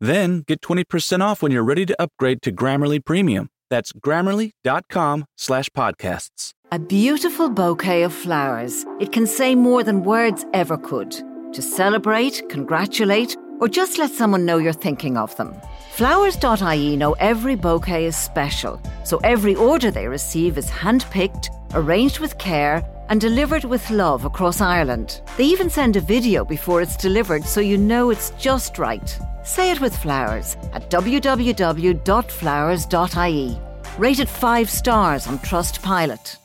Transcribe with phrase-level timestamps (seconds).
[0.00, 3.50] Then get 20% off when you're ready to upgrade to Grammarly Premium.
[3.68, 6.52] That's grammarly.com slash podcasts.
[6.72, 8.86] A beautiful bouquet of flowers.
[8.98, 11.10] It can say more than words ever could.
[11.52, 15.54] To celebrate, congratulate, or just let someone know you're thinking of them.
[15.92, 22.38] Flowers.ie know every bouquet is special, so every order they receive is handpicked, arranged with
[22.38, 25.20] care, and delivered with love across Ireland.
[25.36, 29.18] They even send a video before it's delivered so you know it's just right.
[29.50, 33.58] Say it with flowers at www.flowers.ie.
[33.98, 36.38] Rated 5 stars on Trustpilot.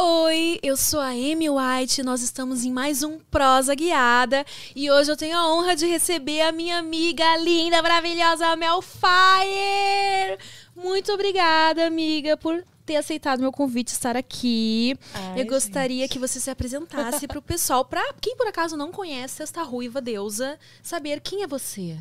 [0.00, 5.10] Oi, eu sou a Amy White, nós estamos em mais um Prosa Guiada e hoje
[5.10, 10.38] eu tenho a honra de receber a minha amiga linda, maravilhosa Mel Fire.
[10.76, 14.96] Muito obrigada, amiga, por ter aceitado meu convite estar aqui.
[15.12, 16.12] Ai, eu gostaria gente.
[16.12, 20.00] que você se apresentasse para o pessoal, para quem por acaso não conhece esta ruiva
[20.00, 21.98] deusa, saber quem é você.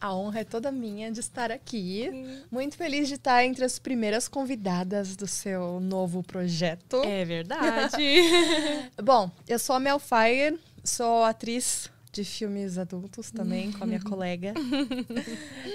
[0.00, 2.08] A honra é toda minha de estar aqui.
[2.50, 7.02] Muito feliz de estar entre as primeiras convidadas do seu novo projeto.
[7.04, 7.96] É verdade.
[9.02, 14.00] Bom, eu sou a Mel Fire, sou atriz de filmes adultos também, com a minha
[14.02, 14.54] colega.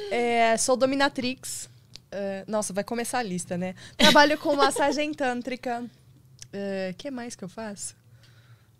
[0.10, 1.70] É, sou dominatrix.
[2.14, 3.74] É, nossa, vai começar a lista, né?
[3.98, 5.84] Trabalho com massagem tântrica.
[6.92, 7.96] O que mais que eu faço?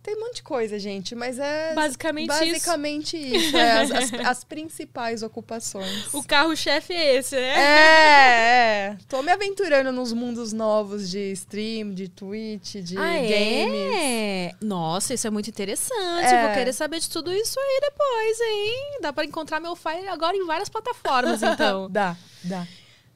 [0.04, 2.40] Tem um monte de coisa, gente, mas é Basicamente isso.
[2.40, 3.56] basicamente isso.
[3.56, 6.14] é, as, as- as principais ocupações.
[6.14, 7.54] o carro-chefe é esse, né?
[7.58, 8.98] É, é.
[9.08, 13.96] Tô me aventurando nos mundos novos de stream, de Twitch, de Ah, games.
[13.98, 14.52] é?
[14.62, 16.26] Nossa, isso é muito interessante.
[16.34, 16.46] É.
[16.48, 19.00] Vou querer saber de tudo isso aí depois, hein?
[19.02, 21.90] Dá pra encontrar meu Fire agora em várias plataformas, então.
[21.90, 22.68] Dá, dá.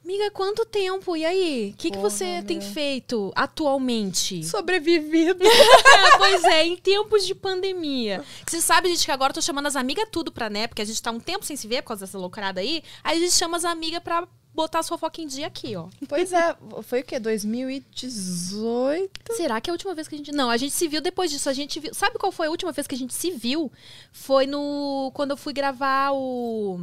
[0.08, 1.14] Amiga, quanto tempo?
[1.18, 1.74] E aí?
[1.74, 2.70] O que, que você tem meu.
[2.70, 4.42] feito atualmente?
[4.42, 5.44] Sobrevivido.
[6.16, 8.24] pois é, em tempos de pandemia.
[8.46, 10.66] Você sabe, gente, que agora eu tô chamando as amigas tudo pra, né?
[10.66, 12.82] Porque a gente tá um tempo sem se ver por causa dessa loucurada aí.
[13.04, 15.88] Aí a gente chama as amigas pra botar as fofocas em dia aqui, ó.
[16.08, 17.20] Pois é, foi o quê?
[17.20, 19.36] 2018?
[19.36, 20.32] Será que é a última vez que a gente.
[20.32, 21.50] Não, a gente se viu depois disso.
[21.50, 21.92] A gente viu.
[21.92, 23.70] Sabe qual foi a última vez que a gente se viu?
[24.10, 25.10] Foi no.
[25.12, 26.80] Quando eu fui gravar o.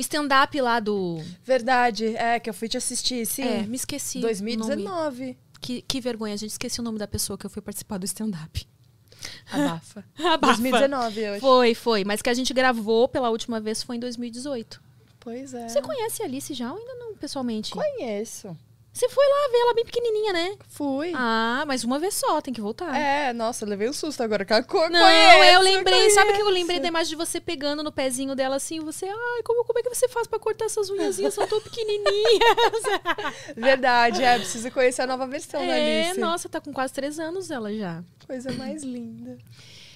[0.00, 1.22] O stand-up lá do.
[1.44, 3.42] Verdade, é, que eu fui te assistir, sim.
[3.42, 4.16] É, me esqueci.
[4.16, 4.56] o nome.
[4.56, 5.38] 2019.
[5.60, 8.06] Que, que vergonha, a gente esqueci o nome da pessoa que eu fui participar do
[8.06, 8.66] stand-up.
[9.52, 10.02] Abafa.
[10.18, 10.54] Abafa.
[10.54, 11.40] 2019, eu acho.
[11.40, 12.04] Foi, foi.
[12.04, 14.82] Mas que a gente gravou pela última vez foi em 2018.
[15.20, 15.68] Pois é.
[15.68, 17.72] Você conhece a Alice já ou ainda não, pessoalmente?
[17.72, 18.56] Conheço.
[18.92, 20.56] Você foi lá ver ela bem pequenininha, né?
[20.68, 21.12] Fui.
[21.14, 22.96] Ah, mas uma vez só, tem que voltar.
[22.96, 24.90] É, nossa, levei um susto agora com a cor.
[24.90, 26.10] Não, conheço, eu lembrei.
[26.10, 26.60] Sabe o que eu conheço.
[26.60, 28.80] lembrei da imagem de você pegando no pezinho dela assim?
[28.80, 31.34] Você, ai, como, como é que você faz pra cortar essas unhazinhas?
[31.34, 32.82] São tão pequenininhas.
[33.56, 36.20] Verdade, é, preciso conhecer a nova versão da é, Alice.
[36.20, 38.02] nossa, tá com quase três anos ela já.
[38.26, 39.38] Coisa mais linda.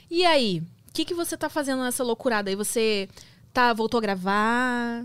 [0.09, 0.63] E aí?
[0.89, 2.55] O que, que você tá fazendo nessa loucurada aí?
[2.55, 3.09] Você
[3.53, 5.05] tá, voltou a gravar?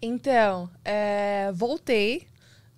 [0.00, 2.26] Então, é, voltei,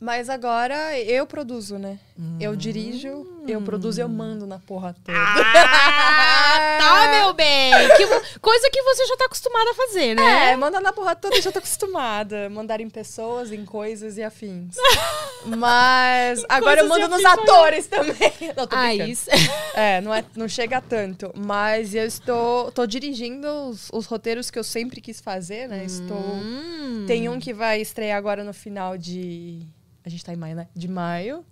[0.01, 1.99] mas agora eu produzo, né?
[2.41, 5.17] Eu dirijo, eu produzo, eu mando na porra toda.
[5.17, 7.73] Ah, tá, meu bem!
[7.97, 10.53] Que coisa que você já tá acostumada a fazer, né?
[10.53, 12.49] É, mandar na porra toda eu já tô acostumada.
[12.51, 14.77] Mandar em pessoas, em coisas e afins.
[15.47, 18.33] Mas agora eu mando nos atores também.
[18.57, 19.11] Não, tô Ah, brincando.
[19.11, 19.31] isso.
[19.75, 21.33] É, não, é, não chega tanto.
[21.37, 25.85] Mas eu estou tô dirigindo os, os roteiros que eu sempre quis fazer, né?
[25.85, 26.17] Estou.
[26.19, 27.05] Hum.
[27.07, 29.61] Tem um que vai estrear agora no final de.
[30.09, 30.69] A gente tá em maio, né?
[30.75, 31.45] De maio.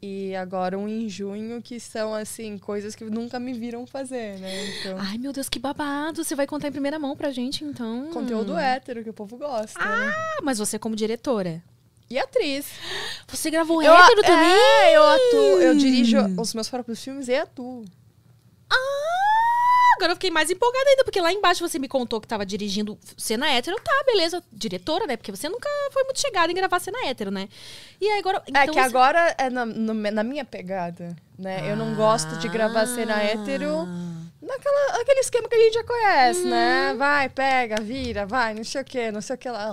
[0.00, 4.66] E agora um em junho, que são, assim, coisas que nunca me viram fazer, né?
[4.66, 4.96] Então.
[5.00, 6.22] Ai, meu Deus, que babado!
[6.22, 8.08] Você vai contar em primeira mão pra gente, então.
[8.12, 10.12] Conteúdo hétero, que o povo gosta, né?
[10.16, 11.60] Ah, mas você como diretora.
[12.08, 12.66] E atriz.
[13.26, 14.52] Você gravou Eu, hétero também?
[14.52, 17.84] É, eu atuo, eu dirijo os meus próprios filmes e atuo.
[20.02, 22.44] Ah, agora eu fiquei mais empolgada ainda, porque lá embaixo você me contou que tava
[22.44, 23.76] dirigindo cena hétero.
[23.82, 25.16] Tá, beleza, diretora, né?
[25.16, 27.48] Porque você nunca foi muito chegada em gravar cena hétero, né?
[28.00, 28.38] E aí agora.
[28.46, 31.70] é então que você- agora é na, na minha pegada, né?
[31.70, 33.22] Eu não gosto de gravar cena Ah.
[33.22, 33.86] hétero
[34.40, 36.50] naquela, aquele esquema que a gente já conhece, Uhum.
[36.50, 36.94] né?
[36.94, 39.72] Vai, pega, vira, vai, não sei o que, não sei o que lá.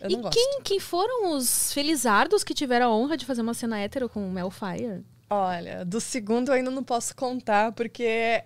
[0.00, 0.32] Eu E não gosto.
[0.34, 4.26] quem, quem foram os felizardos que tiveram a honra de fazer uma cena hétero com
[4.26, 5.04] o Mel Fire?
[5.28, 8.42] Olha, do segundo eu ainda não posso contar, porque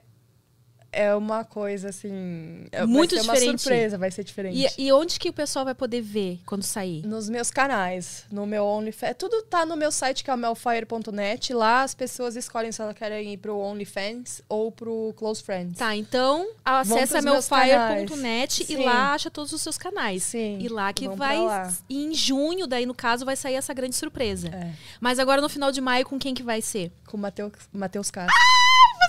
[0.95, 2.67] é uma coisa assim.
[2.73, 3.51] é- Muito vai ser diferente.
[3.51, 4.75] uma surpresa, vai ser diferente.
[4.79, 7.05] E, e onde que o pessoal vai poder ver quando sair?
[7.07, 9.15] Nos meus canais, no meu OnlyFans.
[9.19, 11.53] Tudo tá no meu site, que é o melfire.net.
[11.53, 15.79] Lá as pessoas escolhem se elas querem ir pro OnlyFans ou pro Close Friends.
[15.79, 20.23] Tá, então acessa melfire.net e lá acha todos os seus canais.
[20.23, 21.39] Sim, E lá que vamos vai.
[21.39, 21.73] lá.
[21.89, 24.49] E em junho, daí, no caso, vai sair essa grande surpresa.
[24.49, 26.93] É, Mas agora no final de maio, com quem que vai ser?
[27.07, 28.35] com o Matheus, Castro.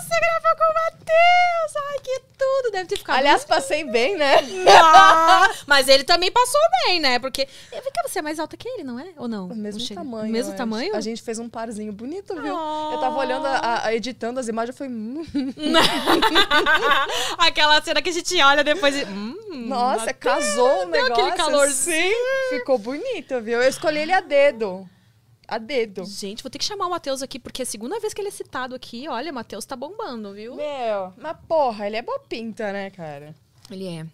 [0.01, 1.75] Você gravou com o Matheus!
[1.91, 2.71] Ai, que tudo!
[2.71, 3.17] Deve ter ficado.
[3.17, 4.35] Aliás, passei bem, né?
[4.69, 7.19] Ah, mas ele também passou bem, né?
[7.19, 7.47] Porque.
[7.71, 9.07] Vem cá, você é mais alta que ele, não é?
[9.17, 9.47] Ou não?
[9.47, 10.29] O mesmo Não tamanho.
[10.29, 10.57] O mesmo acho.
[10.57, 10.95] tamanho?
[10.95, 12.55] A gente fez um parzinho bonito, viu?
[12.55, 12.91] Oh.
[12.93, 14.93] Eu tava olhando, a, a- editando as imagens, eu falei.
[14.93, 15.23] Hum,
[17.37, 19.03] Aquela cena que a gente olha depois e.
[19.05, 19.35] Hum,
[19.67, 21.13] nossa, casou o deu negócio.
[21.25, 22.15] aquele calorzinho.
[22.49, 23.61] Sim, ficou bonito, viu?
[23.61, 24.87] Eu escolhi ele a dedo.
[25.47, 26.03] A dedo.
[26.05, 28.29] Gente, vou ter que chamar o Matheus aqui, porque é a segunda vez que ele
[28.29, 29.07] é citado aqui.
[29.07, 30.55] Olha, o Matheus tá bombando, viu?
[30.55, 33.35] Meu, mas porra, ele é boa pinta, né, cara?
[33.69, 34.05] Ele é.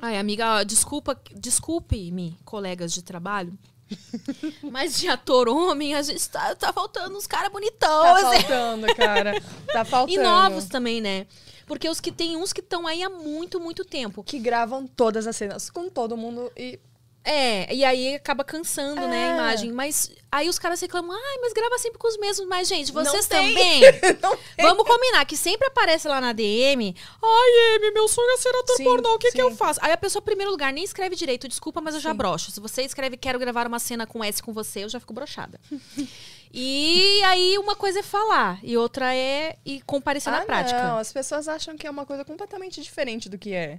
[0.00, 3.56] Ai, amiga, desculpa, desculpe-me, colegas de trabalho.
[4.70, 8.02] Mas de ator homem, a gente tá, tá faltando uns caras bonitão.
[8.02, 8.40] Tá assim.
[8.40, 9.42] faltando, cara.
[9.66, 10.18] Tá faltando.
[10.18, 11.26] E novos também, né?
[11.66, 14.24] Porque os que tem uns que estão aí há muito, muito tempo.
[14.24, 16.78] Que gravam todas as cenas com todo mundo e.
[17.22, 19.34] É, e aí acaba cansando, né, a É.
[19.34, 19.72] imagem.
[19.72, 22.48] Mas aí os caras reclamam, ai, mas grava sempre com os mesmos.
[22.48, 23.82] Mas, gente, vocês também.
[24.58, 26.94] Vamos combinar que sempre aparece lá na DM.
[27.22, 29.78] Ai, Amy, meu sonho é ser ator Sim, pornô, o que, que eu faço?
[29.82, 31.46] Aí a pessoa, em primeiro lugar, nem escreve direito.
[31.46, 32.16] Desculpa, mas eu já Sim.
[32.16, 32.50] broxo.
[32.50, 35.60] Se você escreve quero gravar uma cena com S com você, eu já fico broxada.
[36.52, 40.82] e aí uma coisa é falar e outra é ir comparecer na Ah, prática.
[40.82, 43.78] Não, as pessoas acham que é uma coisa completamente diferente do que é.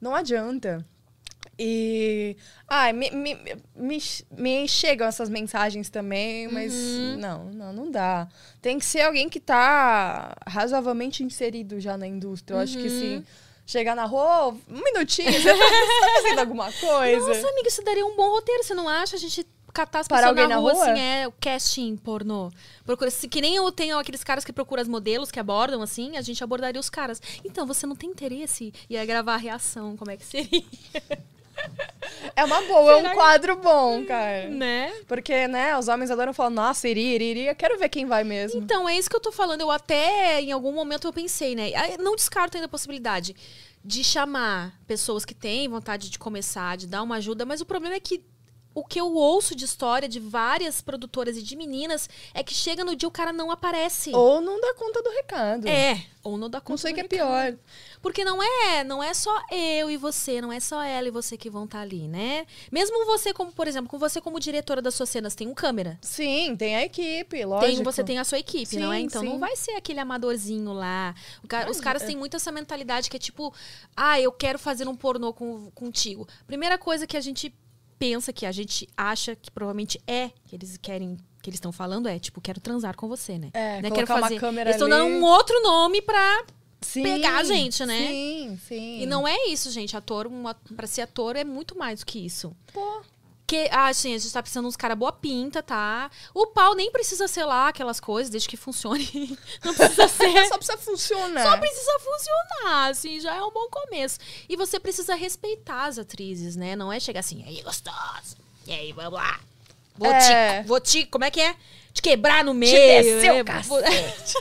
[0.00, 0.86] Não adianta.
[1.58, 2.36] E.
[2.66, 3.34] Ai, me, me,
[3.76, 3.98] me,
[4.36, 7.16] me chegam essas mensagens também, mas Uhum.
[7.18, 8.26] não, não, não dá.
[8.60, 12.56] Tem que ser alguém que tá razoavelmente inserido já na indústria.
[12.56, 12.90] Eu acho que Uhum.
[12.98, 13.24] se
[13.66, 17.26] chegar na rua, "Ô, um minutinho, você tá, tá fazendo alguma coisa?
[17.28, 19.16] Nossa, amiga, isso daria um bom roteiro, você não acha?
[19.16, 20.90] A gente catar as Parar pessoas na alguém na rua, rua?
[20.92, 22.50] assim, é o casting pornô.
[22.84, 26.16] Procura, se, que nem eu tenho aqueles caras que procuram as modelos que abordam, assim,
[26.16, 27.22] a gente abordaria os caras.
[27.44, 28.72] Então, você não tem interesse?
[28.90, 30.62] E aí gravar a reação, como é que seria?
[32.34, 34.48] É uma boa, é Será um que- quadro bom, cara.
[34.48, 34.92] né?
[35.06, 37.46] Porque, né, os homens adoram falar, nossa, iri, iri, iri.
[37.46, 38.60] Eu quero ver quem vai mesmo.
[38.60, 39.60] Então, é isso que eu tô falando.
[39.60, 41.70] Eu até, em algum momento, eu pensei, né?
[41.98, 43.34] Não descarto ainda a possibilidade
[43.84, 47.96] de chamar pessoas que têm vontade de começar, de dar uma ajuda, mas o problema
[47.96, 48.22] é que
[48.74, 52.84] o que eu ouço de história de várias produtoras e de meninas é que chega
[52.84, 54.10] no dia o cara não aparece.
[54.14, 55.68] Ou não dá conta do recado.
[55.68, 56.70] É, ou não dá conta.
[56.72, 57.28] Não sei do que é recado.
[57.56, 57.58] pior.
[58.00, 61.36] Porque não é, não é só eu e você, não é só ela e você
[61.36, 62.46] que vão estar ali, né?
[62.70, 65.98] Mesmo você como, por exemplo, com você como diretora das suas cenas, tem um câmera.
[66.02, 67.74] Sim, tem a equipe, lógico.
[67.76, 68.98] Tem, você tem a sua equipe, não é?
[68.98, 69.28] Sim, Então sim.
[69.28, 71.14] não vai ser aquele amadorzinho lá.
[71.44, 72.06] O ca- os caras é.
[72.06, 73.54] têm muito essa mentalidade que é tipo,
[73.96, 76.26] ah, eu quero fazer um pornô com, contigo.
[76.46, 77.54] Primeira coisa que a gente
[78.02, 82.08] pensa, que a gente acha que provavelmente é, que eles querem, que eles estão falando
[82.08, 83.50] é, tipo, quero transar com você, né?
[83.54, 83.88] É, né?
[83.88, 86.44] uma câmera Eles estão dando um outro nome pra.
[86.80, 88.08] Sim, pegar a gente, né?
[88.08, 89.02] Sim, sim.
[89.02, 89.96] E não é isso, gente.
[89.96, 90.42] Ator, um,
[90.74, 92.56] pra ser ator é muito mais do que isso.
[92.72, 93.02] Pô,
[93.46, 96.10] Que, ah, gente, a gente tá precisando de uns caras boa pinta, tá?
[96.32, 99.04] O pau nem precisa ser lá aquelas coisas, desde que funcione.
[99.62, 100.46] Não precisa ser.
[100.48, 101.42] só precisa funcionar.
[101.42, 104.18] Só precisa funcionar, assim, já é um bom começo.
[104.48, 106.74] E você precisa respeitar as atrizes, né?
[106.76, 108.36] Não é chegar assim, aí, gostoso.
[108.66, 109.38] E aí, vamos lá.
[109.98, 110.62] Vou É.
[110.62, 110.68] te.
[110.68, 111.04] Vou te.
[111.06, 111.54] Como é que é?
[111.92, 112.72] Te quebrar no meio.
[112.72, 114.34] descer o é, cacete.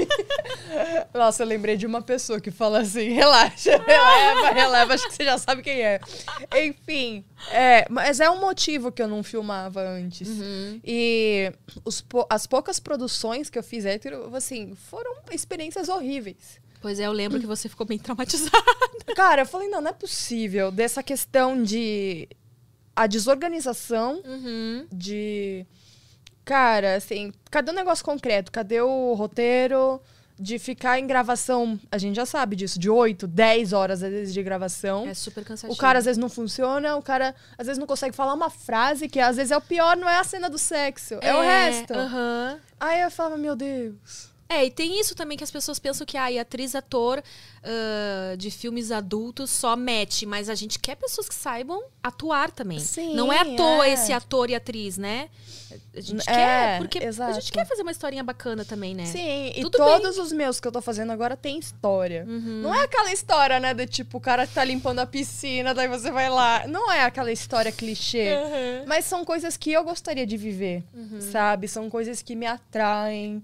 [1.13, 5.25] Nossa, eu lembrei de uma pessoa que fala assim: relaxa, releva, releva, acho que você
[5.25, 6.00] já sabe quem é.
[6.65, 10.27] Enfim, é, mas é um motivo que eu não filmava antes.
[10.29, 10.79] Uhum.
[10.84, 11.51] E
[11.84, 16.60] os as poucas produções que eu fiz hétero, assim, foram experiências horríveis.
[16.81, 18.51] Pois é, eu lembro que você ficou bem traumatizada.
[19.15, 20.72] Cara, eu falei, não, não é possível.
[20.72, 22.27] Dessa questão de.
[22.96, 24.88] A desorganização Uhum.
[24.91, 25.65] de.
[26.45, 28.51] Cara, assim, cadê o negócio concreto?
[28.51, 30.01] Cadê o roteiro?
[30.39, 34.33] De ficar em gravação, a gente já sabe disso, de 8, 10 horas às vezes
[34.33, 35.07] de gravação.
[35.07, 35.71] É super cansativo.
[35.71, 39.07] O cara às vezes não funciona, o cara às vezes não consegue falar uma frase,
[39.07, 41.93] que às vezes é o pior, não é a cena do sexo, é, o resto.
[41.93, 42.60] aham.
[42.79, 44.30] Aí eu falava, meu Deus.
[44.51, 47.24] É, e tem isso também que as pessoas pensam que ai, atriz, ator
[47.63, 52.79] ah, de filmes adultos só mete, mas a gente quer pessoas que saibam atuar também.
[52.79, 53.93] Sim, Não é à toa é.
[53.93, 55.29] esse ator e atriz, né?
[55.96, 57.34] A gente É, quer, porque a exato.
[57.36, 59.05] gente quer fazer uma historinha bacana também, né?
[59.05, 62.25] Sim, e Tudo todos os meus que eu tô fazendo agora tem história.
[62.27, 62.62] Uhum.
[62.62, 66.12] Não é aquela história, né, do tipo, o cara tá limpando a piscina, daí você
[66.12, 66.67] vai lá.
[66.67, 68.36] Não é aquela história clichê.
[68.36, 68.86] Uhum.
[68.88, 70.84] Mas são coisas que eu gostaria de viver,
[71.31, 71.67] sabe?
[71.67, 73.41] São coisas que me atraem,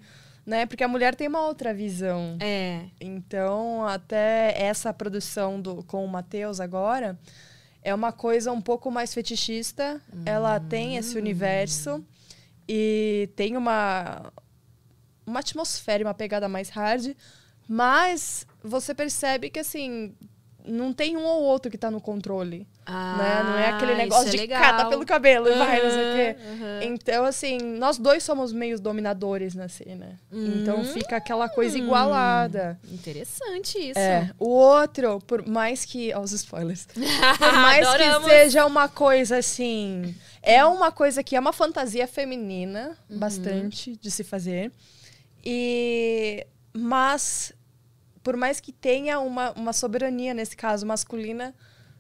[0.48, 0.66] né?
[0.66, 2.38] Porque a mulher tem uma outra visão.
[2.40, 2.86] É.
[3.02, 7.20] Então, até essa produção do, com o Matheus agora
[7.84, 10.02] é uma coisa um pouco mais fetichista.
[10.26, 12.02] Ela tem esse universo
[12.68, 14.32] e tem uma,
[15.26, 17.14] uma atmosfera, e uma pegada mais hard,
[17.68, 20.16] mas você percebe que, assim,
[20.66, 22.66] não tem um ou outro que tá no controle.
[22.90, 23.44] Né?
[23.44, 24.62] Não é aquele Ah, negócio é de legal.
[24.62, 26.36] cata pelo cabelo e vai, não sei o quê.
[26.52, 26.80] Aham.
[26.84, 30.20] Então, assim, nós dois somos meios dominadores na cena.
[30.32, 30.84] Então Hum.
[30.86, 32.80] fica aquela coisa igualada.
[32.92, 34.00] Interessante isso.
[34.00, 34.32] É.
[34.40, 36.14] O outro, por mais que.
[36.14, 36.88] Ó, os spoilers.
[37.38, 40.16] Por mais que seja uma coisa assim.
[40.42, 43.18] É uma coisa que é uma fantasia feminina, Uhum.
[43.20, 44.72] bastante de se fazer.
[45.46, 46.46] E.
[46.74, 47.54] Mas,
[48.22, 51.56] por mais que tenha uma, uma soberania, nesse caso, masculina,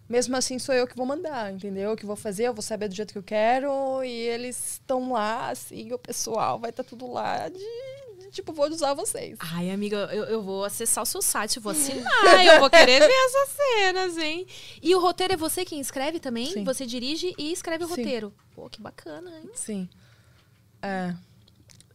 [0.09, 1.95] mesmo assim sou eu que vou mandar, entendeu?
[1.95, 4.03] Que vou fazer, eu vou saber do jeito que eu quero.
[4.03, 7.57] E eles estão lá, assim, o pessoal vai estar tudo lá de.
[7.57, 9.37] de, Tipo, vou usar vocês.
[9.39, 13.11] Ai, amiga, eu, eu vou acessar o seu site, vou assinar, eu vou querer ver
[13.25, 14.45] essas cenas, hein?
[14.81, 16.51] E o roteiro é você quem escreve também?
[16.51, 16.63] Sim.
[16.63, 17.95] Você dirige e escreve o Sim.
[17.95, 18.33] roteiro.
[18.53, 19.49] Pô, que bacana, hein?
[19.53, 19.89] Sim.
[20.81, 21.13] É.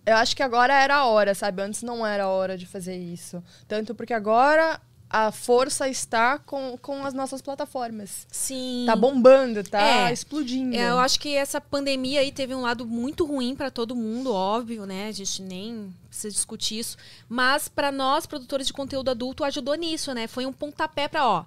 [0.04, 1.62] Eu acho que agora era a hora, sabe?
[1.62, 3.42] Antes não era a hora de fazer isso.
[3.68, 4.80] Tanto porque agora
[5.14, 8.26] a força está com, com as nossas plataformas.
[8.32, 8.84] Sim.
[8.86, 10.12] Tá bombando, tá É.
[10.12, 10.74] explodindo.
[10.74, 14.32] É, eu acho que essa pandemia aí teve um lado muito ruim pra todo mundo,
[14.32, 15.08] óbvio, né?
[15.08, 16.96] A gente nem precisa discutir isso.
[17.28, 20.26] Mas pra nós, produtores de conteúdo adulto, ajudou nisso, né?
[20.26, 21.44] Foi um pontapé pra, ó,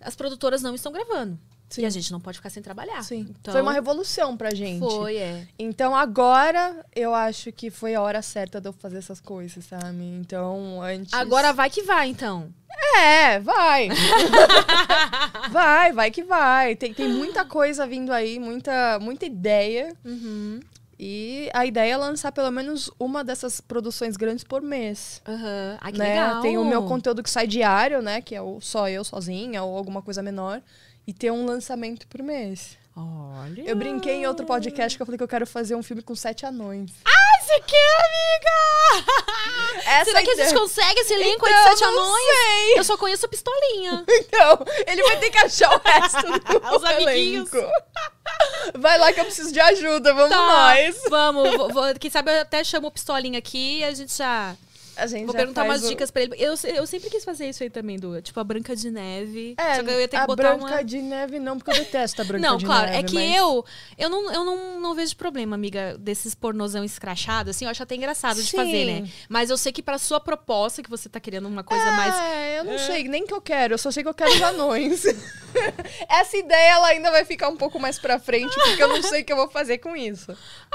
[0.00, 1.36] as produtoras não estão gravando.
[1.68, 1.82] Sim.
[1.82, 3.02] E a gente não pode ficar sem trabalhar.
[3.02, 3.26] Sim.
[3.28, 4.80] Então, Foi uma revolução pra gente.
[4.80, 5.46] Foi, é.
[5.58, 10.02] Então agora eu acho que foi a hora certa de eu fazer essas coisas, sabe?
[10.02, 11.12] Então antes.
[11.12, 12.48] Agora vai que vai, então.
[12.96, 13.88] É, vai.
[15.50, 16.74] vai, vai que vai.
[16.74, 19.94] Tem, tem muita coisa vindo aí, muita, muita ideia.
[20.04, 20.60] Uhum.
[20.98, 25.22] E a ideia é lançar pelo menos uma dessas produções grandes por mês.
[25.92, 26.08] Que né?
[26.08, 26.42] legal.
[26.42, 28.20] Tem o meu conteúdo que sai diário, né?
[28.20, 30.60] Que é o só eu sozinha ou alguma coisa menor.
[31.08, 32.76] E tem um lançamento por mês.
[32.94, 33.62] Olha.
[33.62, 36.14] Eu brinquei em outro podcast que eu falei que eu quero fazer um filme com
[36.14, 36.90] sete anões.
[37.02, 39.80] Ai, você quer, amiga?
[39.88, 42.22] Essa Será que a gente consegue esse elenco aí Então, de sete não anões?
[42.26, 42.78] sei.
[42.78, 44.04] Eu só conheço a pistolinha.
[44.28, 47.50] Então, ele vai ter que achar o resto do Os amiguinhos.
[47.54, 47.72] elenco.
[48.78, 51.00] Vai lá que eu preciso de ajuda, vamos Tá, nós.
[51.08, 54.54] Vamos, vou, vou- quem sabe eu até chamo o pistolinha aqui e a gente já.
[54.98, 56.34] A gente Vou perguntar umas o- dicas pra ele.
[56.38, 58.20] Eu, eu sempre quis fazer isso aí também, Du.
[58.20, 59.54] Tipo a Branca de Neve.
[59.56, 60.84] É, só que eu ia ter que a botar Branca uma.
[60.84, 62.98] de Neve não, porque eu detesto a Branca Não, de claro, Neve.
[62.98, 63.64] é que mas- eu,
[63.96, 67.94] eu, não, eu não, não vejo problema, amiga, desses pornozão escrachado, assim, eu acho até
[67.94, 68.56] engraçado de Sim.
[68.56, 69.08] fazer, né?
[69.28, 72.14] Mas eu sei que pra sua proposta, que você tá querendo uma coisa mais.
[72.16, 74.42] É, eu não sei nem que eu quero, eu só sei que eu quero os
[74.42, 75.04] anões.
[76.08, 79.22] Essa ideia ela ainda vai ficar um pouco mais pra frente, porque eu não sei
[79.22, 80.26] o que eu vou fazer com isso.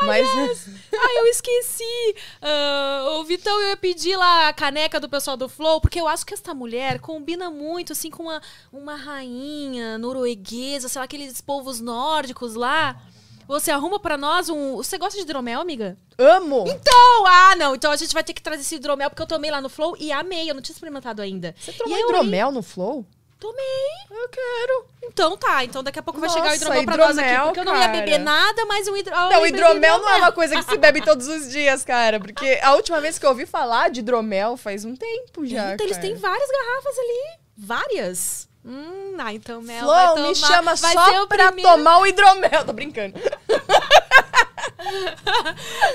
[0.02, 0.28] Mas
[0.94, 2.16] Ai, eu esqueci!
[2.42, 6.08] Ah, o Vitão, eu ia pedir lá a caneca do pessoal do Flow, porque eu
[6.08, 8.42] acho que essa mulher combina muito, assim, com uma,
[8.72, 13.02] uma rainha norueguesa, sei lá, aqueles povos nórdicos lá.
[13.48, 14.78] Você arruma pra nós um.
[14.78, 15.98] Você gosta de hidromel, amiga?
[16.18, 16.64] amo.
[16.68, 17.76] Então, ah, não.
[17.76, 19.96] Então a gente vai ter que trazer esse hidromel, porque eu tomei lá no Flow
[20.00, 20.50] e amei.
[20.50, 21.54] Eu não tinha experimentado ainda.
[21.60, 23.06] Você E tomou hidromel no Flow?
[23.44, 23.90] Tomei.
[24.10, 24.86] Eu quero.
[25.04, 25.66] Então tá.
[25.66, 27.28] Então daqui a pouco vai chegar o Nossa, hidromel pra nós aqui.
[27.28, 29.30] hidromel, Porque eu não ia beber nada, mas o hidromel.
[29.30, 32.22] Não, hidromel não é uma coisa que se bebe todos os dias, cara.
[32.22, 35.74] Porque a última vez que eu ouvi falar de hidromel faz um tempo já.
[35.74, 36.02] Eles cara.
[36.02, 37.40] têm várias garrafas ali.
[37.58, 38.48] Várias.
[38.64, 41.70] Hum, ah, então Mel vai Flow, tomar, me chama vai só pra primeiro...
[41.70, 42.64] tomar o hidromel.
[42.66, 43.20] Tô brincando.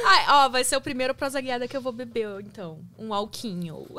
[0.05, 2.81] Ai, ó, vai ser o primeiro prosa guiada que eu vou beber, então.
[2.99, 3.87] Um alquinho.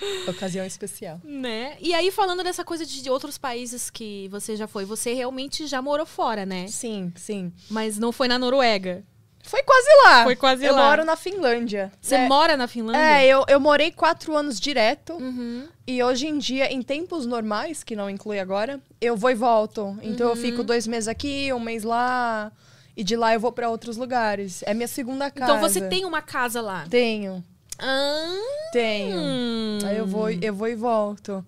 [0.28, 1.20] Ocasião especial.
[1.24, 1.76] né?
[1.80, 5.80] E aí, falando dessa coisa de outros países que você já foi, você realmente já
[5.82, 6.66] morou fora, né?
[6.68, 7.52] Sim, sim.
[7.70, 9.02] Mas não foi na Noruega.
[9.42, 10.24] Foi quase lá.
[10.24, 10.90] Foi quase eu lá.
[10.90, 11.90] moro na Finlândia.
[12.02, 13.00] Você é, mora na Finlândia?
[13.00, 15.14] É, eu, eu morei quatro anos direto.
[15.14, 15.66] Uhum.
[15.86, 19.96] E hoje em dia, em tempos normais, que não inclui agora, eu vou e volto.
[20.02, 20.40] Então eu Uhum.
[20.42, 22.52] fico dois meses aqui, um mês lá.
[22.94, 24.62] E de lá eu vou pra outros lugares.
[24.66, 25.52] É minha segunda casa.
[25.52, 26.84] Então você tem uma casa lá.
[26.90, 27.42] Tenho,
[27.78, 28.34] Ah,
[28.72, 29.78] tenho.
[29.86, 31.44] Aí eu vou, eu vou e volto.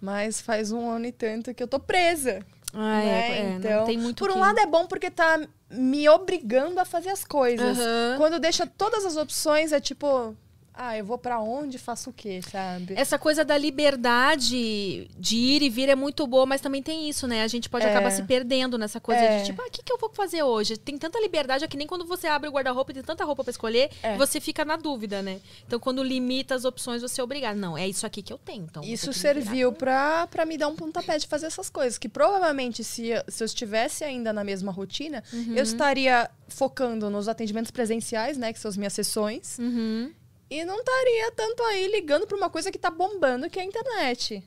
[0.00, 2.40] Mas faz um ano e tanto que eu tô presa.
[2.72, 3.38] Ah, é, né?
[3.38, 6.78] é, não então, tem muito por um que- lado é bom porque tá me obrigando
[6.80, 7.78] a fazer as coisas.
[7.78, 8.14] Aham.
[8.18, 10.34] Quando deixa todas as opções, é tipo,
[10.76, 12.94] ah, eu vou pra onde, faço o quê, sabe?
[12.96, 17.26] Essa coisa da liberdade de ir e vir é muito boa, mas também tem isso,
[17.26, 17.42] né?
[17.42, 17.90] A gente pode É.
[17.90, 19.38] acabar se perdendo nessa coisa É.
[19.38, 20.76] de tipo, ah, o que, que eu vou fazer hoje?
[20.76, 23.44] Tem tanta liberdade, é que nem quando você abre o guarda-roupa e tem tanta roupa
[23.44, 24.16] pra escolher, É.
[24.16, 25.40] você fica na dúvida, né?
[25.66, 27.56] Então, quando limita as opções, você é obrigado.
[27.56, 28.64] Não, é isso aqui que eu tenho.
[28.64, 31.98] Então, Isso serviu pra, pra me dar um pontapé de fazer essas coisas.
[31.98, 35.54] Que provavelmente, se, eu- se eu estivesse ainda na mesma rotina, Uhum.
[35.54, 38.52] eu estaria focando nos atendimentos presenciais, né?
[38.52, 39.58] Que são as minhas sessões.
[39.58, 40.10] Uhum.
[40.54, 43.64] E não estaria tanto aí ligando pra uma coisa que tá bombando, que é a
[43.66, 44.42] internet.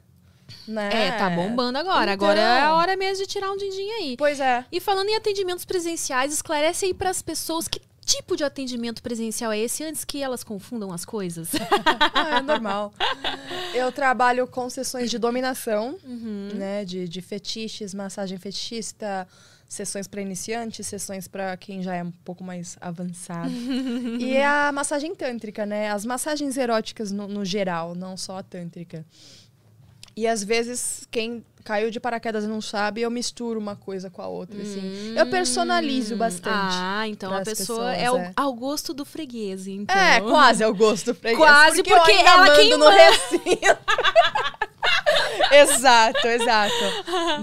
[0.68, 1.08] Né?
[1.08, 2.14] É, tá bombando agora.
[2.14, 2.28] Então.
[2.28, 4.16] Agora é a hora mesmo de tirar um din-din aí.
[4.18, 4.64] Pois é.
[4.72, 9.60] E falando em atendimentos presenciais, esclarece aí pras pessoas que tipo de atendimento presencial é
[9.60, 11.50] esse antes que elas confundam as coisas.
[12.14, 12.94] Ah, é normal.
[13.74, 16.52] Eu trabalho com sessões de dominação, Uhum.
[16.54, 16.86] né?
[16.86, 19.28] De, de fetiches, massagem fetichista,
[19.68, 23.50] sessões para iniciantes, sessões para quem já é um pouco mais avançado.
[24.20, 25.92] e é a massagem tântrica, né?
[25.92, 29.06] As massagens eróticas no, no geral, não só a tântrica.
[30.16, 34.22] E às vezes, quem caiu de paraquedas e não sabe, eu misturo uma coisa com
[34.22, 35.14] a outra, assim.
[35.16, 36.50] Eu personalizo bastante.
[36.74, 38.32] Ah, então a pessoa pessoas, é, o- é.
[38.36, 39.96] ao gosto do freguês, então.
[39.96, 42.80] É, quase é o gosto pra Quase, porque, eu porque ainda ela mando quem no
[42.80, 42.98] manda.
[42.98, 43.78] recinto.
[45.52, 46.74] exato, exato.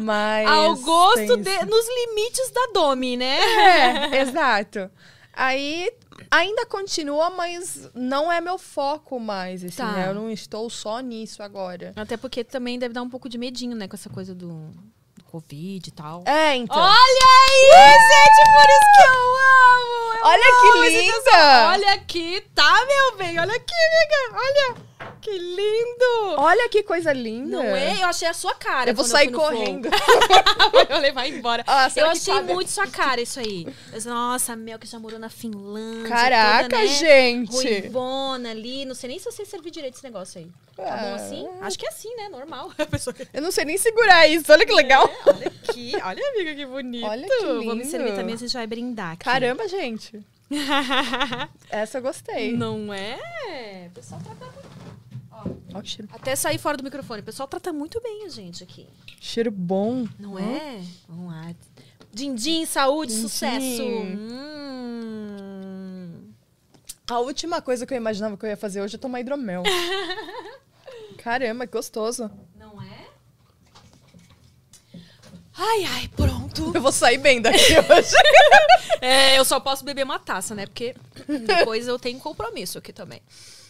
[0.01, 3.39] Mas Ao gosto, de, nos limites da Domi, né?
[3.41, 4.91] É, exato.
[5.33, 5.91] Aí
[6.31, 9.93] ainda continua, mas não é meu foco mais, assim, Tá.
[9.93, 10.09] né?
[10.09, 11.93] Eu não estou só nisso agora.
[11.97, 13.89] Até porque também deve dar um pouco de medinho, né?
[13.89, 14.49] Com essa coisa do,
[15.17, 16.23] do Covid e tal.
[16.27, 16.77] É, então.
[16.77, 20.19] Olha aí, gente, por isso que eu amo!
[20.19, 21.69] eu Olha que amo esse linda!
[21.73, 23.39] Olha aqui, tá, meu bem?
[23.41, 24.39] Olha aqui, amiga!
[24.41, 24.94] Olha!
[25.21, 26.37] Que lindo!
[26.39, 27.57] Olha que coisa linda.
[27.57, 28.03] Não é?
[28.03, 28.91] Eu achei a sua cara.
[28.91, 29.41] Eu vou sair Flow.
[29.41, 29.89] correndo.
[30.91, 31.65] eu levar embora.
[31.67, 33.67] Ah, eu achei muito sua cara isso aí.
[33.93, 36.09] Eu Nossa, Mel que já morou na Finlândia.
[36.09, 36.87] Caraca, toda, né?
[36.87, 37.51] gente.
[37.53, 38.85] Ruivona ali.
[38.85, 40.47] Não sei nem se eu sei servir direito esse negócio aí.
[40.77, 41.15] Tá bom Ah.
[41.15, 41.49] assim?
[41.63, 42.29] Acho que é assim, né?
[42.29, 42.71] Normal.
[43.33, 44.51] Eu não sei nem segurar isso.
[44.53, 45.11] Olha que legal.
[45.27, 45.93] Olha aqui.
[46.03, 47.07] Olha, amiga, que bonito.
[47.07, 47.85] Olha que Vou me lindo.
[47.87, 49.25] servir também, a gente vai brindar aqui.
[49.25, 50.21] Caramba, gente.
[51.71, 52.53] Essa eu gostei.
[52.57, 53.19] Não é?
[53.89, 54.74] O pessoal trata muito.
[55.73, 57.21] Ó, o cheiro, Até sair fora do microfone.
[57.21, 58.87] O pessoal trata muito bem a gente aqui.
[59.21, 60.07] cheiro bom.
[60.19, 60.81] Não é?
[61.09, 61.53] Vamos lá.
[62.13, 63.29] Din-din, saúde, Din-din.
[63.29, 63.83] sucesso.
[63.83, 65.25] Hum.
[67.11, 69.63] A última coisa que eu imaginava que eu ia fazer hoje é tomar hidromel.
[71.19, 72.31] Caramba, que gostoso.
[72.57, 73.09] Não é?
[75.57, 76.44] Ai, ai, pronto.
[76.75, 78.15] Eu vou sair bem daqui hoje.
[79.01, 80.67] É, eu só posso beber uma taça, né?
[80.67, 80.95] Porque
[81.47, 83.21] depois eu tenho compromisso aqui também.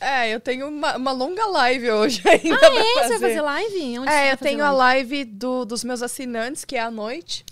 [0.00, 2.82] É, eu tenho uma, uma longa live hoje ainda Ah, é?
[2.82, 3.08] Você fazer.
[3.08, 3.98] vai fazer live?
[4.00, 7.44] Onde você É, eu tenho a live do- dos meus assinantes, que é à noite.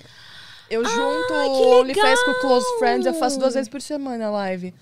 [0.69, 2.67] Eu junto que o OnlyFans com o Close!
[2.79, 4.75] Friends, eu faço duas vezes por semana a live.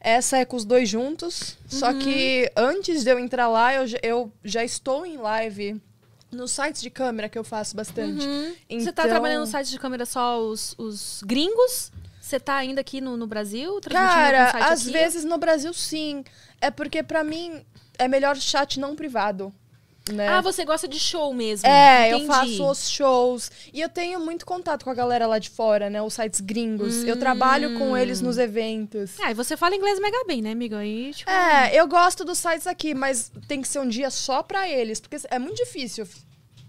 [0.00, 1.98] Essa é com os dois juntos, só Uhum.
[2.00, 5.80] que antes de eu entrar lá, eu, eu já estou em live
[6.32, 8.26] nos sites de câmera que eu faço bastante.
[8.26, 8.54] Uhum.
[8.68, 11.92] Então, Você tá trabalhando no site de câmera só os, os gringos?
[12.20, 13.80] Você tá ainda aqui no, no Brasil?
[13.82, 14.92] Cara, às aqui?
[14.92, 16.24] vezes no Brasil sim.
[16.60, 17.64] É porque pra mim
[17.98, 19.52] é melhor chat não privado.
[20.10, 20.26] Né?
[20.26, 21.68] Ah, você gosta de show mesmo.
[21.68, 22.26] É, eu Entendi.
[22.26, 23.50] faço os shows.
[23.72, 26.02] E eu tenho muito contato com a galera lá de fora, né?
[26.02, 27.04] Os sites gringos.
[27.04, 29.12] Eu trabalho com eles nos eventos.
[29.22, 30.78] Ah, e você fala inglês mega bem, né, amiga?
[30.78, 31.30] Aí, tipo...
[31.30, 34.98] É, eu gosto dos sites aqui, mas tem que ser um dia só pra eles.
[35.00, 36.06] Porque é muito difícil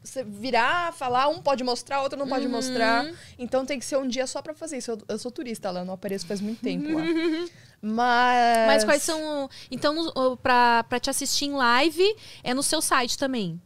[0.04, 3.10] você virar, falar, um pode mostrar, outro não pode mostrar.
[3.39, 4.91] Então tem que ser um dia só pra fazer isso.
[4.91, 7.04] Eu, eu sou turista lá, não apareço faz muito tempo lá.
[7.86, 8.67] Mas.
[8.67, 9.50] Mas quais são...
[9.69, 9.93] Então,
[10.41, 13.62] pra te assistir em live, é no seu site também.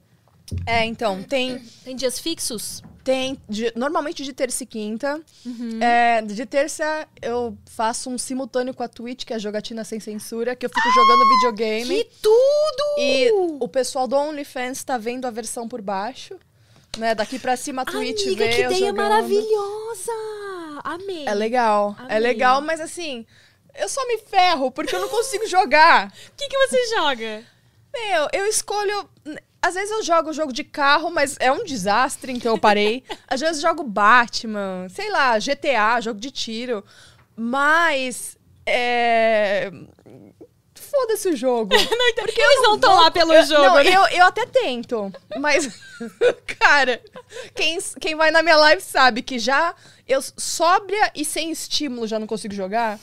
[0.66, 1.60] É, então, tem.
[1.84, 2.82] Tem dias fixos?
[3.04, 5.22] Tem, de- normalmente de terça e quinta.
[5.80, 10.00] É, de terça eu faço um simultâneo com a Twitch, que é a jogatina sem
[10.00, 12.04] censura, que eu fico jogando videogame.
[12.04, 12.84] Que tudo!
[12.98, 16.36] E o pessoal do OnlyFans tá vendo a versão por baixo.
[16.98, 17.14] Né?
[17.14, 18.96] Daqui pra cima a Twitch Amiga, vê que ideia jogando.
[18.98, 20.12] maravilhosa!
[20.84, 21.28] Amei.
[21.28, 22.20] É legal, é Amei.
[22.20, 23.26] legal, mas assim,
[23.78, 26.08] eu só me ferro porque eu não consigo jogar.
[26.08, 27.44] O que, que você joga?
[27.94, 29.10] Meu, eu escolho.
[29.62, 33.04] Às vezes eu jogo jogo de carro, mas é um desastre, então eu parei.
[33.28, 36.84] Às vezes eu jogo Batman, sei lá, GTA, jogo de tiro.
[37.36, 38.38] Mas.
[38.66, 39.72] É.
[40.76, 41.70] Foda-se o jogo.
[42.16, 43.96] Porque eles não estão lá pelo Eu- jogo, não, né?
[43.96, 45.68] eu, eu até tento, mas.
[46.60, 47.02] Cara,
[47.56, 49.74] quem, quem vai na minha live sabe que já
[50.08, 53.00] eu sóbria e sem estímulo já não consigo jogar.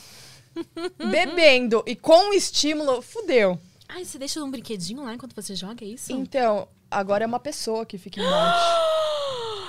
[1.11, 3.59] Bebendo e com estímulo, fudeu.
[3.89, 6.13] Ai, você deixa um brinquedinho lá enquanto você joga, é isso?
[6.13, 8.85] Então, agora é uma pessoa que fica embaixo.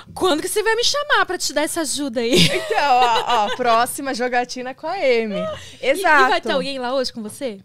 [0.14, 2.34] Quando que você vai me chamar pra te dar essa ajuda aí?
[2.48, 5.36] Então, ó, ó, próxima jogatina com a Amy.
[5.82, 6.24] E, Exato.
[6.24, 7.60] e vai ter alguém lá hoje com você?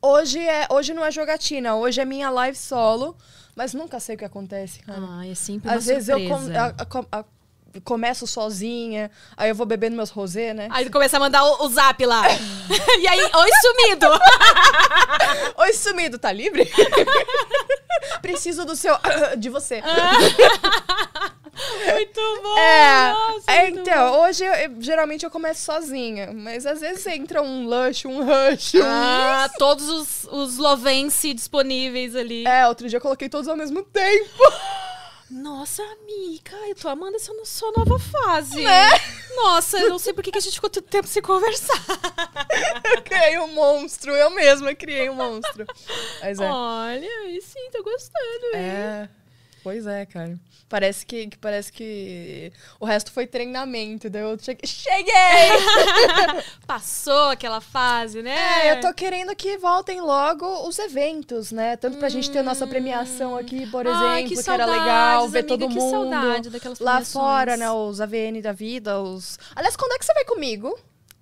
[0.00, 3.16] Hoje, é, hoje não é jogatina, hoje é minha live solo,
[3.56, 5.00] mas nunca sei o que acontece, cara.
[5.02, 6.76] Ah, é sempre uma Às vezes eu com- surpresa.
[6.78, 7.24] a- a- a-
[7.84, 10.68] começo sozinha, aí eu vou bebendo meus rosé, né?
[10.70, 12.22] Aí começa a mandar o, o zap lá.
[13.00, 14.06] e aí, oi, sumido.
[15.58, 16.70] Oi, sumido, tá livre?
[18.22, 18.94] Preciso do seu.
[19.36, 19.82] de você.
[21.92, 22.58] Muito bom.
[22.58, 27.66] É, nossa, é, então, hoje eu- geralmente eu começo sozinha, mas às vezes entra um
[27.66, 28.74] lush, um rush.
[28.74, 32.46] um- Ah, todos os, os Lovence disponíveis ali.
[32.46, 34.42] É, outro dia eu coloquei todos ao mesmo tempo.
[35.30, 38.62] Nossa, amiga, eu tô amando essa no- sua nova fase.
[38.62, 38.88] Né?
[39.36, 41.76] Nossa, eu não sei por que que a gente ficou tanto tempo sem conversar.
[42.96, 45.66] Eu criei um monstro, eu mesma criei um monstro.
[46.20, 46.50] Mas é.
[46.50, 48.46] Olha, aí sim, tô gostando.
[48.54, 48.60] hein?
[48.60, 49.08] É.
[49.68, 50.40] Pois é, cara.
[50.66, 52.50] Parece que, que- parece que
[52.80, 54.08] o resto foi treinamento.
[54.08, 54.66] Daí eu cheguei.
[54.66, 55.12] Cheguei!
[56.66, 58.34] Passou aquela fase, né?
[58.66, 61.76] É, eu tô querendo que voltem logo os eventos, né?
[61.76, 65.40] Tanto pra gente ter nossa premiação aqui, por exemplo, Ai, que que, era legal ver
[65.40, 65.90] amiga, todo que mundo.
[65.90, 67.70] saudade daquelas Lá fora, né?
[67.70, 69.38] Os AVN da vida, os.
[69.54, 70.78] Aliás, quando é que você vai comigo?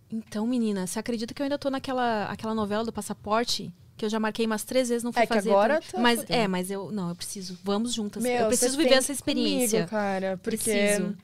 [0.08, 3.72] Então, menina, você acredita que eu ainda tô naquela aquela novela do passaporte?
[3.96, 5.50] Que eu já marquei umas três vezes, não fui É que fazer.
[5.50, 5.90] agora também.
[5.90, 6.24] tá mas.
[6.28, 6.90] É, mas eu.
[6.92, 7.58] Não, eu preciso.
[7.64, 8.22] Vamos juntas.
[8.22, 9.78] Meu, eu preciso viver essa que experiência.
[9.86, 11.16] Comigo, cara, porque Preciso.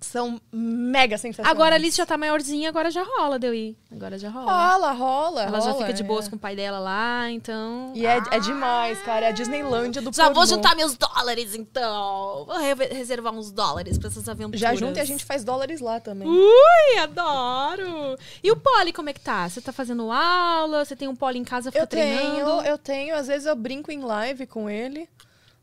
[0.00, 1.50] São mega sensacionais.
[1.54, 3.76] Agora a Alice já tá maiorzinha, agora já rola de eu ir.
[3.90, 4.50] Agora já rola.
[4.52, 5.42] Rola, rola.
[5.44, 6.30] Ela já rola, fica de boas é.
[6.30, 7.92] com o pai dela lá, então.
[7.94, 9.26] E é, é demais, cara.
[9.26, 10.48] É a Disneylândia do Já vou pornô.
[10.48, 12.44] juntar meus dólares, então.
[12.46, 14.60] Vou re- reservar uns dólares pra essas aventuras.
[14.60, 16.26] Já junta e a gente faz dólares lá também.
[16.28, 18.16] Ui, adoro!
[18.42, 19.48] E o Poli, como é que tá?
[19.48, 20.84] Você tá fazendo aula?
[20.84, 22.62] Você tem um Poli em casa, fica Eu tenho, treinando?
[22.66, 23.14] eu tenho.
[23.16, 25.08] Às vezes eu brinco em live com ele.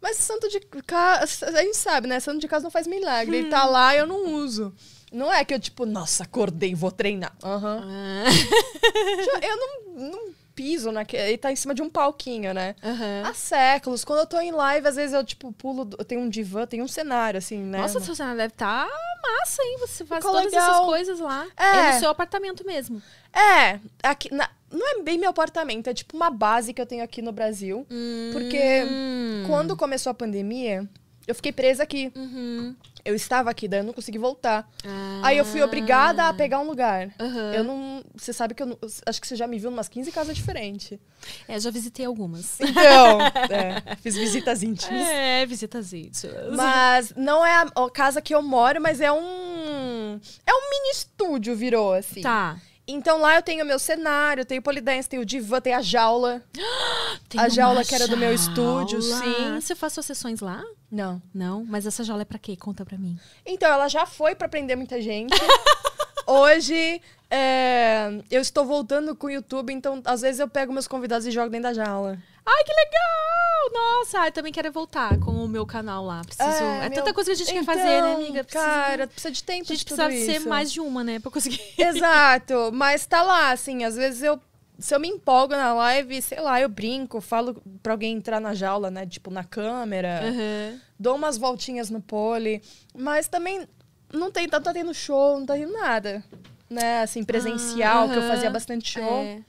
[0.02, 2.20] Mas santo de casa, a gente sabe, né?
[2.20, 3.38] Santo de casa não faz milagre.
[3.38, 3.50] Ele Hum.
[3.50, 4.74] tá lá e eu não uso.
[5.12, 7.34] Não é que eu, tipo, nossa, acordei, vou treinar.
[7.44, 7.84] Aham.
[7.88, 10.20] Ah, Já- Eu não, não
[10.54, 11.24] piso naquele.
[11.30, 12.76] Ele tá em cima de um palquinho, né?
[12.84, 13.24] aham.
[13.26, 14.04] Há séculos.
[14.04, 15.90] Quando eu tô em live, às vezes eu, tipo, pulo.
[15.98, 17.80] Eu tenho um divã, tem um cenário, assim, né?
[17.80, 18.88] Nossa, seu cenário deve estar
[19.24, 19.78] massa, hein?
[19.82, 20.86] Você faz Ficou todas essas legal.
[20.86, 21.48] coisas lá.
[21.58, 21.94] É.
[21.94, 23.02] no seu apartamento mesmo.
[23.34, 27.04] É, aqui, na- não é bem meu apartamento, é tipo uma base que eu tenho
[27.04, 27.86] aqui no Brasil.
[28.34, 29.44] Porque Hum.
[29.48, 30.88] quando começou a pandemia,
[31.28, 32.12] eu fiquei presa aqui.
[32.16, 32.76] Uhum.
[33.04, 34.70] Eu estava aqui, daí eu não consegui voltar.
[34.86, 35.22] Ah.
[35.24, 37.10] Aí eu fui obrigada a pegar um lugar.
[37.20, 37.54] Aham.
[37.54, 38.04] Eu não.
[38.16, 40.36] Você sabe que eu não, Acho que você já me viu em umas 15 casas
[40.36, 41.00] diferentes.
[41.48, 42.60] É, já visitei algumas.
[42.60, 45.08] Então, é, fiz visitas íntimas.
[45.08, 46.54] É, visitas íntimas.
[46.56, 50.20] Mas não é a, a casa que eu moro, mas é um.
[50.46, 52.22] É um mini estúdio, virou assim.
[52.22, 52.60] Tá.
[52.88, 56.42] Então lá eu tenho meu cenário, tenho polidense, tenho divã, tenho a jaula.
[57.30, 59.24] Tem A jaula que era do meu estúdio, jaula.
[59.26, 59.60] sim.
[59.60, 60.64] Você faz suas sessões lá?
[60.90, 61.22] Não.
[61.34, 62.56] Não, mas essa jaula é pra quê?
[62.56, 63.18] Conta pra mim.
[63.46, 65.34] Então, ela já foi pra prender muita gente.
[66.26, 71.28] Hoje, é, eu estou voltando com o YouTube, então às vezes eu pego meus convidados
[71.28, 72.18] e jogo dentro da jaula.
[72.50, 73.74] Ai, que legal!
[74.00, 76.22] Nossa, eu também quero voltar com o meu canal lá.
[76.24, 76.48] Preciso.
[76.48, 78.44] É, meu- tanta coisa que a gente quer Então, fazer, né, amiga?
[78.44, 81.20] Precisa- Cara, precisa de tempo a gente precisa ser mais de uma, né?
[81.20, 81.60] Pra conseguir.
[81.78, 84.40] Exato, mas tá lá, assim, às vezes eu.
[84.80, 88.54] Se eu me empolgo na live, sei lá, eu brinco, falo pra alguém entrar na
[88.54, 89.08] jaula, né?
[89.08, 90.22] Tipo, na câmera.
[90.24, 90.80] Aham.
[91.00, 92.62] Dou umas voltinhas no pole.
[92.96, 93.68] Mas também
[94.14, 96.24] não tem, não tá tendo show, não tá tendo nada.
[96.70, 99.24] Né, assim, presencial, que eu fazia bastante show.
[99.24, 99.40] É.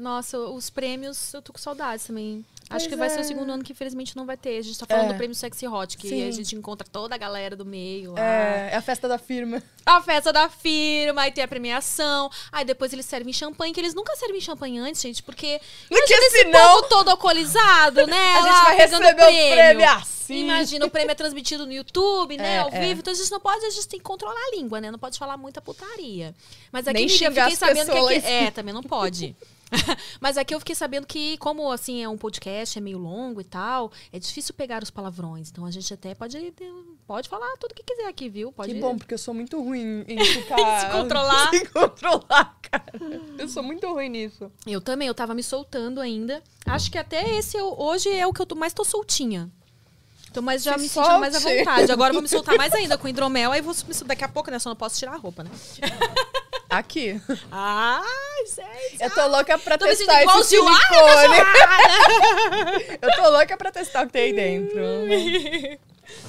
[0.00, 2.42] Nossa, os prêmios, eu tô com saudades também.
[2.70, 3.20] Acho Pois que vai ser é.
[3.20, 4.56] o segundo ano que infelizmente não vai ter.
[4.56, 5.12] A gente tá falando É.
[5.12, 6.26] do prêmio Sexy Hot, que Sim.
[6.26, 8.20] a gente encontra toda a galera do meio lá.
[8.20, 9.62] É, é a festa da firma.
[9.84, 12.30] A festa da firma, aí tem a premiação.
[12.50, 15.60] Aí depois eles servem champanhe, que eles nunca servem champanhe antes, gente, porque.
[15.88, 18.16] Porque esse senão- povo todo alcoolizado, né?
[18.38, 20.44] A gente vai receber o prêmio assim.
[20.44, 22.54] Imagina, o prêmio é transmitido no YouTube, né?
[22.54, 22.80] É, ao é.
[22.80, 23.00] vivo.
[23.00, 24.90] Então a gente não pode, a gente tem que controlar a língua, né?
[24.90, 26.34] Não pode falar muita putaria.
[26.72, 28.16] Mas aqui Nem eu fiquei sabendo que pessoas.
[28.18, 29.36] aqui, É, também não pode.
[30.20, 33.44] Mas aqui eu fiquei sabendo que, como assim é um podcast, é meio longo e
[33.44, 35.50] tal, é difícil pegar os palavrões.
[35.50, 36.52] Então a gente até pode,
[37.06, 38.52] pode falar tudo que quiser aqui, viu?
[38.52, 40.80] Pode Que bom, porque eu sou muito ruim em ficar...
[40.80, 41.50] Se controlar.
[41.54, 42.92] Se controlar, cara.
[43.38, 44.50] Eu sou muito ruim nisso.
[44.66, 46.42] Eu também, eu tava me soltando ainda.
[46.66, 49.50] Acho que até esse eu- hoje é o que eu tô, mais tô soltinha.
[50.32, 51.90] Tô mais já Se me sentindo mais à vontade.
[51.90, 53.74] Agora eu vou me soltar mais ainda com hidromel, aí vou
[54.06, 54.60] daqui a pouco, né?
[54.60, 55.50] Só não posso tirar a roupa, né?
[56.70, 57.20] Aqui.
[57.50, 59.02] Ai, gente.
[59.02, 60.70] Eu tô louca pra Tô testar esse silicone.
[63.02, 64.80] Eu tô louca pra testar o que tem aí dentro.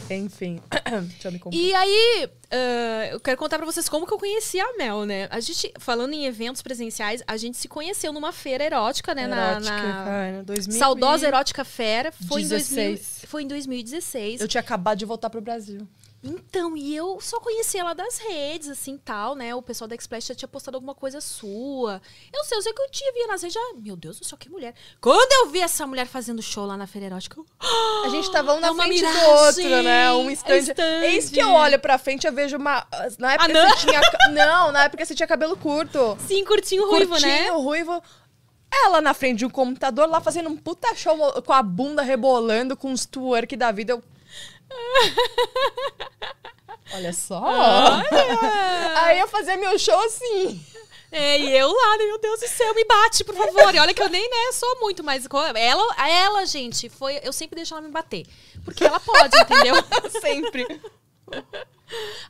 [0.10, 0.60] Enfim.
[1.10, 1.60] Deixa eu me comprar.
[1.60, 5.28] E aí, ah, eu quero contar pra vocês como que eu conheci a Mel, né?
[5.32, 9.28] A gente, falando em eventos presenciais, a gente se conheceu numa feira erótica, né?
[9.28, 10.44] Na- Erótica, na, cara.
[10.44, 12.12] 2000 Saudosa Erótica Fera.
[12.28, 13.26] Foi em, 2000, 16.
[13.28, 14.42] foi em 2016.
[14.42, 15.88] Eu tinha acabado de voltar pro Brasil.
[16.24, 19.56] Então, e eu só conheci ela das redes, assim, tal, né?
[19.56, 22.00] O pessoal da Express já tinha postado alguma coisa sua.
[22.32, 24.38] Eu sei, eu sei que eu tinha via nas redes, já, meu Deus do céu,
[24.38, 24.76] que mulher.
[25.00, 27.46] Quando eu vi essa mulher fazendo show lá na Feira Erótica, eu...
[28.06, 29.30] A gente tava um na É frente do miragem,
[29.66, 30.14] outro, né?
[30.14, 30.58] Um é stand.
[30.60, 31.04] stand.
[31.06, 32.86] Eis que eu olho pra frente eu vejo uma.
[33.18, 33.70] Na época Ah, não?
[33.70, 34.02] você tinha.
[34.32, 36.18] Não, na época você tinha cabelo curto.
[36.28, 37.50] Sim, curtinho ruivo, curtinho, né?
[37.50, 38.02] ruivo.
[38.72, 42.78] Ela na frente de um computador lá fazendo um puta show com a bunda rebolando,
[42.78, 43.94] com uns twerk da vida.
[43.94, 44.04] Eu...
[46.94, 47.42] Olha só.
[48.98, 50.64] Aí eu fazia meu show assim.
[51.12, 52.06] É, e eu lá, né?
[52.06, 53.76] meu Deus do céu, me bate, por favor.
[53.76, 57.20] E olha que eu nem, né, sou muito, mas ela, ela, gente, foi.
[57.22, 58.26] Eu sempre deixo ela me bater.
[58.64, 59.76] Porque ela pode, entendeu?
[60.22, 60.82] Sempre.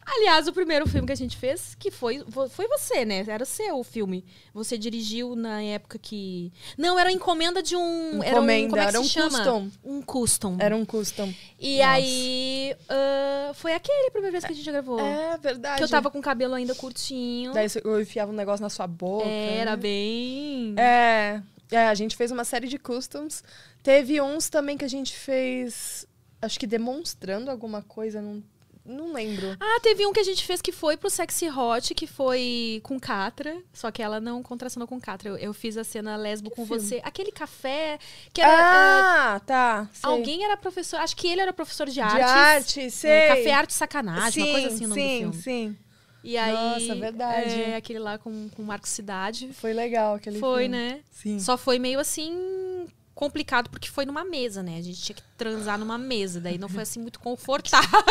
[0.05, 3.23] Aliás, o primeiro filme que a gente fez, que foi, foi você, né?
[3.27, 4.25] Era seu o filme.
[4.53, 6.51] Você dirigiu na época que.
[6.77, 8.23] Não, era encomenda de um.
[8.23, 9.37] Era um, Encomenda, como é que era se um chama?
[9.37, 9.71] custom.
[9.83, 10.57] Um custom.
[10.59, 11.33] Era um custom.
[11.59, 11.89] E Nossa.
[11.91, 12.75] aí.
[12.89, 14.99] ah, foi aquele a primeira vez que a gente gravou.
[14.99, 15.77] É verdade.
[15.77, 17.53] que eu tava com o cabelo ainda curtinho.
[17.53, 19.27] Daí eu enfiava um negócio na sua boca.
[19.27, 19.77] Era né?
[19.77, 20.75] bem.
[20.77, 23.43] É, é, a gente fez uma série de customs.
[23.83, 26.05] Teve uns também que a gente fez,
[26.41, 28.43] acho que demonstrando alguma coisa, não,
[28.85, 29.55] não lembro.
[29.59, 32.99] Ah, teve um que a gente fez que foi pro Sexy Hot, que foi com
[32.99, 35.29] Catra, só que ela não contracionou com Catra.
[35.29, 36.81] Eu, eu fiz a cena lesbo com filme?
[36.81, 37.01] você.
[37.03, 37.99] Aquele café
[38.33, 38.51] que era.
[38.51, 39.89] ah, Ah, tá.
[39.93, 40.09] sei.
[40.09, 42.19] alguém era professor, acho que ele era professor de de artes.
[42.27, 43.27] arte, É, sei.
[43.27, 45.43] Café Arte Sacanagem, sim, uma coisa assim o nome sim, do filme.
[45.43, 45.77] sim.
[46.23, 46.53] E aí.
[46.53, 47.61] Nossa, verdade.
[47.63, 49.51] É, aquele lá com, com Marco Cidade.
[49.53, 50.77] Foi legal aquele Foi, filme.
[50.77, 50.99] né?
[51.11, 51.39] Sim.
[51.39, 52.85] Só foi meio assim
[53.21, 54.77] complicado porque foi numa mesa, né?
[54.79, 57.87] A gente tinha que transar numa mesa, daí não foi assim muito confortável.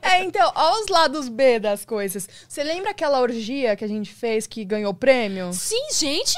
[0.00, 2.28] É, então, olha os lados B das coisas.
[2.48, 5.52] Você lembra aquela orgia que a gente fez que ganhou prêmio?
[5.52, 6.34] Sim, gente,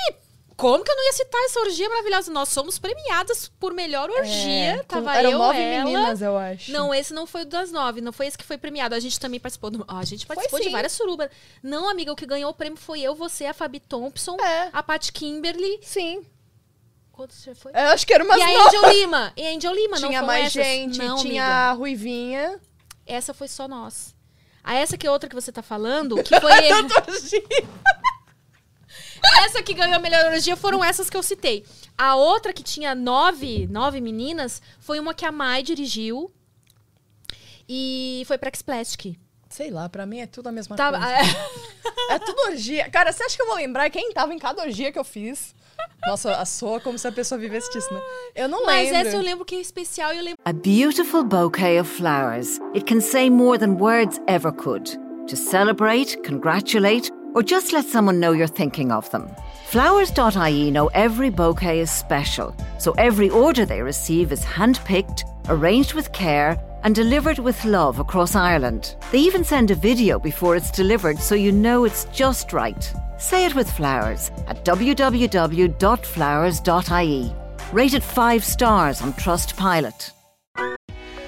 [0.56, 2.32] como que eu não ia citar essa orgia maravilhosa?
[2.32, 4.80] Nós somos premiadas por melhor orgia.
[4.80, 5.84] É, Tava eram eu, nove ela.
[5.84, 6.72] meninas, eu acho.
[6.72, 8.94] Não, esse não foi o das nove, não foi esse que foi premiado.
[8.94, 9.84] A gente também participou do.
[9.86, 11.28] Ah, a gente participou de várias surubas.
[11.62, 14.70] Não, amiga, o que ganhou o prêmio foi eu, você, a Fabi Thompson, É.
[14.72, 15.78] a Pat Kimberly.
[15.82, 16.24] Sim.
[17.18, 17.72] Quantos já foi?
[17.72, 18.46] Eu acho que era umas e a.
[18.46, 19.32] Angel Lima.
[19.36, 20.64] E a Angel Lima, não Tinha mais essas?
[20.64, 21.56] gente, não, tinha amiga.
[21.56, 22.60] a Ruivinha.
[23.04, 24.14] Essa foi só nós.
[24.62, 26.52] A essa que é outra que você tá falando, que foi.
[29.44, 31.66] essa que ganhou a melhor orgia foram essas que eu citei.
[31.96, 36.32] A outra que tinha nove, nove meninas foi uma que a Mai dirigiu.
[37.68, 39.18] E foi pra X-Plastic.
[39.50, 41.36] Sei lá, pra mim é tudo a mesma Tava, coisa.
[42.10, 42.88] É tudo orgia.
[42.90, 45.52] Cara, você acha que eu vou lembrar quem tava em cada orgia que eu fiz?
[46.06, 48.00] Nossa, a soa como se a pessoa vivesse disso, né?
[48.34, 49.08] Eu não mas lembro.
[49.08, 50.38] essa eu lembro que é especial e eu lembro.
[50.44, 52.58] A beautiful bouquet of flowers.
[52.74, 54.90] It can say more than words ever could.
[55.26, 59.28] To celebrate, congratulate, or just let someone know you're thinking of them.
[59.66, 66.12] Flowers.ie know every bouquet is special, so every order they receive is handpicked, arranged with
[66.12, 68.96] care, and delivered with love across Ireland.
[69.10, 72.94] They even send a video before it's delivered so you know it's just right.
[73.18, 75.72] Say it with flowers at www.flowers.ie.
[77.72, 80.17] Rated 5 stars on Trustpilot.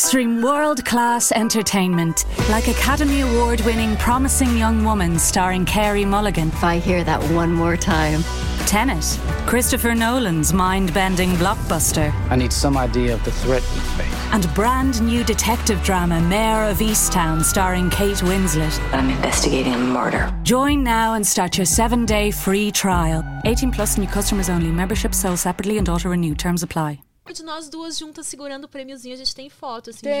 [0.00, 6.48] Stream world class entertainment like Academy Award winning Promising Young Woman starring Carey Mulligan.
[6.48, 8.22] If I hear that one more time.
[8.66, 9.04] Tenet,
[9.46, 12.10] Christopher Nolan's mind bending blockbuster.
[12.30, 14.14] I need some idea of the threat we face.
[14.32, 18.80] And brand new detective drama Mayor of Easttown starring Kate Winslet.
[18.94, 20.34] I'm investigating a murder.
[20.44, 23.22] Join now and start your seven day free trial.
[23.44, 24.70] 18 plus new customers only.
[24.70, 26.34] Membership sold separately and auto renew.
[26.34, 27.00] Terms apply.
[27.32, 30.12] De nós duas juntas segurando o prêmiozinho, a gente tem foto, assim, Tem,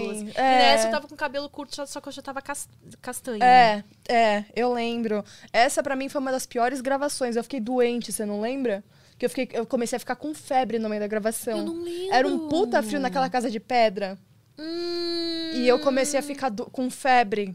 [0.00, 0.36] juntas, nós duas.
[0.36, 0.54] é.
[0.54, 2.68] E nessa eu tava com cabelo curto, só que eu já tava cas-
[3.02, 3.42] castanho.
[3.42, 5.22] É, é, eu lembro.
[5.52, 7.36] Essa pra mim foi uma das piores gravações.
[7.36, 8.82] Eu fiquei doente, você não lembra?
[9.18, 11.58] Que eu, fiquei, eu comecei a ficar com febre no meio da gravação.
[11.58, 12.14] Eu não lembro.
[12.14, 14.16] Era um puta frio naquela casa de pedra.
[14.58, 17.54] Hum, E eu comecei a ficar com febre.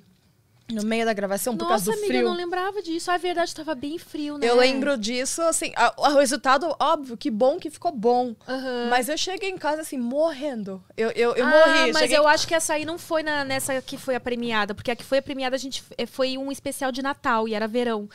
[0.71, 2.29] No meio da gravação por Nossa, causa do amiga, eu frio.
[2.29, 3.11] não lembrava disso.
[3.11, 4.47] Ah, é verdade, tava bem frio, né?
[4.49, 8.33] Eu lembro disso, assim, a- o resultado, óbvio, que bom que ficou bom.
[8.47, 8.87] Aham.
[8.89, 10.83] Mas eu cheguei em casa, assim, morrendo.
[10.95, 11.91] Eu, eu, eu ah, morri.
[11.91, 12.17] mas cheguei...
[12.17, 14.95] eu acho que essa aí não foi na- nessa que foi a premiada, porque a
[14.95, 18.07] que foi a premiada a gente eh, foi um especial de Natal e era verão.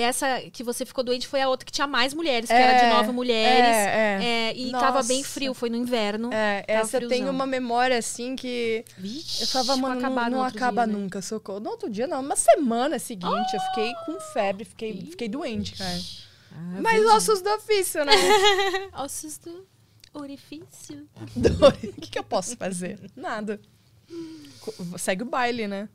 [0.00, 2.84] Essa que você ficou doente foi a outra que tinha mais mulheres, que era de
[2.84, 3.76] É, nove mulheres.
[3.76, 4.24] é, é.
[4.24, 5.30] é, e tava bem Nossa.
[5.30, 6.30] frio, foi no inverno.
[6.32, 7.30] É, tava essa friozão.
[7.30, 8.84] uma memória, assim, que...
[8.96, 10.98] Vixe, Eu vou mano, não, não acaba dia, né?
[11.00, 11.60] nunca, socorro.
[11.60, 12.20] No outro dia, não.
[12.20, 15.98] Uma semana seguinte, eu fiquei com febre, fiquei, fiquei doente, cara.
[16.52, 18.12] Ah, Mas ossos do ofício, né?
[18.94, 19.66] Ossos do
[20.14, 21.08] orifício.
[21.36, 22.98] O que, que eu posso fazer?
[23.16, 23.60] Nada.
[24.98, 25.88] Segue o baile, né?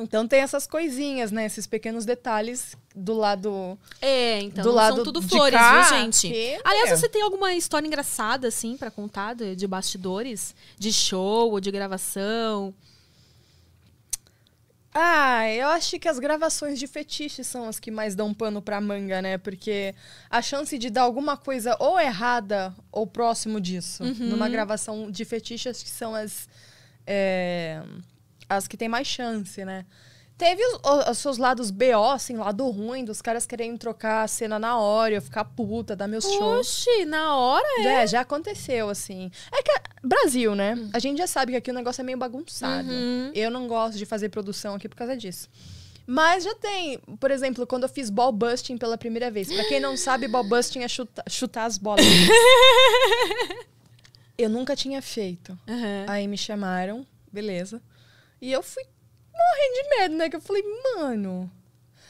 [0.00, 1.44] Então tem essas coisinhas, né?
[1.46, 3.78] Esses pequenos detalhes do lado.
[4.00, 6.28] É, então Do lado são tudo flores, cá, viu, gente?
[6.28, 6.96] que- Aliás, é.
[6.96, 10.54] você tem alguma história engraçada, assim, pra contar de, de bastidores?
[10.78, 12.72] De show ou de gravação?
[15.00, 18.80] Ah, eu acho que as gravações de fetiche são as que mais dão pano pra
[18.80, 19.38] manga, né?
[19.38, 19.94] Porque
[20.30, 25.68] a chance de dar alguma coisa ou errada ou próximo disso numa gravação de fetiche
[25.68, 26.48] acho que são as.
[27.06, 27.80] é,
[28.48, 29.84] as que tem mais chance, né?
[30.38, 30.80] Teve os,
[31.10, 35.14] os seus lados BO, assim, lado ruim, dos caras querendo trocar a cena na hora,
[35.14, 36.60] eu ficar puta, dar meus shows.
[36.60, 37.82] Oxi, na hora é.
[37.82, 39.32] Já, já aconteceu, assim.
[39.52, 39.72] É que
[40.06, 40.76] Brasil, né?
[40.92, 42.88] A gente já sabe que aqui o negócio é meio bagunçado.
[42.88, 43.32] Uhum.
[43.34, 45.48] Eu não gosto de fazer produção aqui por causa disso.
[46.06, 49.52] Mas já tem, por exemplo, quando eu fiz ball busting pela primeira vez.
[49.52, 52.06] Pra quem não sabe, ball busting é chuta- chutar as bolas.
[54.38, 55.58] eu nunca tinha feito.
[55.68, 56.04] Aham.
[56.06, 57.82] Aí me chamaram, beleza.
[58.40, 58.82] E eu fui
[59.32, 60.28] morrendo de medo, né?
[60.30, 60.62] Que eu falei,
[60.96, 61.50] mano.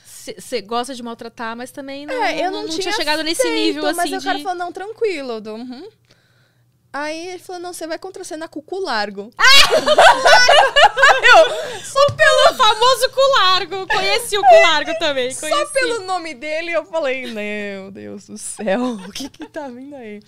[0.05, 3.97] Você gosta de maltratar, mas também não, É, eu não, tinha, chegado nesse nível assim.
[3.97, 5.33] Mas o cara de- falou, não, tranquilo.
[5.33, 5.89] Eu dou, uhum.
[6.93, 9.31] Aí ele falou, não, você vai contracenar com o cu largo.
[11.85, 13.87] Só pelo famoso cu largo.
[13.87, 15.31] Conheci o cu largo também.
[15.33, 15.73] Só Conheci.
[15.73, 20.21] pelo nome dele, eu falei, meu Deus do céu, o que que tá vindo aí?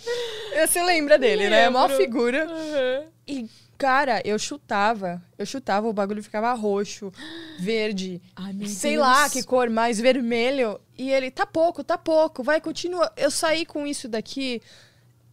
[0.67, 1.65] Você lembra dele, né?
[1.65, 1.97] É uma Lembro.
[1.97, 2.45] figura.
[2.45, 3.05] Aham.
[3.27, 3.47] E,
[3.81, 7.11] cara, eu chutava, eu chutava, o bagulho ficava roxo,
[7.59, 9.03] verde, Ai, sei Deus.
[9.03, 10.79] lá que cor, mais vermelho.
[10.99, 13.11] E ele, tá pouco, tá pouco, vai, continua.
[13.17, 14.61] Eu saí com isso daqui,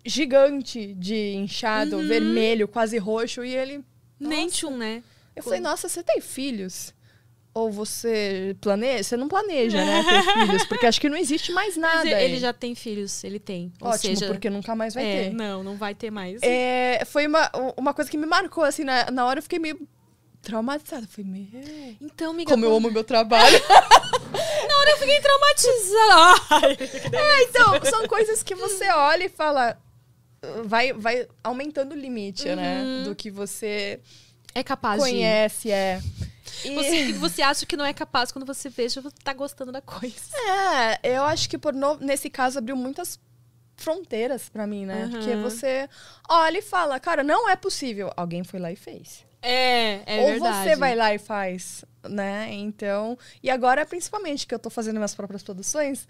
[0.06, 2.08] gigante de inchado, Uhum.
[2.08, 3.84] vermelho, quase roxo, e ele...
[4.18, 5.04] Nem tchum, né?
[5.36, 6.94] Eu falei, nossa, você tem filhos?
[7.58, 9.02] Ou você planeja?
[9.02, 10.04] Você não planeja, né?
[10.04, 12.08] Ter filhos, porque acho que não existe mais Mas nada.
[12.08, 12.39] ele aí.
[12.39, 13.74] já tem filhos, ele tem.
[13.82, 15.34] Ou Ótimo, seja, porque nunca mais vai é, ter.
[15.34, 16.39] não, não vai ter mais.
[16.43, 19.88] É, foi uma, uma coisa que me marcou, assim, na, na hora eu fiquei meio
[20.43, 21.08] traumatizada.
[21.08, 21.96] Falei, meu...
[22.00, 23.58] Então, amiga, Como eu amo meu trabalho.
[23.67, 26.78] na hora eu fiquei traumatizada.
[27.17, 29.80] É, então, são coisas que você olha e fala...
[30.63, 32.84] Vai, vai aumentando o limite, né?
[32.84, 33.04] Uhum.
[33.06, 34.00] Do que você
[34.54, 36.00] é capaz conhece, é.
[36.65, 39.82] E- Você, você acha que não é capaz quando você veja, você tá gostando da
[39.82, 40.15] coisa.
[41.04, 43.20] É, eu acho que por no- nesse caso abriu muitas
[43.76, 45.06] fronteiras pra mim, né?
[45.06, 45.12] Uhum.
[45.12, 45.88] Porque você
[46.30, 48.12] olha e fala, cara, não é possível.
[48.17, 49.26] Alguém foi lá e fez.
[49.41, 50.70] É, é Ou verdade.
[50.70, 52.50] você vai lá e faz, né?
[52.52, 53.17] Então.
[53.43, 56.08] E agora, principalmente, que eu tô fazendo minhas próprias produções,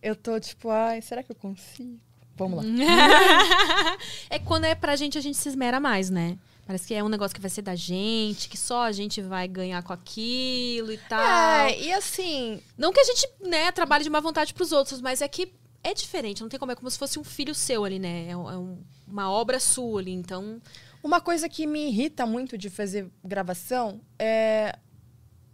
[0.00, 1.98] eu tô tipo, ai, será que eu consigo?
[2.36, 2.70] Vamos lá.
[4.30, 6.38] é quando é pra gente, a gente se esmera mais, né?
[6.68, 9.48] Parece que é um negócio que vai ser da gente, que só a gente vai
[9.48, 11.18] ganhar com aquilo e tal.
[11.66, 15.22] É, e assim, Não que a gente, né, trabalhe de má vontade pros outros, mas
[15.22, 15.50] é que
[15.82, 18.28] é diferente, não tem como, é como se fosse um filho seu ali, né?
[18.28, 20.60] É, um- é um- uma obra sua ali, então...
[21.02, 24.76] uma coisa que me irrita muito de fazer gravação é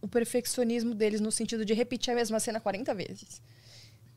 [0.02, 3.40] o perfeccionismo deles no sentido de repetir a mesma cena 40 vezes.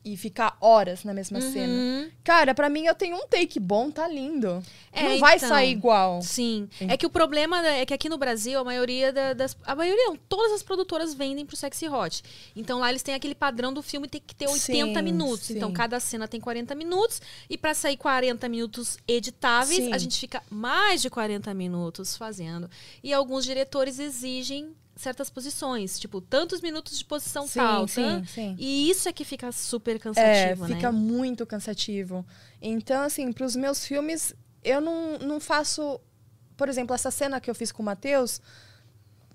[0.04, 1.70] E ficar horas na mesma cena.
[1.72, 2.10] Uhum.
[2.24, 4.62] Cara, pra mim eu tenho um take bom, tá lindo.
[4.92, 5.48] É, não vai então.
[5.48, 6.22] sair igual.
[6.22, 6.68] Sim.
[6.80, 9.54] É que o problema é que aqui no Brasil, a maioria da- das.
[9.66, 12.22] A maioria não, todas as produtoras vendem pro Sexy Hot.
[12.56, 15.46] Então lá eles têm aquele padrão do filme tem que ter 80 Sim, minutos.
[15.46, 15.56] sim.
[15.56, 17.20] Então cada cena tem 40 minutos.
[17.50, 19.92] E pra sair 40 minutos editáveis, Sim.
[19.92, 22.70] a gente fica mais de 40 minutos fazendo.
[23.02, 27.86] E alguns diretores exigem certas posições, tipo, tantos minutos de posição Sim, tal.
[27.88, 28.56] sim, tan- sim.
[28.58, 30.98] E isso é que fica super É, cansativo, fica né?
[30.98, 32.26] muito cansativo.
[32.60, 36.00] Então, assim, pros meus filmes, eu não, não faço.
[36.56, 38.40] Por exemplo, essa cena que eu fiz com o Matheus.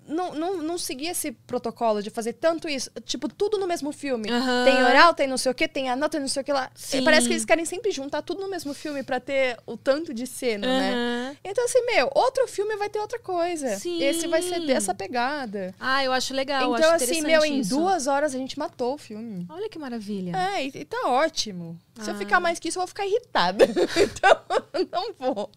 [0.08, 2.92] Não, não, não segui esse protocolo de fazer tanto isso.
[3.06, 4.30] Tipo, tudo no mesmo filme.
[4.66, 6.70] Tem oral, tem não sei o que, tem anota, tem não sei o que lá.
[7.04, 10.28] Parece que eles querem sempre juntar tudo no mesmo filme pra ter o tanto de
[10.28, 11.38] cena, né?
[11.44, 13.76] Então, assim, meu, outro filme vai ter outra coisa.
[13.78, 14.02] Sim.
[14.04, 15.74] Esse vai ser dessa pegada.
[15.80, 16.76] Ah, eu acho legal.
[16.76, 17.70] então, acho assim, meu, em isso.
[17.70, 19.46] duas horas a gente matou o filme.
[19.50, 20.36] Olha que maravilha.
[20.36, 21.80] É, e, e tá ótimo.
[22.02, 22.18] Se eu Ah.
[22.18, 23.66] ficar mais que isso, eu vou ficar irritada.
[23.98, 24.42] então,
[24.92, 25.50] não vou.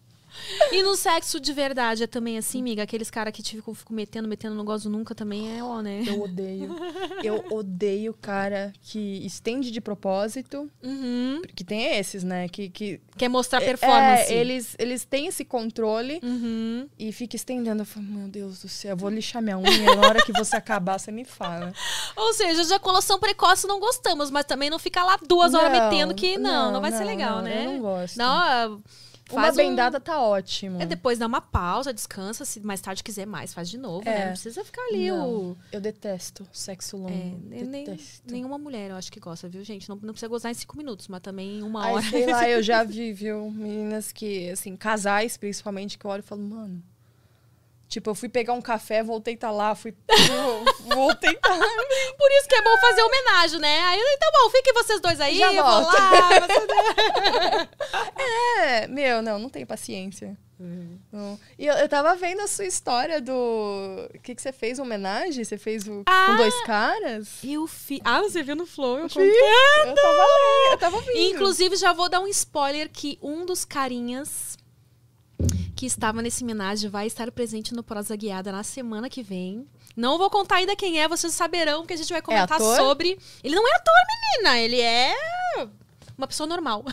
[0.71, 2.83] E no sexo de verdade é também assim, amiga?
[2.83, 6.03] Aqueles caras que te ficam, ficam metendo, metendo, não gosto nunca também é ó, né?
[6.07, 6.75] Eu odeio.
[7.23, 10.69] Eu odeio cara que estende de propósito.
[10.83, 11.41] Uhum.
[11.55, 12.47] Que tem esses, né?
[12.47, 14.31] Que, que Quer mostrar performance.
[14.31, 16.87] É, eles, eles têm esse controle Uhum.
[16.97, 17.81] e fica estendendo.
[17.81, 19.95] Eu falo, meu Deus do céu, eu vou lixar minha unha.
[19.95, 21.73] Na hora que você acabar, você me fala.
[22.15, 26.13] Ou seja, ejaculação precoce não gostamos, mas também não fica lá duas horas Não, metendo
[26.13, 27.65] que não, não, vai ser não, legal, não, né?
[27.65, 28.17] Eu não gosto.
[28.17, 28.81] Não,
[29.31, 30.81] Uma faz um- bendada tá ótimo.
[30.81, 34.21] É depois dá uma pausa, descansa, se mais tarde quiser mais, faz de novo, né?
[34.21, 34.25] É.
[34.25, 35.57] Não precisa ficar ali Não, o.
[35.71, 37.11] Eu detesto sexo longo.
[37.51, 37.85] É, nem,
[38.25, 39.89] nenhuma mulher, eu acho que gosta, viu, gente?
[39.89, 42.05] Não, não precisa gozar em cinco minutos, mas também em uma Ai, hora.
[42.09, 46.23] sei lá, eu já vi, viu, meninas que, assim, casais principalmente, que eu olho e
[46.23, 46.81] falo, mano.
[47.87, 49.95] Tipo, eu fui pegar um café, voltei tá lá, fui.
[50.93, 51.65] voltei tá lá.
[52.17, 53.79] Por isso que é bom fazer homenagem, né?
[53.85, 56.09] Aí, então, bom, fiquem vocês dois aí, Já eu vou lá.
[58.59, 60.37] É, meu, não, não tenho paciência.
[61.11, 61.39] Não.
[61.57, 64.09] E eu, eu tava vendo a sua história do.
[64.13, 64.79] O que, que você fez?
[64.79, 65.43] Homenagem?
[65.43, 66.01] Você fez o...
[66.05, 66.25] Ah!
[66.27, 67.29] com dois caras?
[67.43, 67.99] Eu fiz.
[68.03, 68.97] Ah, você viu no Flow?
[68.97, 69.03] Eu.
[69.03, 71.17] Eu tava lendo, eu tava vendo.
[71.17, 74.57] Inclusive, já vou dar um spoiler que um dos carinhas
[75.77, 79.67] que estava nesse homenagem vai estar presente no Prosa Guiada na semana que vem.
[79.95, 82.75] Não vou contar ainda quem é, vocês saberão que a gente vai comentar ator?
[82.75, 83.19] sobre.
[83.43, 85.13] Ele não é ator, menina, ele é
[86.17, 86.83] uma pessoa normal.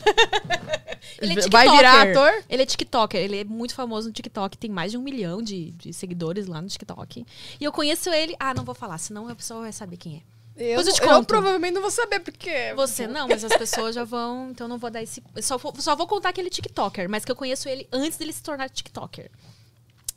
[1.18, 2.28] ele é Vai virar tiktoker.
[2.28, 2.45] ator?
[2.47, 5.70] Ele é TikToker, ele é muito famoso no TikTok, tem mais de um milhão de,
[5.70, 7.24] de seguidores lá no TikTok.
[7.59, 8.37] E eu conheço ele.
[8.39, 10.34] Ah, não vou falar, senão a pessoa vai saber quem é.
[10.57, 12.72] Eu, Depois eu te eu provavelmente não vou saber, porque.
[12.74, 14.50] Você não, mas as pessoas já vão.
[14.50, 15.22] Então não vou dar esse.
[15.42, 18.42] Só vou, só vou contar aquele TikToker, mas que eu conheço ele antes dele se
[18.42, 19.30] tornar TikToker.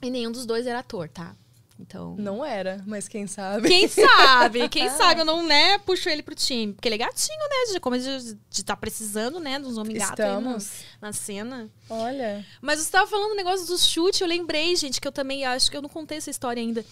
[0.02, 1.36] E nenhum dos dois era ator, tá?
[1.80, 2.16] Então.
[2.18, 3.68] Não era, mas quem sabe.
[3.68, 4.68] Quem sabe?
[4.70, 6.74] Quem sabe eu não, né, puxo ele pro time.
[6.74, 7.74] Porque ele é gatinho, né?
[7.74, 9.60] De, como de tá precisando, né?
[9.60, 10.70] Dos homens gatos Estamos.
[11.00, 11.70] na cena.
[11.90, 12.46] Olha.
[12.62, 15.70] Mas você tava falando do negócio do chute, eu lembrei, gente, que eu também acho
[15.70, 16.84] que eu não contei essa história ainda.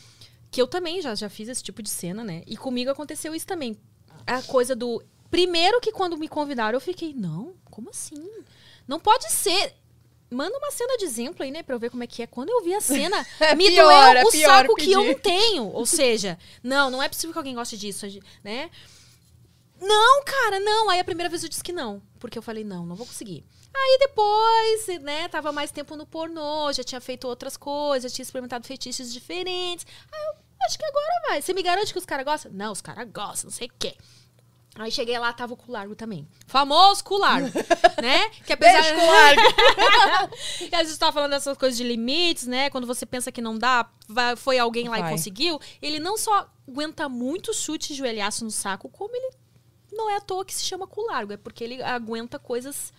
[0.55, 2.41] Que eu também já, já fiz esse tipo de cena, né?
[2.47, 3.77] E comigo aconteceu isso também.
[4.25, 5.03] A coisa do.
[5.29, 8.25] Primeiro que quando me convidaram, eu fiquei, não, como assim?
[8.87, 9.75] Não pode ser.
[10.31, 12.27] Manda uma cena de exemplo aí, né, pra eu ver como é que é.
[12.27, 15.01] Quando eu vi a cena, É me pior, doeu é o pior saco que eu
[15.01, 15.13] pedir.
[15.13, 15.65] não tenho.
[15.73, 18.05] Ou seja, não, não é possível que alguém goste disso,
[18.41, 18.71] né?
[19.81, 20.89] Não, cara, não.
[20.89, 22.01] Aí a primeira vez eu disse que não.
[22.17, 23.43] Porque eu falei, não, não vou conseguir.
[23.73, 28.23] Aí depois, né, tava mais tempo no pornô, já tinha feito outras coisas, já tinha
[28.23, 29.85] experimentado feitiços diferentes.
[30.09, 31.41] Aí eu acho que agora vai.
[31.41, 32.51] Você me garante que os caras gostam?
[32.53, 33.95] Não, os caras gostam, não sei o quê.
[34.77, 36.27] Aí cheguei lá, tava o cu largo também.
[36.47, 37.47] Famoso cu largo,
[38.01, 38.29] né?
[38.45, 38.81] Que apesar...
[38.81, 39.41] Beijo, cu largo.
[40.69, 42.69] e a gente tava falando dessas coisas de limites, né?
[42.69, 45.07] Quando você pensa que não dá, vai- foi alguém lá Vai.
[45.09, 45.61] e conseguiu.
[45.81, 49.29] Ele não só aguenta muito chute e joelhaço no saco, como ele
[49.93, 51.31] não é à toa que se chama cu largo.
[51.31, 52.91] É porque ele aguenta coisas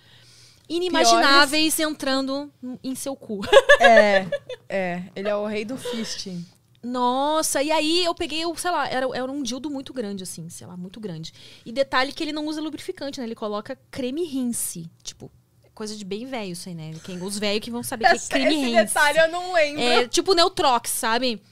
[0.66, 2.50] inimagináveis entrando
[2.82, 3.40] em seu cu.
[3.80, 4.26] É,
[4.66, 5.02] é.
[5.14, 6.44] Ele é o rei do fisting.
[6.86, 10.48] Nossa, e aí eu peguei, eu, sei lá, era, era um dildo muito grande, assim,
[10.48, 11.32] sei lá, muito grande.
[11.64, 13.26] E detalhe que ele não usa lubrificante, né?
[13.26, 14.88] Ele coloca creme rinse.
[15.02, 15.30] Tipo,
[15.74, 16.94] coisa de bem velho isso aí, né?
[17.04, 18.84] Quem, os velhos que vão saber que é Esse, creme esse rinse.
[18.84, 19.82] detalhe eu não lembro.
[19.82, 21.42] É tipo Neutrox, sabe?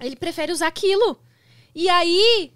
[0.00, 1.20] Ele prefere usar aquilo.
[1.74, 2.52] E aí.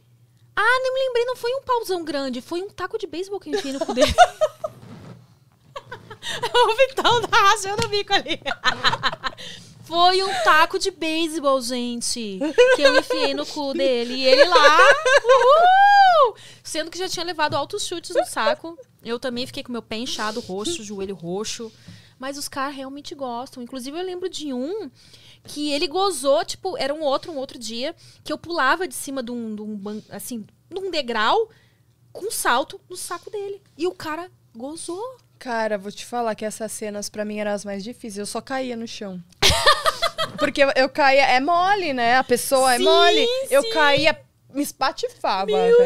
[0.57, 3.49] Ah, não me lembrei, não foi um pauzão grande, foi um taco de beisebol que
[3.49, 4.13] eu enfiei no cu dele.
[6.53, 8.41] o Vitão tá rachando o bico ali.
[9.89, 12.39] Foi um taco de beisebol, gente.
[12.77, 14.17] Que eu enfiei no cu dele.
[14.17, 14.79] E ele lá.
[15.25, 16.37] Uhul!
[16.63, 18.79] Sendo que já tinha levado altos chutes no saco.
[19.03, 21.73] Eu também fiquei com meu pé inchado, roxo, joelho roxo.
[22.19, 23.63] Mas os caras realmente gostam.
[23.63, 24.91] Inclusive, eu lembro de um
[25.45, 29.23] que ele gozou, tipo, era um outro, um outro dia, que eu pulava de cima
[29.23, 31.49] de um, de um assim, de um degrau
[32.13, 33.63] com um salto no saco dele.
[33.75, 35.17] E o cara gozou.
[35.39, 38.19] Cara, vou te falar que essas cenas pra mim eram as mais difíceis.
[38.19, 39.23] Eu só caía no chão.
[40.39, 41.25] Porque eu, eu caía.
[41.27, 42.17] É mole, né?
[42.17, 43.27] A pessoa é Sim, mole.
[43.51, 43.71] Eu sim.
[43.71, 44.21] caía,
[44.53, 45.77] me espatifava, velho.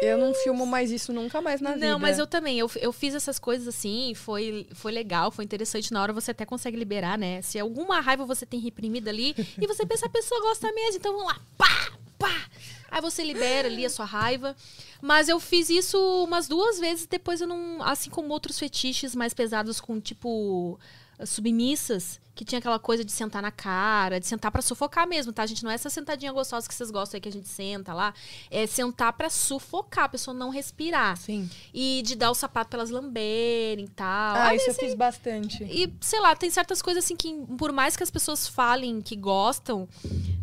[0.00, 1.86] Eu não filmo mais isso nunca mais na vida.
[1.86, 2.58] Não, mas eu também.
[2.58, 5.92] Eu, eu fiz essas coisas assim, foi, foi legal, foi interessante.
[5.92, 7.42] Na hora você até consegue liberar, né?
[7.42, 11.12] Se alguma raiva você tem reprimida ali e você pensa, a pessoa gosta mesmo, então
[11.12, 12.46] vamos lá, pá, pá.
[12.90, 14.56] Aí você libera ali a sua raiva.
[15.00, 17.82] Mas eu fiz isso umas duas vezes, depois eu não.
[17.82, 20.78] Assim como outros fetiches mais pesados com, tipo,
[21.24, 25.42] submissas, que tinha aquela coisa de sentar na cara, de sentar pra sufocar mesmo, tá?
[25.42, 27.92] A gente não é essa sentadinha gostosa que vocês gostam aí que a gente senta
[27.92, 28.14] lá.
[28.48, 31.16] É sentar pra sufocar, a pessoa não respirar.
[31.16, 31.50] Sim.
[31.74, 34.36] E de dar o sapato pra elas lamberem e tal.
[34.36, 35.64] Ah, Aí, isso eu fiz bastante.
[35.64, 39.16] E, sei lá, tem certas coisas assim que, por mais que as pessoas falem que
[39.16, 39.88] gostam,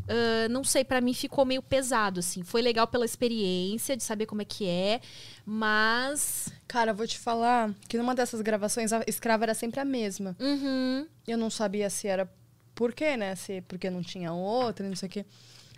[0.08, 2.44] ah, não sei, pra mim ficou meio pesado, assim.
[2.44, 5.00] Foi legal pela experiência de saber como é que é,
[5.46, 6.52] mas.
[6.68, 10.36] Cara, vou te falar que numa dessas gravações a escrava era sempre a mesma.
[10.39, 11.06] Uhum.
[11.28, 12.30] Eu não sabia se era
[12.74, 13.36] por quê, né?
[13.36, 15.26] Se porque não tinha outra, não sei o quê.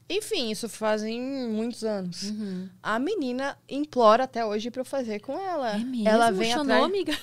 [0.10, 2.24] Enfim, isso fazem muitos anos.
[2.24, 2.70] Uhum.
[2.82, 5.72] A menina implora até hoje pra eu fazer com ela.
[5.72, 6.08] É mesmo?
[6.08, 6.84] Ela vem Chonou, atrás...
[6.86, 7.18] amiga?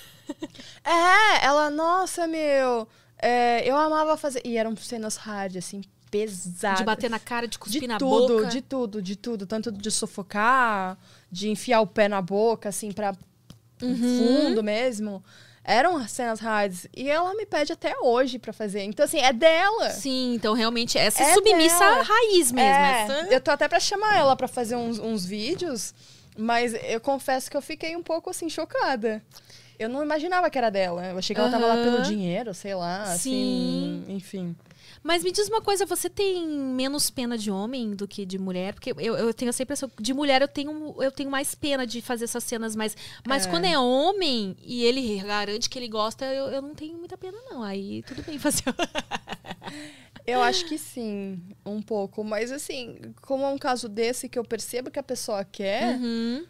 [0.84, 2.88] É, ela, nossa, meu.
[3.18, 4.40] é, eu amava fazer.
[4.44, 5.82] E eram cenas hard, assim,
[6.18, 6.78] pesadas.
[6.78, 8.46] De bater na cara, de cuspir de na tudo, boca.
[8.48, 9.46] de tudo, de tudo.
[9.46, 10.96] Tanto de sufocar,
[11.30, 13.14] de enfiar o pé na boca, assim, pra
[13.82, 13.96] Uhum.
[13.96, 15.22] fundo mesmo.
[15.66, 16.86] Eram cenas hards.
[16.94, 18.82] E ela me pede até hoje pra fazer.
[18.84, 19.90] Então, assim, é dela.
[19.90, 22.02] Sim, então realmente essa É submissa dela.
[22.02, 22.60] raiz mesmo.
[22.60, 25.94] É, essa- eu tô até pra chamar ela pra fazer uns, uns vídeos,
[26.36, 29.22] mas eu confesso que eu fiquei um pouco, assim, chocada.
[29.78, 31.06] Eu não imaginava que era dela.
[31.06, 34.54] Eu achei que ela tava lá pelo dinheiro, sei lá, assim, enfim.
[35.06, 38.72] Mas me diz uma coisa, você tem menos pena de homem do que de mulher?
[38.72, 42.00] Porque eu, eu tenho essa impressão, de mulher eu tenho, eu tenho mais pena de
[42.00, 42.96] fazer essas cenas, mas,
[43.26, 43.50] mas É.
[43.50, 47.36] quando é homem e ele garante que ele gosta, eu, eu não tenho muita pena,
[47.50, 47.62] não.
[47.62, 48.64] Aí tudo bem fazer.
[50.26, 52.24] Eu acho que sim, um pouco.
[52.24, 56.46] Mas, assim, como é um caso desse que eu percebo que a pessoa quer, Uhum.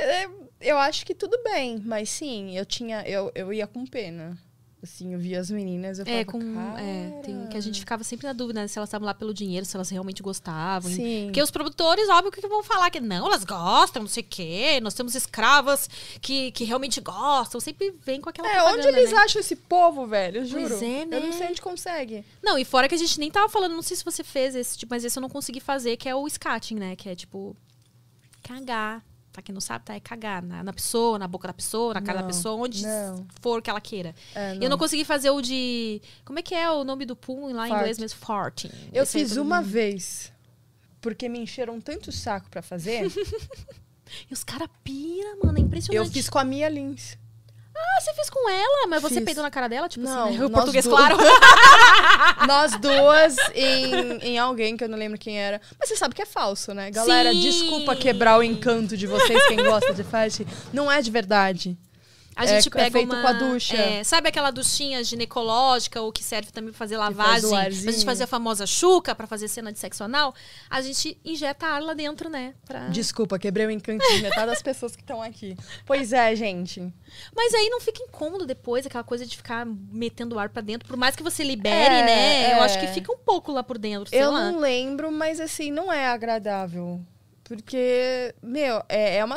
[0.00, 0.28] é,
[0.60, 1.80] eu acho que tudo bem.
[1.84, 3.02] Mas, sim, eu tinha...
[3.06, 4.36] Eu, eu ia com pena.
[4.84, 6.78] Assim, eu via as meninas, eu É, falava, com.
[6.78, 9.32] É, tem, que a gente ficava sempre na dúvida né, se elas estavam lá pelo
[9.32, 10.90] dinheiro, se elas realmente gostavam.
[10.90, 11.24] Sim.
[11.26, 14.80] Porque os produtores, óbvio, que vão falar que não, elas gostam, não sei o quê.
[14.82, 15.88] Nós temos escravas
[16.20, 17.58] que, que realmente gostam.
[17.60, 19.18] Sempre vem com aquela É, onde eles né?
[19.18, 20.42] acham esse povo, velho?
[20.42, 20.68] Eu juro.
[20.68, 21.16] Pois é, né?
[21.16, 22.24] Eu não sei onde consegue.
[22.42, 24.76] Não, e fora que a gente nem tava falando, não sei se você fez esse
[24.76, 26.94] tipo, mas esse eu não consegui fazer, que é o scatting, né?
[26.94, 27.56] Que é tipo.
[28.42, 29.02] Cagar.
[29.34, 29.94] Pra quem não sabe, tá?
[29.94, 32.84] É cagar na, na pessoa, na boca da pessoa, na cara da Não, pessoa, onde
[32.86, 33.26] não.
[33.40, 34.14] for que ela queira.
[34.32, 36.00] É, Eu não consegui fazer o de.
[36.24, 37.80] Como é que é o nome do pum lá em Fart.
[37.80, 38.18] inglês mesmo?
[38.20, 38.70] Farting.
[38.92, 40.32] Eu Esse fiz uma mundo- vez,
[41.00, 43.10] porque me encheram tanto saco pra fazer.
[44.30, 46.06] E os caras pira, mano, é impressionante.
[46.06, 47.16] eu fiz com a Mia Lins.
[47.76, 49.24] Ah, você fez com ela, mas você Fiz.
[49.24, 49.88] peidou na cara dela?
[49.88, 50.44] Tipo Não, assim, né?
[50.46, 50.96] o português duas.
[50.96, 51.16] claro.
[52.46, 55.60] Nós duas em, em alguém que eu não lembro quem era.
[55.78, 56.90] Mas você sabe que é falso, né?
[56.90, 57.40] Galera, Sim.
[57.40, 60.46] desculpa quebrar o encanto de vocês, quem gosta de fast.
[60.72, 61.76] Não é de verdade.
[62.36, 63.22] A É- gente é pega feito uma...
[63.22, 63.76] com a ducha.
[63.76, 67.46] é, sabe aquela duchinha ginecológica, ou que serve também pra fazer lavagem?
[67.46, 70.34] o pra gente fazer a famosa chuca, pra fazer cena de sexo anal.
[70.68, 72.54] A gente injeta ar lá dentro, né?
[72.66, 72.88] Pra...
[72.88, 75.56] Desculpa, quebrei o encanto de metade das pessoas que estão aqui.
[75.86, 76.80] Pois é, gente.
[77.34, 80.88] Mas aí não fica incômodo depois, aquela coisa de ficar metendo ar pra dentro.
[80.88, 82.52] Por mais que você libere, É, né?
[82.52, 82.60] Eu é.
[82.60, 84.50] acho que fica um pouco lá por dentro, Eu lá.
[84.50, 87.00] não lembro, mas assim, não é agradável.
[87.44, 89.36] Porque, meu, é, é uma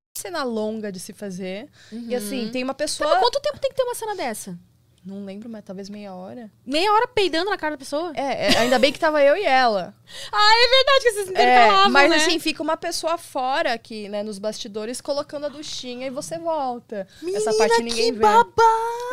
[0.17, 1.69] cena longa de se fazer.
[1.91, 2.51] E assim, Uhum.
[2.51, 3.09] tem uma pessoa.
[3.09, 4.57] Mas quanto tempo tem que ter uma cena dessa?
[5.03, 6.51] Não lembro, mas talvez meia hora.
[6.63, 8.11] Meia hora peidando na cara da pessoa?
[8.15, 9.93] É, é, ainda bem que tava eu e ela.
[10.29, 12.15] Ah, é verdade que vocês É, intercalavam, mas né?
[12.17, 17.07] assim, fica uma pessoa fora aqui, né, nos bastidores, colocando a duchinha e você volta.
[17.33, 18.19] Essa parte ninguém que vê.
[18.19, 18.53] babado!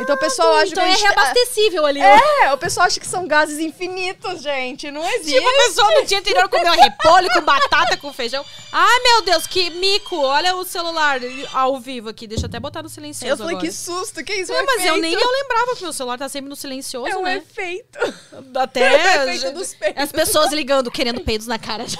[0.01, 2.01] Então o pessoal acha então que a é gente- reabastecível ali.
[2.01, 2.20] né?
[2.43, 4.91] É, o pessoal acha que são gases infinitos, gente.
[4.91, 5.34] Não existe.
[5.39, 8.45] Tipo, a pessoa no dia anterior comeu repolho com batata, com feijão.
[8.72, 10.16] Ai, meu Deus, que mico.
[10.16, 11.20] Olha o celular
[11.53, 12.26] ao vivo aqui.
[12.26, 13.66] Deixa eu até botar no silencioso eu falei, agora.
[13.68, 14.53] que susto, que isso?
[14.53, 17.22] É, mas eu nem eu lembrava que meu celular tá sempre no silencioso, É um
[17.22, 17.37] né?
[17.39, 17.99] efeito.
[18.55, 18.95] Até o
[19.31, 20.03] efeito dos peidos.
[20.03, 21.85] as pessoas ligando, querendo peidos na cara.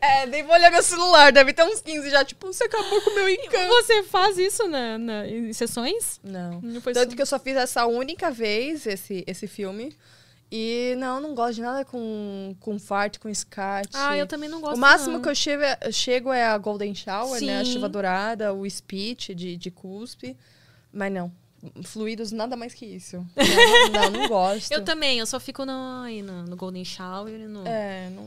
[0.00, 2.24] É, nem vou olhar meu celular, deve ter uns 15 já.
[2.24, 3.68] Tipo, você acabou com o meu encanto.
[3.68, 6.18] Você faz isso na, na- em sessões?
[6.24, 6.60] Não.
[6.60, 9.96] Não Tanto só- que eu só fiz essa única vez, esse, esse filme.
[10.50, 13.88] E não, não gosto de nada com, com fart, com scat.
[13.94, 14.74] Ah, eu também não gosto.
[14.76, 15.22] O máximo não.
[15.22, 17.60] que eu chego, é- eu chego é a Golden Shower, né?
[17.60, 17.74] A Sim.
[17.74, 20.36] chuva dourada, o speech de, de cuspe.
[20.92, 21.30] Mas não.
[21.84, 23.16] Fluidos, nada mais que isso.
[23.92, 24.72] Não, não, não gosto.
[24.72, 27.66] Eu também, eu só fico no, no, no Golden Shower e no.
[27.66, 28.26] É, não.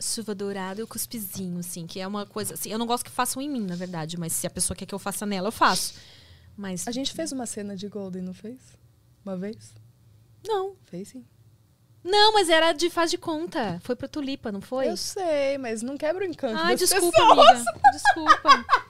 [0.00, 2.54] Chuva dourada e o cuspezinho, assim, que é uma coisa.
[2.54, 4.86] Assim, eu não gosto que façam em mim, na verdade, mas se a pessoa quer
[4.86, 5.94] que eu faça nela, eu faço.
[6.56, 6.86] Mas.
[6.86, 8.58] A gente fez uma cena de Golden, não fez?
[9.24, 9.74] Uma vez?
[10.46, 10.76] Não.
[10.84, 11.24] Fez sim.
[12.02, 13.78] Não, mas era de faz de conta.
[13.82, 14.88] Foi pra Tulipa, não foi?
[14.88, 16.58] Eu sei, mas não quebra o encanto.
[16.58, 17.48] Ai, desculpa, pessoas.
[17.48, 17.80] amiga.
[17.92, 18.66] Desculpa.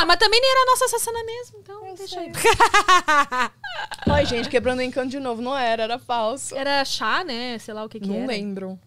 [0.00, 2.26] Ah, mas também nem era a nossa assassina mesmo, então Eu deixa sei.
[2.26, 2.32] aí.
[4.10, 5.42] Ai, gente, quebrando o encanto de novo.
[5.42, 6.56] Não era, era falso.
[6.56, 7.58] Era chá, né?
[7.58, 8.26] Sei lá o que que não era.
[8.26, 8.78] lembro.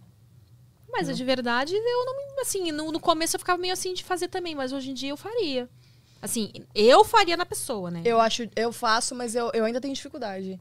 [0.92, 2.42] Mas de verdade, eu não.
[2.42, 5.10] Assim, no, no começo eu ficava meio assim de fazer também, mas hoje em dia
[5.12, 5.70] eu faria.
[6.22, 8.02] Assim, eu faria na pessoa, né?
[8.06, 10.60] Eu acho, eu faço, mas eu, eu ainda tenho dificuldade.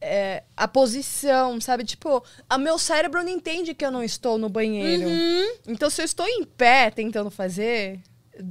[0.00, 1.84] É, a posição, sabe?
[1.84, 5.08] Tipo, a meu cérebro não entende que eu não estou no banheiro.
[5.08, 5.54] Uhum.
[5.66, 8.00] Então, se eu estou em pé tentando fazer,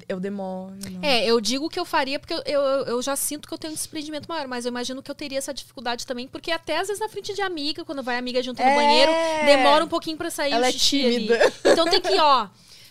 [0.07, 0.73] eu demoro.
[0.91, 1.03] não.
[1.03, 3.71] É, eu digo que eu faria porque eu, eu, eu já sinto que eu tenho
[3.71, 6.87] um desprendimento maior, mas eu imagino que eu teria essa dificuldade também, porque até às
[6.87, 8.75] vezes na frente de amiga, quando vai amiga junto no É.
[8.75, 9.11] banheiro,
[9.45, 11.15] demora um pouquinho pra sair Ela o é xixi ali.
[11.27, 11.53] tímida.
[11.65, 12.47] Então tem que, ó,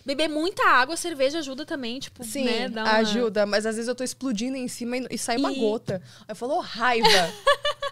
[0.08, 2.68] beber muita água, cerveja ajuda também, tipo, Sim, né?
[2.68, 5.60] Uma- ajuda, mas às vezes eu tô explodindo em cima e, e sai uma E-
[5.60, 6.02] gota.
[6.20, 7.32] Aí eu falo, ô raiva!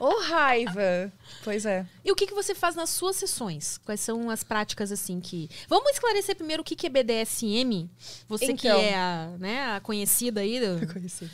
[0.01, 1.13] Ô raiva!
[1.45, 1.85] Pois é.
[2.03, 3.79] E o que, que você faz nas suas sessões?
[3.85, 5.51] Quais são as práticas, assim, que...
[5.69, 7.89] Vamos esclarecer primeiro o que, que é BDSM?
[8.29, 8.81] Você que Então.
[8.81, 10.59] é a, né, a conhecida aí.
[10.59, 11.29] do- Conheci.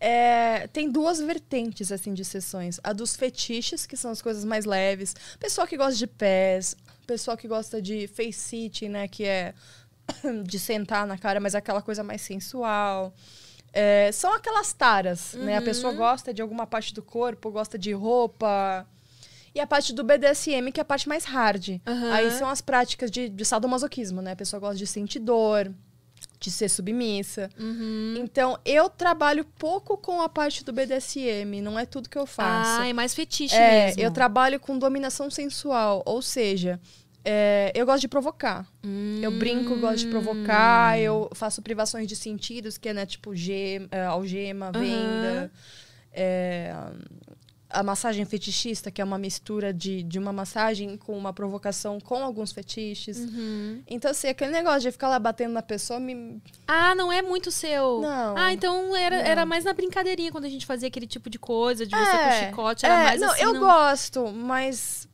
[0.00, 2.78] É, tem duas vertentes, assim, de sessões.
[2.82, 5.14] A dos fetiches, que são as coisas mais leves.
[5.38, 6.74] Pessoal que gosta de pés.
[7.06, 9.08] Pessoal que gosta de face sitting, né?
[9.08, 9.54] Que é
[10.44, 13.14] de sentar na cara, mas é aquela coisa mais sensual.
[13.72, 15.58] É, são aquelas taras, né?
[15.58, 18.86] A pessoa gosta de alguma parte do corpo, gosta de roupa.
[19.54, 21.80] E a parte do BDSM, que é a parte mais hard.
[21.86, 22.12] Aham.
[22.12, 24.32] Aí são as práticas de, de sadomasoquismo, né?
[24.32, 25.72] A pessoa gosta de sentir dor,
[26.38, 27.50] de ser submissa.
[27.58, 28.14] Uhum.
[28.18, 32.82] Então, eu trabalho pouco com a parte do BDSM, não é tudo que eu faço.
[32.82, 34.02] Ah, é mais fetiche é, mesmo.
[34.02, 36.80] eu trabalho com dominação sensual, ou seja,
[37.28, 38.64] é, eu gosto de provocar.
[39.20, 40.10] Eu brinco, gosto de Hum.
[40.10, 45.50] provocar, eu faço privações de sentidos, que é, né, tipo, gem, é, algema, venda.
[46.12, 46.72] é,
[47.68, 52.14] a massagem fetichista, que é uma mistura de, de uma massagem com uma provocação com
[52.22, 53.18] alguns fetiches.
[53.18, 53.82] Uhum.
[53.88, 57.50] Então, assim, aquele negócio de ficar lá batendo na pessoa me, Ah, não é muito
[57.50, 58.00] seu.
[58.00, 58.36] Não.
[58.38, 59.24] Ah, então era, Não.
[59.26, 62.16] era mais na brincadeirinha quando a gente fazia aquele tipo de coisa, de você com
[62.18, 62.86] É, chicote.
[62.86, 63.42] Era é, mais não, assim.
[63.42, 65.05] eu não- gosto, mas.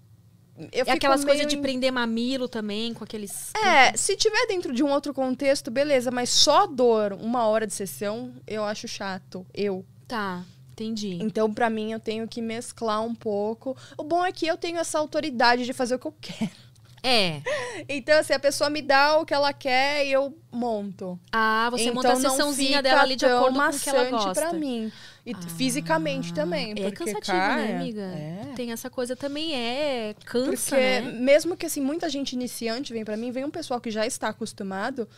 [0.71, 3.53] Eu fico aquelas coisas de prender mamilo também, com aqueles.
[3.55, 7.73] É, se tiver dentro de um outro contexto, beleza, mas só dor, uma hora de
[7.73, 9.47] sessão, eu acho chato.
[9.55, 9.85] Eu.
[10.07, 11.19] Tá, entendi.
[11.23, 13.77] Então, pra mim, eu tenho que mesclar um pouco.
[13.97, 16.63] O bom é que eu tenho essa autoridade de fazer o que eu quero.
[17.03, 17.43] É.
[17.89, 21.19] Então, assim, a pessoa me dá o que ela quer e eu monto.
[21.33, 24.11] Ah, você então, monta a não sessãozinha dela ali de acordo com o que ela
[24.11, 24.33] gosta.
[24.35, 24.93] pra mim.
[25.25, 26.73] E fisicamente também.
[26.73, 28.01] É porque, cansativo, cara, né, amiga?
[28.03, 28.53] É.
[28.57, 30.17] Tem essa coisa também, é.
[30.25, 31.13] Cansa, Porque né?
[31.13, 34.29] mesmo que assim muita gente iniciante vem pra mim, vem um pessoal que já está
[34.31, 35.09] acostumado,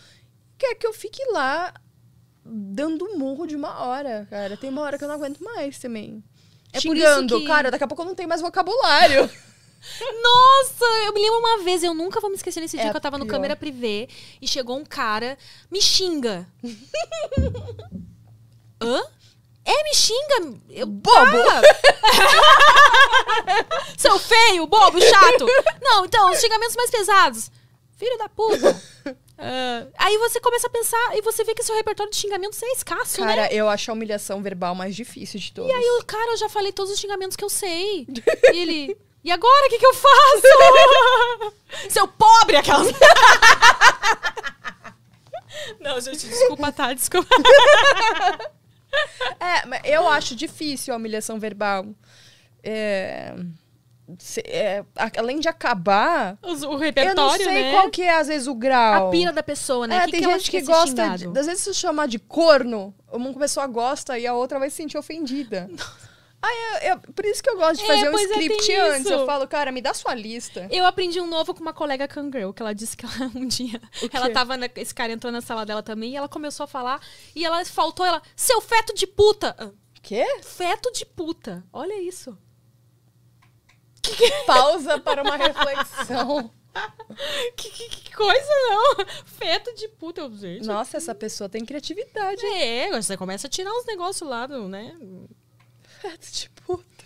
[0.59, 1.73] quer que eu fique lá
[2.45, 4.59] dando um murro de uma hora, cara.
[4.59, 6.23] Tem uma hora que eu não aguento mais também.
[6.71, 9.23] É por isso Xingando, que- cara, daqui a pouco eu não tenho mais vocabulário.
[10.23, 12.97] Nossa, eu me lembro uma vez, eu nunca vou me esquecer nesse É dia que
[12.97, 13.37] eu tava no pior.
[13.37, 14.07] câmera privê
[14.41, 15.39] e chegou um cara,
[15.71, 16.47] me xinga.
[18.83, 19.01] Hã?
[19.65, 20.59] É, me xinga.
[20.71, 21.39] Eu, bobo!
[23.97, 25.47] Seu feio, bobo, chato.
[25.81, 27.51] Não, então, os xingamentos mais pesados.
[27.97, 28.83] Filho da puta.
[29.37, 32.67] Ah, aí você começa a pensar e você vê que seu repertório de xingamentos é
[32.71, 33.27] escasso, né?
[33.27, 35.69] cara, eu acho a humilhação verbal mais difícil de todos.
[35.69, 38.07] E aí o cara, eu já falei todos os xingamentos que eu sei.
[38.53, 38.97] E ele.
[39.25, 41.53] E agora, o que, que eu faço?
[41.91, 42.87] Seu pobre, aquelas.
[45.81, 46.93] Não, gente, desculpa, tá?
[46.93, 47.35] Desculpa.
[49.41, 51.87] É, mas eu acho difícil a humilhação verbal.
[52.63, 53.35] É,
[54.19, 57.71] se- é, a- além de acabar, O eu não repertório, sei né?
[57.73, 59.09] qual que é, às vezes, o grau.
[59.09, 59.97] A pira da pessoa, né?
[59.97, 62.95] É, que tem que gente que ser gosta, de, às vezes se chamar de corno,
[63.13, 65.69] uma pessoa gosta e a outra vai se sentir ofendida.
[66.47, 68.73] Aí, eu- eu- por isso que eu gosto de É, fazer um é, tem script
[68.75, 69.01] antes.
[69.07, 69.13] isso.
[69.13, 70.69] Eu falo, cara, me dá sua lista.
[70.71, 73.81] Eu aprendi um novo com uma colega Kangirl, que ela disse que ela um dia.
[74.13, 74.57] Ela tava.
[74.57, 77.01] Na, esse cara entrou na sala dela também e ela começou a falar.
[77.35, 78.21] E ela faltou, ela.
[78.37, 79.55] Seu feto de puta!
[79.59, 79.71] Ah,
[80.03, 80.27] Quê?
[80.43, 81.65] Feto de puta.
[81.73, 82.37] Olha isso.
[84.47, 86.51] Pausa para uma reflexão.
[87.57, 89.07] Que, que- que coisa, não?
[89.27, 90.67] Feto de puta, eu gente.
[90.67, 92.45] Nossa, essa pessoa tem criatividade.
[92.47, 94.97] É, você começa a tirar os negócios lá do, né?
[96.33, 97.05] De puta.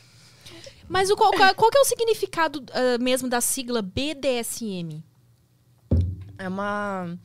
[0.88, 5.02] Mas o, qual, qual, que é o significado ah, mesmo da sigla BDSM?
[6.38, 7.18] É uma.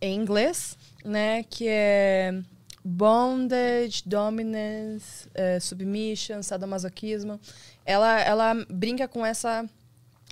[0.00, 1.42] Em inglês, né?
[1.42, 2.42] Que é.
[2.88, 7.40] Bondage, dominance, eh, submission, sadomasoquismo.
[7.84, 9.68] Ela, ela brinca com essa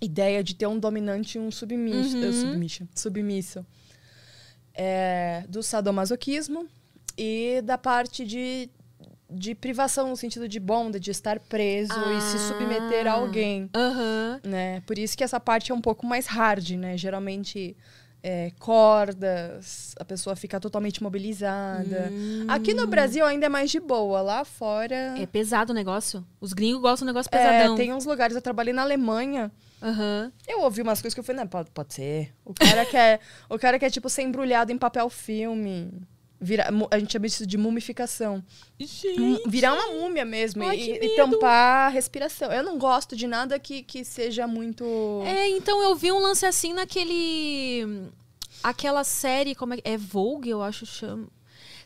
[0.00, 2.16] ideia de ter um dominante e um submisso.
[2.16, 2.28] Uhum.
[2.28, 2.88] eh, submisso.
[2.94, 3.66] submisso.
[4.72, 6.68] É, do sadomasoquismo
[7.18, 8.68] e da parte de,
[9.30, 13.14] de privação, no sentido de bonda, de estar preso e se submeter a Ah.
[13.14, 13.70] alguém.
[14.44, 14.82] Né?
[14.86, 16.96] Por isso que essa parte é um pouco mais hard, né?
[16.96, 17.76] Geralmente
[18.26, 22.10] é, cordas, a pessoa fica totalmente mobilizada.
[22.48, 25.14] Aqui no Brasil ainda é mais de boa, lá fora.
[25.18, 26.24] É pesado o negócio.
[26.40, 27.76] Os gringos gostam do negócio É, pesadão.
[27.76, 29.52] tem uns lugares, eu trabalhei na Alemanha.
[29.82, 30.32] Aham.
[30.48, 32.32] Eu ouvi umas coisas que eu falei, não, pode, pode ser.
[32.44, 33.20] O cara quer,
[33.50, 35.92] o cara quer tipo ser embrulhado em papel filme.
[36.40, 38.44] Vira, a gente chama isso de mumificação.
[39.18, 42.52] Hum, Virar uma múmia mesmo Ai, e, e tampar a respiração.
[42.52, 44.84] Eu não gosto de nada que, que seja muito.
[45.24, 48.10] É, então eu vi um lance assim naquele.
[48.62, 49.78] Aquela série, como é.
[49.84, 51.28] É Vogue, eu acho chama.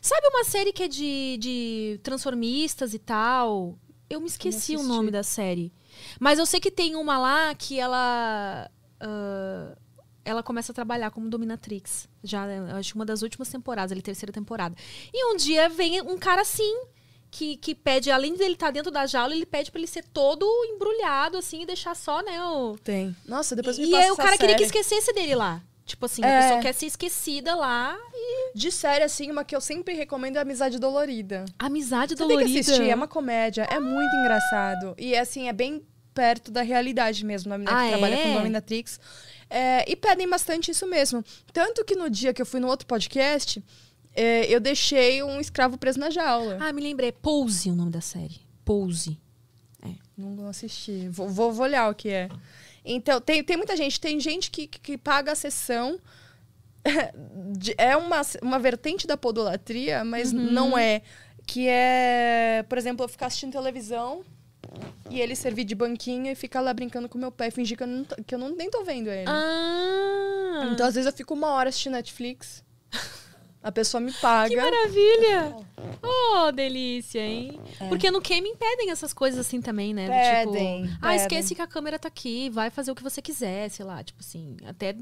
[0.01, 3.77] Sabe uma série que é de, de transformistas e tal?
[4.09, 5.71] Eu me esqueci o nome da série.
[6.19, 8.69] Mas eu sei que tem uma lá que ela.
[8.99, 9.77] ah,
[10.25, 12.07] ela começa a trabalhar como dominatrix.
[12.23, 14.75] Já, eu acho que uma das últimas temporadas, ali, terceira temporada.
[15.13, 16.83] E um dia vem um cara assim.
[17.31, 20.47] Que, que pede, além dele estar dentro da jaula, ele pede pra ele ser todo
[20.65, 23.15] embrulhado, assim, e deixar só, né, o, Tem.
[23.23, 24.79] Nossa, depois me e passa aí o cara queria que série.
[24.79, 25.61] esquecesse dele lá.
[25.85, 26.41] Tipo assim, a É.
[26.41, 27.95] pessoa quer ser esquecida lá.
[28.55, 31.45] De série, assim, uma que eu sempre recomendo é Amizade Dolorida.
[31.59, 32.45] Amizade Você dolorida.
[32.45, 34.95] tem que assistir, é uma comédia, é muito engraçado.
[34.97, 38.23] E, assim, é bem perto da realidade mesmo, a menina Ah, que trabalha é?
[38.23, 38.99] com Dominatrix.
[39.49, 41.23] É, e pedem bastante isso mesmo.
[41.51, 43.63] Tanto que no dia que eu fui no outro podcast,
[44.13, 46.57] é, eu deixei um escravo preso na jaula.
[46.61, 47.11] Ah, me lembrei.
[47.11, 48.41] Pose o nome da série.
[48.63, 49.17] Pose.
[50.17, 51.07] Não, não assisti.
[51.07, 52.27] Vou, vou, vou olhar o que é.
[52.83, 53.99] Então, tem, tem muita gente.
[53.99, 55.97] Tem gente que, que, que paga a sessão.
[57.77, 60.51] é uma, uma vertente da podolatria, mas Uhum.
[60.51, 61.01] não é.
[61.47, 64.23] Que é, por exemplo, eu ficar assistindo televisão
[65.09, 67.83] e ele servir de banquinho e ficar lá brincando com o meu pé fingir que
[67.83, 69.25] eu, não, que eu não, nem tô vendo ele.
[69.27, 70.69] Ah!
[70.71, 72.63] Então, às vezes, eu fico uma hora assistindo Netflix.
[73.61, 74.49] A pessoa me paga.
[74.49, 75.55] que maravilha!
[76.01, 77.59] Oh, delícia, hein?
[77.89, 80.05] Porque no Cam impedem essas coisas assim também, né?
[80.05, 80.45] É.
[80.45, 81.15] Pedem, tipo, ah, pedem.
[81.17, 84.19] esquece que a câmera tá aqui, vai fazer o que você quiser, sei lá, tipo
[84.21, 84.95] assim, até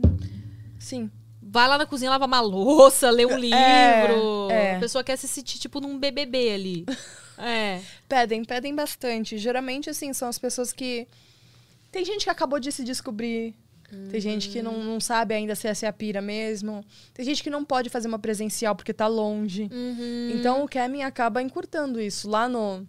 [0.80, 1.12] Sim.
[1.50, 4.52] Vai lá na cozinha lavar uma louça, ler um livro.
[4.52, 4.76] é.
[4.76, 6.86] A pessoa quer se sentir tipo num BBB ali.
[7.38, 7.82] é.
[8.08, 9.38] Pedem, pedem bastante.
[9.38, 11.08] Geralmente, assim, são as pessoas que.
[11.92, 13.56] Tem gente que acabou de se descobrir.
[14.12, 16.84] Tem gente que não, não sabe ainda se essa é a pira mesmo.
[17.14, 19.70] Tem gente que não pode fazer uma presencial porque tá longe.
[19.72, 20.32] Uhum.
[20.34, 22.30] Então o Kemin acaba encurtando isso.
[22.30, 22.86] Lá no,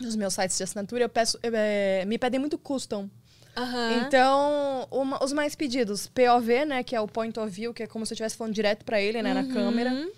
[0.00, 1.38] nos meus sites de assinatura, eu peço.
[1.42, 3.10] é, me pedem muito custom.
[3.62, 3.92] Aham.
[4.06, 6.82] Então, uma- os mais pedidos, POV, né?
[6.82, 9.00] Que é o point of view, que é como se eu estivesse falando direto pra
[9.00, 9.34] ele, né?
[9.34, 10.08] Na câmera.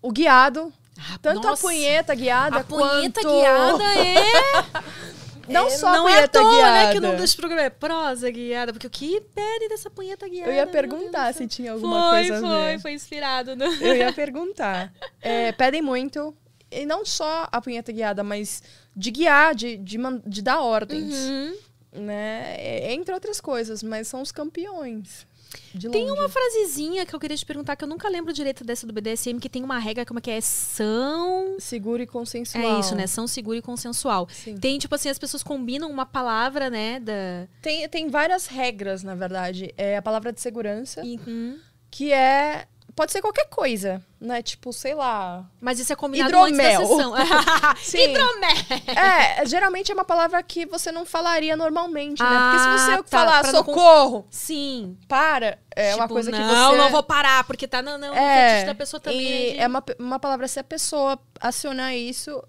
[0.00, 0.72] O guiado.
[0.98, 3.34] Ah, Tanto nossa, a punheta guiada A punheta quanto...
[3.40, 5.12] guiada é.
[5.48, 6.72] Não só a não é à punheta toa, guiada.
[6.86, 6.92] né?
[6.92, 8.72] Que o nome desse programa é prosa guiada.
[8.72, 10.50] Porque o que pede dessa punheta guiada?
[10.50, 12.80] Eu ia perguntar se tinha alguma foi, coisa Foi, ver.
[12.80, 13.56] foi inspirado.
[13.56, 13.64] No...
[13.64, 14.92] Eu ia perguntar.
[15.20, 16.34] É, pedem muito.
[16.70, 18.62] E não só a punheta guiada, mas
[18.94, 21.12] de guiar, de, de, de dar ordens.
[21.12, 21.54] Uhum.
[21.92, 22.54] Né?
[22.56, 25.26] É, Entre outras coisas, mas são os campeões.
[25.74, 28.86] De Tem uma frasezinha que eu queria te perguntar, que eu nunca lembro direito dessa
[28.86, 30.40] do BDSM, que tem uma regra, como é que é?
[30.40, 31.56] São...
[31.58, 32.76] Seguro e consensual.
[32.76, 33.06] É isso, né?
[33.06, 34.26] São seguro e consensual.
[34.30, 34.56] Sim.
[34.56, 36.98] Tem, tipo assim, as pessoas combinam uma palavra, né?
[37.00, 37.46] Da...
[37.60, 39.74] Tem, tem várias regras, na verdade.
[39.76, 41.58] É a palavra de segurança, Uhum.
[41.90, 42.66] que é.
[42.94, 44.42] Pode ser qualquer coisa, né?
[44.42, 45.46] Tipo, sei lá.
[45.58, 47.14] Mas isso é combinado Hidromel.
[47.14, 47.94] antes.
[47.94, 48.56] Hidromel!
[48.96, 52.28] É, geralmente é uma palavra que você não falaria normalmente, né?
[52.30, 54.98] Ah, Porque se você tá, falar não socorro, Sim.
[55.08, 56.76] para, é uma Tipo, coisa que não, você.
[56.76, 59.56] não vou parar, porque tá não, não, É, da pessoa também.
[59.56, 62.42] é é uma, uma palavra se a pessoa acionar isso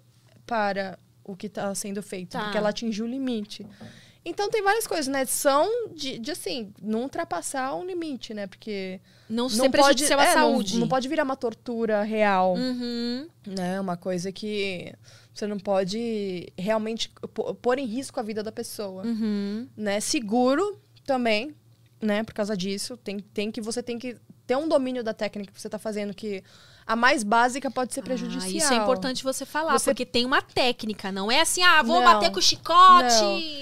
[0.46, 2.42] para o que está sendo feito, Tá.
[2.42, 3.66] porque ela atingiu o limite.
[4.24, 5.24] Então tem várias coisas, né?
[5.26, 8.46] São de, de assim, não ultrapassar um limite, né?
[8.46, 8.98] Porque
[9.28, 10.78] não, não ser pode, prejudicial à é, não- saúde.
[10.78, 13.28] Não, pode virar uma tortura real, Uhum.
[13.46, 13.78] né?
[13.80, 14.94] Uma coisa que
[15.32, 19.68] você não pode realmente pô- pôr em risco a vida da pessoa, Uhum.
[19.76, 20.00] né?
[20.00, 21.54] Seguro também,
[22.00, 22.22] né?
[22.24, 24.16] Por causa disso, tem, tem que você tem que
[24.46, 26.42] ter um domínio da técnica que você está fazendo que
[26.86, 28.44] a mais básica pode ser prejudicial.
[28.44, 31.82] Ah, isso é importante você falar, Você- porque tem uma técnica, não é assim, ah,
[31.82, 33.14] vou Não, bater com o chicote.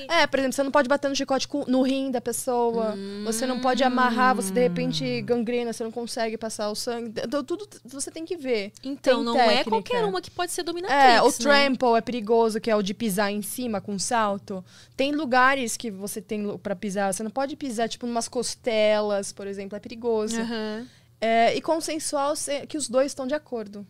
[0.08, 0.14] Não.
[0.16, 2.94] É, por exemplo, você não pode bater no chicote com- no rim da pessoa.
[3.24, 7.12] Você não pode amarrar, você de repente gangrena, você não consegue passar o sangue.
[7.24, 8.72] Então, tudo você tem que ver.
[8.82, 9.70] Então, Tem não é técnica.
[9.70, 11.32] qualquer uma que pode ser dominatrix, É, o né?
[11.38, 14.64] trample é perigoso, que é o de pisar em cima com salto.
[14.96, 17.12] Tem lugares que você tem pra pisar.
[17.12, 19.76] Você não pode pisar, tipo, numas costelas, por exemplo.
[19.76, 20.40] É perigoso.
[20.40, 20.86] Aham.
[21.24, 23.86] É, e consensual se- que os dois estão de acordo.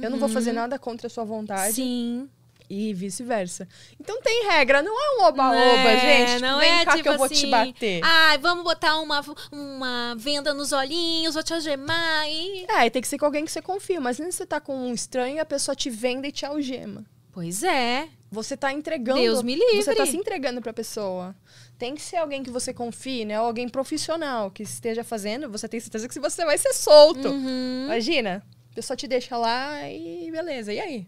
[0.00, 1.74] Eu não vou fazer nada contra a sua vontade.
[1.74, 2.28] Sim.
[2.70, 3.66] E vice-versa.
[3.98, 6.28] Então tem regra, não é um oba-oba, É, gente.
[6.34, 8.00] Tipo, não vem é cá tipo que eu vou assim, te bater.
[8.04, 12.66] Ai, vamos botar uma, uma venda nos olhinhos, vou te algemar e...
[12.68, 14.00] É, e tem que ser com alguém que você confia.
[14.00, 17.04] Mas nem você tá com um estranho e a pessoa te vende e te algema.
[17.32, 18.06] Pois é.
[18.30, 19.18] Você tá entregando.
[19.20, 19.82] Deus me livre.
[19.82, 21.34] Você tá se entregando pra pessoa.
[21.78, 23.40] Tem que ser alguém que você confie, né?
[23.40, 25.48] Ou alguém profissional que esteja fazendo.
[25.48, 27.28] Você tem certeza que você vai ser solto.
[27.28, 27.84] Uhum.
[27.84, 28.42] Imagina.
[28.72, 30.72] A pessoa te deixa lá e beleza.
[30.72, 31.06] E aí?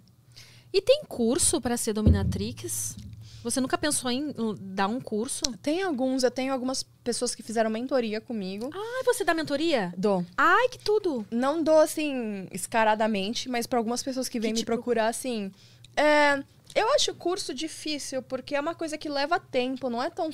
[0.73, 2.97] E tem curso pra ser dominatrix?
[3.43, 5.43] Você nunca pensou em dar um curso?
[5.63, 8.71] Tem alguns, eu tenho algumas pessoas que fizeram mentoria comigo.
[8.73, 9.93] Ah, você dá mentoria?
[9.97, 10.25] Dou.
[10.37, 11.27] Ai, que tudo.
[11.31, 14.71] Não dou assim, escaradamente, mas para algumas pessoas que vêm me tipo?
[14.71, 15.51] procurar, assim.
[15.97, 16.43] É,
[16.75, 20.31] eu acho o curso difícil, porque é uma coisa que leva tempo, não é tão,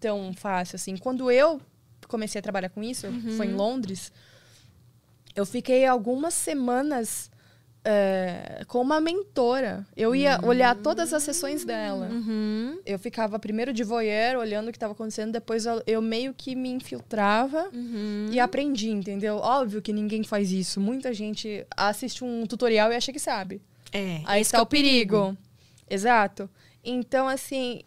[0.00, 0.96] tão fácil assim.
[0.96, 1.60] Quando eu
[2.06, 3.06] comecei a trabalhar com isso,
[3.36, 4.10] foi em Londres,
[5.36, 7.30] eu fiquei algumas semanas
[7.84, 9.86] é, com uma mentora.
[9.96, 12.08] Eu ia olhar todas as sessões dela.
[12.10, 12.80] Uhum.
[12.84, 16.54] Eu ficava primeiro de voyeur, olhando o que estava acontecendo, depois eu, eu meio que
[16.56, 18.28] me infiltrava Uhum.
[18.32, 19.36] e aprendi, entendeu?
[19.36, 20.80] Óbvio que ninguém faz isso.
[20.80, 23.62] Muita gente assiste um tutorial e acha que sabe.
[23.92, 25.36] É, Aí está é o perigo.
[25.90, 26.48] Exato.
[26.84, 27.82] Então, assim,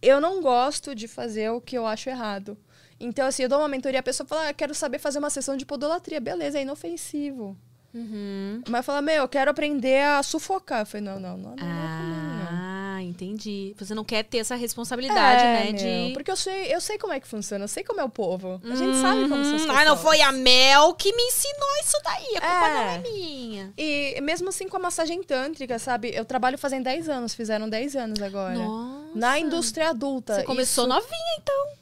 [0.00, 2.56] eu não gosto de fazer o que eu acho errado.
[2.98, 5.56] Então, assim, eu dou uma mentoria, a pessoa fala, ah, quero saber fazer uma sessão
[5.56, 6.20] de podolatria.
[6.20, 7.56] Beleza, é inofensivo.
[7.92, 8.62] Uhum.
[8.68, 10.80] Mas fala, meu, eu quero aprender a sufocar.
[10.80, 12.48] Eu falei, não, não, não, não, é comigo, não.
[12.48, 12.71] Ah,
[13.02, 13.74] entendi.
[13.78, 15.64] Você não quer ter essa responsabilidade, É, né?
[15.64, 15.72] meu,
[16.08, 16.12] De.
[16.14, 18.60] Porque eu sei, eu sei como é que funciona, eu sei como é o povo.
[18.64, 19.68] A gente sabe como pessoas.
[19.70, 22.36] Ah, não foi a Mel que me ensinou isso daí.
[22.36, 22.70] A culpa É.
[22.74, 23.72] não é minha.
[23.76, 26.10] E mesmo assim com a massagem tântrica, sabe?
[26.14, 28.54] Eu trabalho fazem 10 anos, fizeram 10 anos agora.
[28.54, 29.02] Nossa.
[29.14, 30.36] Na indústria adulta.
[30.36, 31.81] Você começou Isso- novinha, então.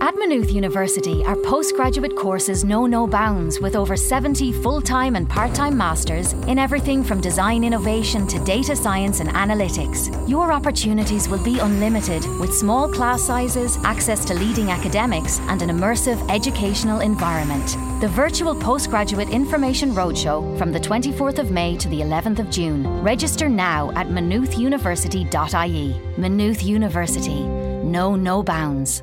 [0.00, 5.28] At Maynooth University, our postgraduate courses know no bounds with over 70 full time and
[5.28, 10.10] part time masters in everything from design innovation to data science and analytics.
[10.28, 15.70] Your opportunities will be unlimited with small class sizes, access to leading academics, and an
[15.70, 17.76] immersive educational environment.
[18.00, 22.86] The virtual postgraduate information roadshow from the 24th of May to the 11th of June.
[23.02, 26.00] Register now at maynoothuniversity.ie.
[26.18, 27.42] Maynooth University.
[27.84, 29.02] Know no bounds.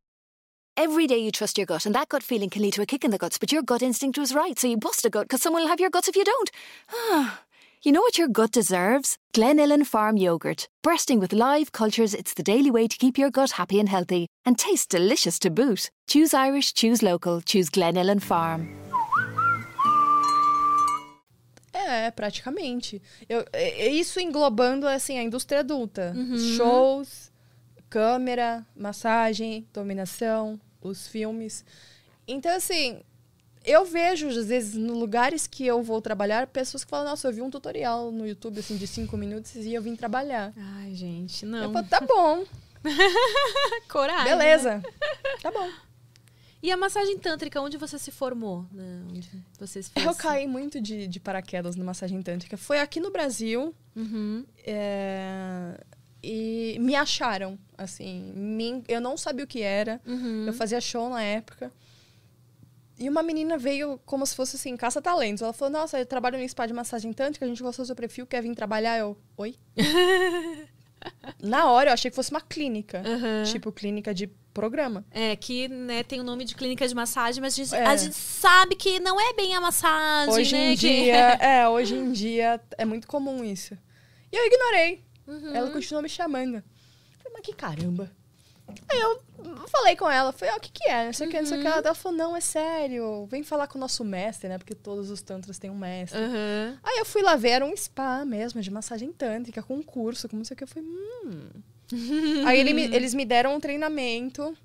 [0.77, 3.03] Every day you trust your gut, and that gut feeling can lead to a kick
[3.03, 5.41] in the guts, but your gut instinct was right, so you bust a gut because
[5.41, 6.49] someone will have your guts if you don't.
[6.91, 7.41] Ah,
[7.83, 9.17] you know what your gut deserves?
[9.33, 10.69] Glenillan Farm Yogurt.
[10.81, 14.27] Bursting with live cultures, it's the daily way to keep your gut happy and healthy,
[14.45, 15.89] and tastes delicious to boot.
[16.07, 18.69] Choose Irish, choose local, choose Glenillan Farm.
[21.73, 23.01] É, praticamente.
[23.27, 23.45] Eu,
[23.91, 26.13] isso englobando, assim, a indústria adulta.
[26.15, 26.37] Uhum.
[26.55, 27.30] Shows,
[27.91, 31.63] câmera, massagem, dominação, os filmes.
[32.27, 33.01] Então, assim,
[33.65, 37.33] eu vejo, às vezes, no lugares que eu vou trabalhar, pessoas que falam, nossa, eu
[37.33, 40.53] vi um tutorial no YouTube, assim, de cinco minutos e eu vim trabalhar.
[40.57, 41.73] Ai, gente, Eu não.
[41.73, 42.45] falo, tá bom,
[43.89, 44.23] Coragem.
[44.25, 44.31] né?
[44.37, 44.81] beleza.
[45.41, 45.69] Tá bom.
[46.63, 48.65] E a massagem tântrica, onde você se formou?
[48.71, 49.03] né?
[49.09, 49.27] Onde
[49.59, 50.05] você se fez?
[50.05, 52.55] Eu caí muito de, de paraquedas na massagem tântrica.
[52.55, 53.73] Foi aqui no Brasil.
[53.95, 54.45] Uhum.
[54.63, 55.77] é,
[56.23, 58.31] e me acharam, assim.
[58.35, 59.99] me- eu não sabia o que era.
[60.05, 60.45] Uhum.
[60.47, 61.71] Eu fazia show na época.
[62.99, 65.41] E uma menina veio como se fosse assim, caça-talentos.
[65.41, 67.95] Ela falou: Nossa, eu trabalho no spa de massagem tântrica, a gente gostou do seu
[67.95, 68.97] perfil, quer vir trabalhar?
[68.99, 69.55] Eu, oi?
[71.41, 72.99] Na hora eu achei que fosse uma clínica.
[73.03, 73.43] Uhum.
[73.51, 75.03] Tipo, clínica de programa.
[75.09, 77.85] É, que né, tem o nome de clínica de massagem, mas a gente, É.
[77.85, 80.73] a gente sabe que não é bem a massagem, Hoje né?
[80.73, 83.75] em que- dia, é, hoje em dia é muito comum isso.
[84.31, 85.03] E eu ignorei.
[85.27, 85.55] Uhum.
[85.55, 86.55] Ela continuou me chamando.
[86.57, 86.63] Eu
[87.17, 88.11] Falei, mas que caramba.
[88.89, 89.21] Aí eu
[89.67, 91.05] falei com ela, falei, ó, o que que é?
[91.05, 91.67] Não sei o que, não sei o que.
[91.67, 91.73] Uhum.
[91.73, 93.25] Ela falou, não, é sério.
[93.25, 94.57] Vem falar com o nosso mestre, né?
[94.57, 96.17] Porque todos os tantras têm um mestre.
[96.19, 96.77] Uhum.
[96.81, 100.29] Aí eu fui lá ver, era um spa mesmo, de massagem tântrica, com um curso,
[100.29, 100.63] com não sei o que.
[100.63, 101.49] Eu falei, hum...
[102.47, 104.55] Aí ele me- eles me deram um treinamento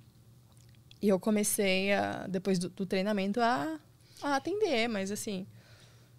[1.02, 3.78] e eu comecei, a, depois do, do treinamento, a,
[4.22, 4.86] a atender.
[4.88, 5.44] Mas, assim,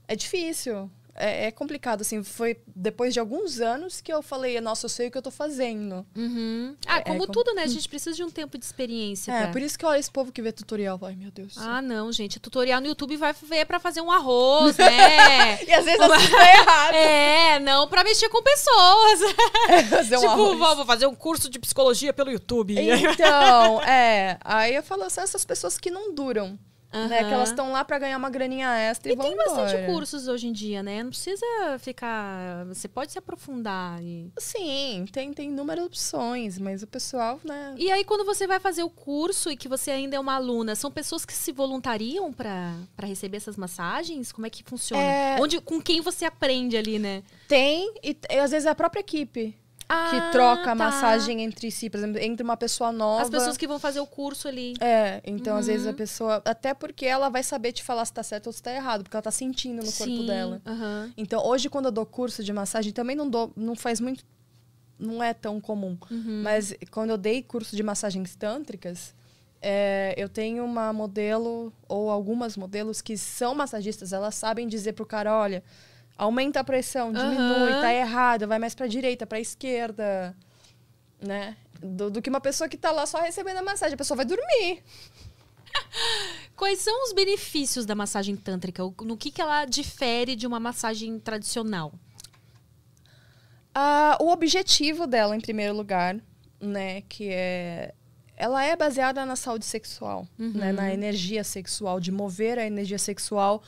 [0.08, 0.92] é difícil.
[1.18, 2.24] É, é complicado, assim.
[2.24, 5.32] Foi depois de alguns anos que eu falei, nossa, eu sei o que eu tô
[5.32, 6.06] fazendo.
[6.16, 6.76] Uhum.
[6.86, 7.64] Ah, É, como com- tudo, né?
[7.64, 9.32] A gente precisa de um tempo de experiência.
[9.32, 11.00] É, pra- por isso que olha esse povo que vê tutorial.
[11.02, 11.58] Ai, meu Deus.
[11.58, 12.40] Ah, não, gente.
[12.40, 14.88] Tutorial no YouTube vai ver pra fazer um arroz, né?
[15.68, 16.94] E às vezes assim tá errado.
[16.96, 19.20] É, não pra mexer com pessoas.
[19.90, 20.58] Fazer um tipo, arroz.
[20.60, 22.76] vou, vou fazer um curso de psicologia pelo YouTube.
[22.78, 24.38] Então, é.
[24.44, 26.58] Aí eu falo, são essas pessoas que não duram.
[27.08, 27.24] Né?
[27.24, 29.86] Que elas estão lá pra ganhar uma graninha extra e, E vão tem bastante embora.
[29.92, 31.04] cursos hoje em dia, né?
[31.04, 31.46] Não precisa
[31.80, 32.66] ficar.
[32.66, 34.02] Você pode se aprofundar.
[34.02, 34.32] E...
[34.38, 37.76] Sim, tem, tem inúmeras opções, mas o pessoal, né?
[37.78, 40.76] e aí, quando você vai fazer o curso e que você ainda é uma aluna,
[40.76, 42.74] são pessoas que se voluntariam pra
[43.04, 44.32] receber essas massagens?
[44.32, 45.04] Como é que funciona?
[45.04, 45.38] É.
[45.40, 47.24] Onde, com quem você aprende ali, né?
[47.48, 49.56] Tem, e, e às vezes é a própria equipe
[49.90, 50.72] Ah, que troca tá.
[50.72, 51.90] a massagem entre si.
[51.90, 53.22] Por exemplo, entre uma pessoa nova.
[53.24, 54.74] As pessoas que vão fazer o curso ali.
[54.82, 55.96] É, então às vezes a Uhum.
[55.96, 56.42] pessoa.
[56.44, 59.16] Até porque ela vai saber te falar se tá certo ou se tá errado, porque
[59.16, 60.62] ela tá sentindo no corpo Sim, dela.
[60.66, 61.12] aham.
[61.16, 63.52] Então hoje, quando eu dou curso de massagem, também não dou.
[63.56, 64.26] Não faz muito.
[65.00, 65.98] Não é tão comum.
[66.12, 66.42] Uhum.
[66.44, 69.14] Mas quando eu dei curso de massagens tântricas,
[69.62, 75.06] é, eu tenho uma modelo, ou algumas modelos, que são massagistas, elas sabem dizer pro
[75.06, 75.64] cara, olha,
[76.18, 77.82] aumenta a pressão, diminui, Aham.
[77.82, 80.36] tá errado, vai mais pra direita, pra esquerda,
[81.22, 81.56] né?
[81.82, 84.26] Do, do que uma pessoa que tá lá só recebendo a massagem, a pessoa vai
[84.26, 84.84] dormir.
[86.56, 88.84] Quais são os benefícios da massagem tântrica?
[89.02, 91.94] No que, que ela difere de uma massagem tradicional?
[93.76, 96.18] Ah, o objetivo dela, em primeiro lugar,
[96.60, 97.94] né, que é.
[98.36, 103.64] Ela é baseada na saúde sexual, né, na energia sexual, de mover a energia sexual,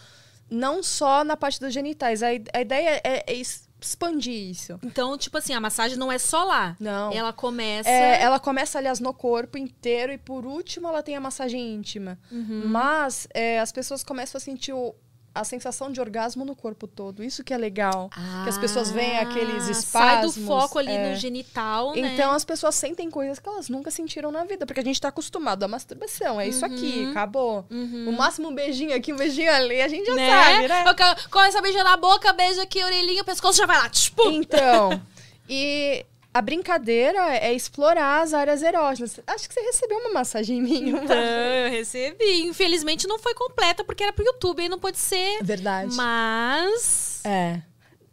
[0.50, 2.22] não só na parte dos genitais.
[2.24, 4.80] A, a ideia é, é expandir isso.
[4.84, 6.76] Então, tipo assim, a massagem não é só lá.
[6.80, 7.12] Não.
[7.14, 7.90] Ela começa.
[7.90, 12.20] É, ela começa, aliás, no corpo inteiro e, por último, ela tem a massagem íntima.
[12.32, 12.64] Uhum.
[12.66, 14.96] Mas é, as pessoas começam a sentir o-
[15.40, 17.24] a sensação de orgasmo no corpo todo.
[17.24, 18.10] Isso que é legal.
[18.44, 20.34] que as pessoas veem aqueles Ah, espasmos.
[20.34, 21.10] Sai do foco ali é.
[21.10, 22.14] no genital, né?
[22.14, 25.08] Então as pessoas sentem coisas que elas nunca sentiram na vida, porque a gente tá
[25.10, 26.40] acostumado à masturbação.
[26.40, 27.12] É isso aqui, Uhum.
[27.12, 27.66] acabou.
[27.70, 28.10] Uhum.
[28.10, 30.30] O máximo um beijinho aqui, um beijinho ali, a gente já né?
[30.30, 30.84] sabe, né?
[31.30, 33.90] Começa a beijar na boca, beija aqui, orelhinha, o pescoço já vai lá.
[33.90, 34.30] Tipo.
[34.30, 35.02] Então,
[35.50, 39.20] e a brincadeira é explorar as áreas erógenas.
[39.26, 41.02] Acho que você recebeu uma massagem minha.
[41.04, 42.42] Então, eu recebi.
[42.44, 45.44] Infelizmente não foi completa porque era pro YouTube, aí não pode ser.
[45.44, 45.96] Verdade.
[45.96, 47.22] Mas.
[47.26, 47.62] É.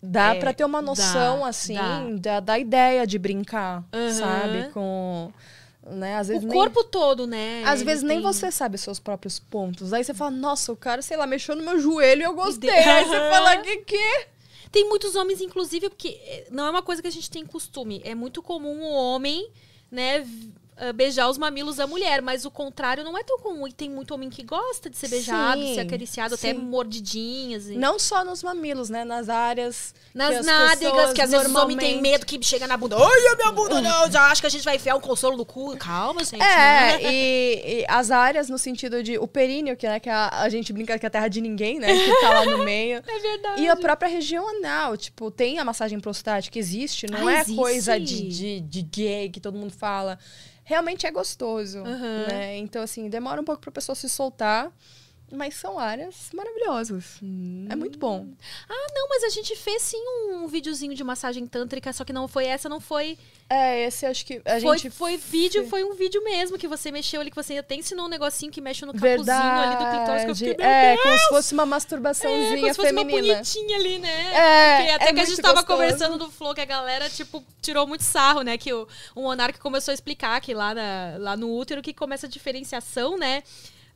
[0.02, 2.04] Dá É, pra ter uma noção, dá, assim, dá.
[2.18, 4.12] Da, da ideia de brincar, Aham.
[4.12, 4.68] sabe?
[4.72, 5.32] Com.
[5.88, 6.16] Né?
[6.16, 7.62] Às vezes O nem- corpo todo, né?
[7.64, 9.92] Às ele vezes nem tem- você sabe os seus próprios pontos.
[9.92, 12.68] Aí você fala, nossa, o cara, sei lá, mexeu no meu joelho e eu gostei.
[12.70, 14.26] Aí você fala, que que?
[14.70, 18.00] Tem muitos homens, inclusive, porque eh, não é uma coisa que a gente tem costume.
[18.04, 19.48] É muito comum o homem,
[19.90, 20.26] né,
[20.78, 23.66] ah, beijar os mamilos da mulher, mas o contrário não é tão comum.
[23.66, 26.58] E tem muito homem que gosta de ser beijado, de ser Sim, acariciado, até sim.
[26.58, 27.68] mordidinhas.
[27.68, 29.04] e- Não só nos mamilos, né?
[29.04, 29.94] Nas áreas.
[30.14, 32.96] Nas as nádegas, que às vezes os homens têm normalmente- medo que chega na bunda.
[32.96, 35.44] Ai, a minha bunda não, já acho que a gente vai enfiar um consolo no
[35.44, 35.76] cu.
[35.76, 36.42] Calma, gente.
[36.42, 36.98] É, né?
[37.02, 40.72] e, e as áreas no sentido de o períneo, que, né, que a, a gente
[40.72, 41.88] brinca que é a terra de ninguém, né?
[41.88, 43.02] Que tá lá no meio.
[43.06, 43.62] É verdade.
[43.62, 47.56] E a própria região anal, tipo, tem a massagem prostática, existe, não Ah, é existe?
[47.56, 50.18] coisa de, de, de gay que todo mundo fala.
[50.68, 52.26] Realmente é gostoso, Aham.
[52.26, 52.56] né?
[52.58, 54.72] Então, assim, demora um pouco pra pessoa se soltar,
[55.36, 57.18] mas são áreas maravilhosas.
[57.68, 58.26] É muito bom.
[58.68, 62.26] Ah, não, mas a gente fez sim um videozinho de massagem tântrica, só que não
[62.26, 63.16] foi essa, não foi.
[63.48, 64.90] É, esse acho que a foi, gente...
[64.90, 68.08] foi vídeo, foi um vídeo mesmo que você mexeu ali, que você até ensinou um
[68.08, 70.24] negocinho que mexe no capuzinho ali do clitóris.
[70.24, 71.02] Que eu fiquei, meu é, Deus!
[71.04, 73.34] como se fosse uma É, masturbaçãozinha como se fosse uma feminina.
[73.34, 74.34] bonitinha ali, né?
[74.34, 75.66] É, Porque até é que a gente tava gostoso.
[75.78, 78.58] conversando no Flow, que a galera, tipo, tirou muito sarro, né?
[78.58, 82.26] Que o, o Monark começou a explicar que lá, na- lá no útero que começa
[82.26, 83.44] a diferenciação, né?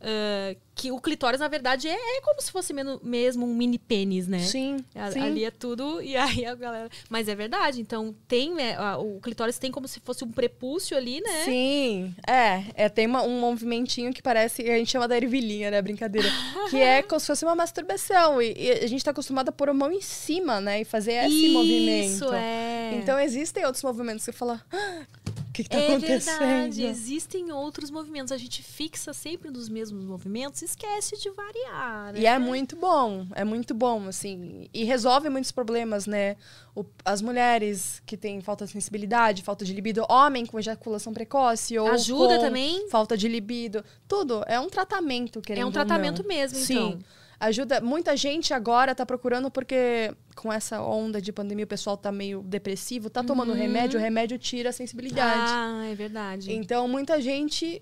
[0.00, 3.78] Ah, que o clitóris, na verdade, é, é como se fosse meno- mesmo um mini
[3.78, 4.38] pênis, né?
[4.38, 5.20] Sim, A- sim.
[5.20, 6.88] Ali é tudo, e aí a galera.
[7.10, 8.54] Mas é verdade, então tem.
[8.54, 11.44] né, a- o clitóris tem como se fosse um prepúcio ali, né?
[11.44, 15.82] Sim, é, é tem uma- um movimentinho que parece, a gente chama da ervilhinha, né,
[15.82, 16.28] brincadeira,
[16.70, 19.68] que é como se fosse uma masturbação, e, e a gente tá acostumado a pôr
[19.68, 22.34] a mão em cima, né, e fazer esse Isso, movimento.
[22.34, 22.90] é.
[22.94, 26.38] Então existem outros movimentos que fala, "Ah, o que que tá é acontecendo?
[26.38, 28.32] verdade, existem outros movimentos.
[28.32, 32.12] A gente fixa sempre nos mesmos movimentos e esquece de variar.
[32.12, 32.20] Né?
[32.20, 34.68] E é muito bom, é muito bom, assim.
[34.72, 36.36] E resolve muitos problemas, né?
[36.74, 41.76] O- as mulheres que têm falta de sensibilidade, falta de libido, homem com ejaculação precoce
[41.78, 42.88] ou Ajuda também?
[42.88, 43.84] falta de libido.
[44.08, 44.42] Tudo.
[44.46, 46.98] É um tratamento, querendo É um tratamento mesmo, Sim.
[47.40, 47.80] Ajuda.
[47.80, 52.42] Muita gente agora tá procurando porque com essa onda de pandemia o pessoal tá meio
[52.42, 53.56] depressivo, tá tomando Uhum.
[53.58, 55.50] remédio, o remédio tira a sensibilidade.
[55.50, 56.52] Ah, é verdade.
[56.52, 57.80] Então muita gente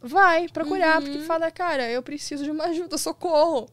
[0.00, 1.06] vai procurar Uhum.
[1.12, 3.68] porque fala, cara, eu preciso de uma ajuda, socorro.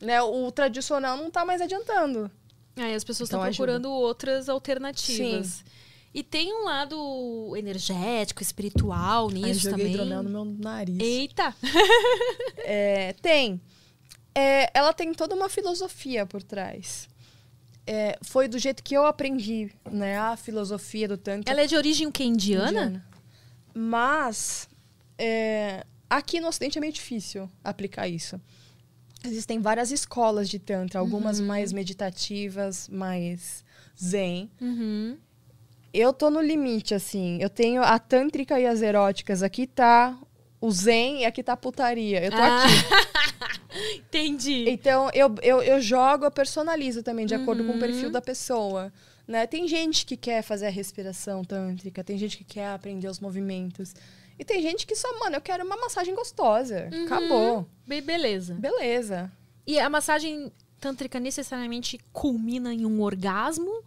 [0.00, 0.20] Né?
[0.22, 2.30] O tradicional não tá mais adiantando.
[2.76, 3.56] Aí as pessoas Então estão ajuda.
[3.78, 5.62] procurando outras alternativas.
[6.14, 9.92] E tem um lado energético, espiritual nisso joguei também.
[9.92, 10.98] hidromel no meu nariz.
[10.98, 11.54] Eita!
[12.64, 13.60] É, tem.
[14.40, 17.08] É, ela tem toda uma filosofia por trás.
[17.86, 20.16] É, foi do jeito que eu aprendi, né?
[20.18, 21.50] A filosofia do Tantra.
[21.52, 22.24] Ela é de origem o quê?
[22.24, 23.04] Indiana?
[23.74, 24.68] Mas
[25.18, 28.40] é, aqui no Ocidente é meio difícil aplicar isso.
[29.24, 31.46] Existem várias escolas de Tantra, algumas Uhum.
[31.46, 33.64] mais meditativas, mais
[34.02, 34.50] zen.
[34.60, 35.18] Uhum.
[35.92, 37.38] Eu tô no limite, assim.
[37.40, 39.42] Eu tenho a tântrica e as eróticas.
[39.42, 40.16] Aqui tá
[40.60, 42.22] o zen e aqui tá a putaria.
[42.24, 42.64] Eu tô Ah.
[42.64, 42.70] aqui.
[43.98, 44.68] Entendi.
[44.68, 47.80] Então, eu, eu, eu jogo, eu personalizo também, de acordo com o Uhum.
[47.80, 48.92] perfil da pessoa.
[49.26, 49.46] Né?
[49.46, 53.94] Tem gente que quer fazer a respiração tântrica, tem gente que quer aprender os movimentos.
[54.38, 56.88] E tem gente que só, mano, eu quero uma massagem gostosa.
[56.92, 57.04] Uhum.
[57.04, 57.68] Acabou.
[57.86, 58.54] Be- beleza.
[58.54, 59.30] Beleza.
[59.66, 60.50] E a massagem
[60.80, 63.84] tântrica necessariamente culmina em um orgasmo?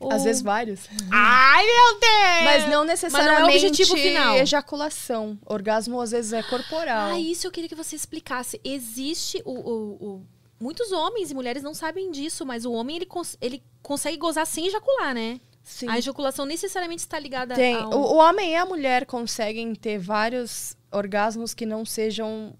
[0.00, 0.12] Ou...
[0.12, 0.80] Às vezes vários.
[1.10, 2.44] Ai, meu Deus!
[2.44, 4.36] Mas não necessariamente é objetivo final.
[4.36, 5.38] ejaculação.
[5.46, 7.12] Orgasmo às vezes é corporal.
[7.12, 8.60] Ah, isso eu queria que você explicasse.
[8.64, 10.26] Existe o, o- o-
[10.60, 14.46] Muitos homens e mulheres não sabem disso, mas o homem ele, cons- ele consegue gozar
[14.46, 15.40] sem ejacular, né?
[15.62, 15.88] Sim.
[15.88, 17.74] A ejaculação necessariamente está ligada Tem.
[17.74, 17.94] a um...
[17.94, 22.54] O, o homem e a mulher conseguem ter vários orgasmos que não sejam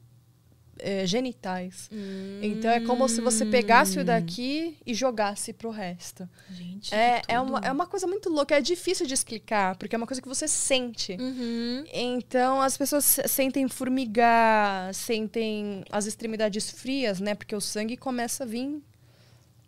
[0.84, 1.88] é, genitais.
[2.42, 6.28] Então é como se você pegasse o daqui e jogasse pro resto.
[6.50, 9.98] Gente, É, é, uma, é uma coisa muito louca, é difícil de explicar, porque é
[9.98, 11.16] uma coisa que você sente.
[11.18, 11.84] Uhum.
[11.92, 17.34] Então as pessoas se- sentem formigar, sentem as extremidades frias, né?
[17.34, 18.82] Porque o sangue começa a vir,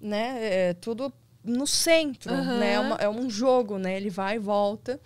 [0.00, 0.38] né?
[0.40, 1.12] É, tudo
[1.42, 2.58] no centro, Aham.
[2.58, 2.72] né?
[2.74, 3.96] É, uma- é um jogo, né?
[3.96, 5.00] Ele vai e volta.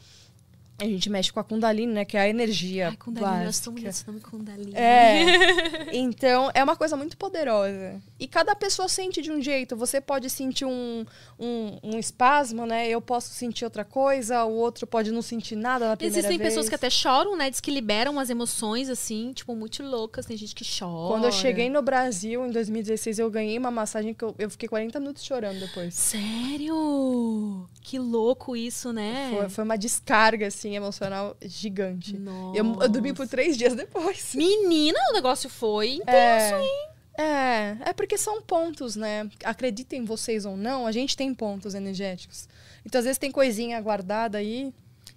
[0.81, 2.05] A gente mexe com a Kundalini, né?
[2.05, 4.74] Que é a energia Ai, Kundalini, eu sou muito nome Kundalini.
[4.74, 5.91] É.
[5.93, 8.01] Então, é uma coisa muito poderosa.
[8.18, 9.76] E cada pessoa sente de um jeito.
[9.76, 11.05] Você pode sentir um,
[11.39, 12.89] um, um espasmo, né?
[12.89, 16.51] Eu posso sentir outra coisa, o outro pode não sentir nada na primeira Existem vez.
[16.51, 17.51] pessoas que até choram, né?
[17.51, 20.26] Diz que liberam as emoções, assim, tipo, muito loucas.
[20.26, 21.09] Tem gente que chora.
[21.09, 24.68] Quando eu cheguei no Brasil, em 2016, eu ganhei uma massagem que eu, eu fiquei
[24.68, 25.95] 40 minutos chorando depois.
[25.95, 27.68] Sério?
[27.83, 29.31] Que louco isso, né?
[29.37, 32.16] Foi, foi uma descarga, assim, emocional gigante.
[32.18, 32.58] Nossa.
[32.58, 34.32] Eu, eu dormi por três dias depois.
[34.36, 36.62] Menina, o negócio foi intenso, É.
[36.62, 36.88] hein?
[37.18, 39.28] É, é porque são pontos, né?
[39.44, 42.48] Acreditem vocês ou não, a gente tem pontos energéticos.
[42.86, 44.72] Então, às vezes tem coisinha guardada aí.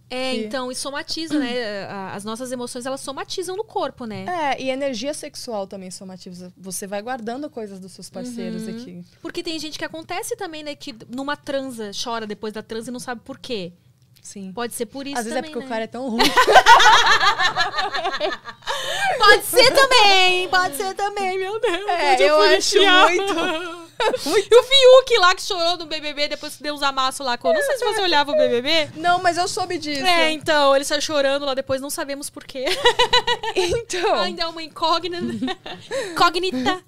[0.09, 1.85] É, que- então, e somatiza, né?
[2.11, 4.25] As nossas emoções, elas somatizam no corpo, né?
[4.27, 6.51] É, e energia sexual também somatiza.
[6.57, 8.75] Você vai guardando coisas dos seus parceiros Uhum.
[8.75, 9.01] aqui.
[9.21, 10.75] Porque tem gente que acontece também, né?
[10.75, 13.71] Que numa transa chora depois da transa e não sabe por quê.
[14.24, 14.51] Sim.
[14.53, 15.65] Pode ser por isso Às vezes é também, porque né?
[15.65, 16.24] o cara é tão ruim.
[19.17, 21.88] Pode ser também, pode ser também, meu Deus.
[21.89, 23.34] É, eu acho muito-
[24.49, 27.38] E o Fiuk lá que chorou no BBB depois que deu uns amassos lá.
[27.41, 28.89] Não sei se você olhava o BBB.
[28.95, 30.05] Não, mas eu soube disso.
[30.05, 32.65] É, então, ele saiu chorando lá depois, não sabemos por quê.
[33.55, 34.15] Então.
[34.21, 35.17] Ainda é uma incógnita.
[36.11, 36.84] incógnita.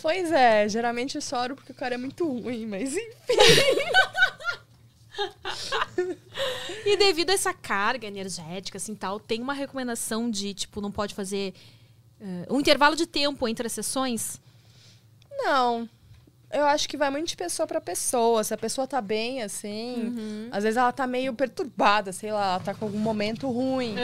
[0.00, 3.08] Pois é, geralmente eu choro porque o cara é muito ruim, mas enfim.
[6.84, 11.14] E devido a essa carga energética, assim, tal, tem uma recomendação de, tipo, não pode
[11.14, 11.52] fazer
[12.20, 14.40] eh, um intervalo de tempo entre as sessões?
[15.30, 15.88] Não.
[16.50, 18.42] Eu acho que vai muito de pessoa pra pessoa.
[18.42, 19.96] Se a pessoa tá bem, assim.
[20.16, 20.48] Uhum.
[20.50, 23.94] Às vezes ela tá meio perturbada, sei lá, ela tá com algum momento ruim.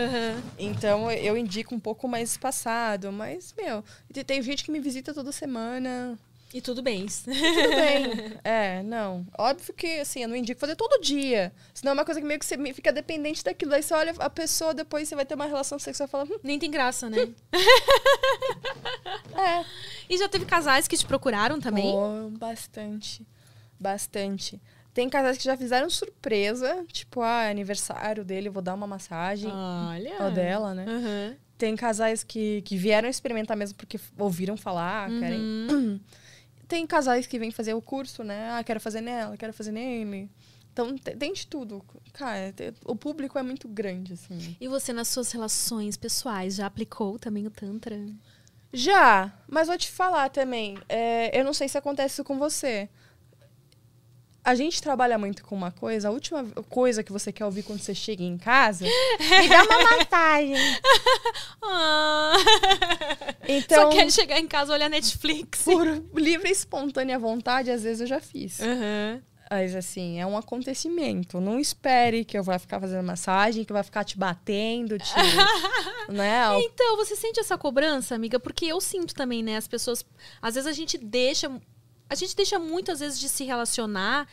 [0.59, 3.11] Então eu indico um pouco mais espaçado.
[3.11, 6.19] Mas, meu, te- tem gente que me visita toda semana.
[6.55, 7.05] E tudo bem.
[7.07, 8.33] Tudo bem.
[8.45, 9.27] é, não.
[9.37, 11.53] Óbvio que, assim, eu não indico fazer todo dia.
[11.75, 13.75] Senão é uma coisa que meio que você fica dependente daquilo.
[13.75, 16.25] Aí você olha a pessoa, depois você vai ter uma relação sexual e fala.
[16.25, 17.29] "Hum, Nem tem graça, né?
[19.37, 19.65] É.
[20.09, 21.91] E já teve casais que te procuraram também?
[21.91, 23.27] Pô, bastante.
[23.79, 24.61] Bastante.
[24.93, 29.51] Tem casais que já fizeram surpresa, tipo, ah, é aniversário dele, vou dar uma massagem.
[29.53, 30.23] Olha.
[30.23, 30.85] Ou dela, né?
[30.87, 31.37] Uhum.
[31.59, 35.41] Tem casais que, que vieram experimentar mesmo porque ouviram falar, querem.
[36.69, 38.51] Tem casais que vêm fazer o curso, né?
[38.53, 40.31] Ah, quero fazer nela, quero fazer nele.
[40.73, 41.85] Então, te- tem de tudo.
[42.13, 44.57] Cara, te- o público é muito grande, assim.
[44.61, 47.97] E você, nas suas relações pessoais, já aplicou também o Tantra?
[48.73, 50.77] Já, mas vou te falar também.
[50.89, 52.89] é, eu não sei se acontece isso com você.
[54.45, 57.81] A gente trabalha muito com uma coisa, a última coisa que você quer ouvir quando
[57.81, 60.55] você chega em casa, me dá uma massagem.
[61.63, 62.35] Ah.
[63.49, 65.63] Então, Só quer chegar em casa olhar Netflix.
[65.63, 68.61] por livre e espontânea vontade, às vezes eu já fiz.
[68.61, 69.23] Aham.
[69.51, 71.41] Mas assim, é um acontecimento.
[71.41, 75.15] Não espere que eu vá ficar fazendo massagem, que vai ficar te batendo, te.
[76.11, 76.43] né?
[76.61, 78.41] Então, você sente essa cobrança, amiga?
[78.41, 79.57] Porque eu sinto também, né?
[79.57, 80.05] As pessoas.
[80.43, 81.51] Às vezes a gente deixa.
[82.15, 84.29] A gente deixa muito, às vezes, de se relacionar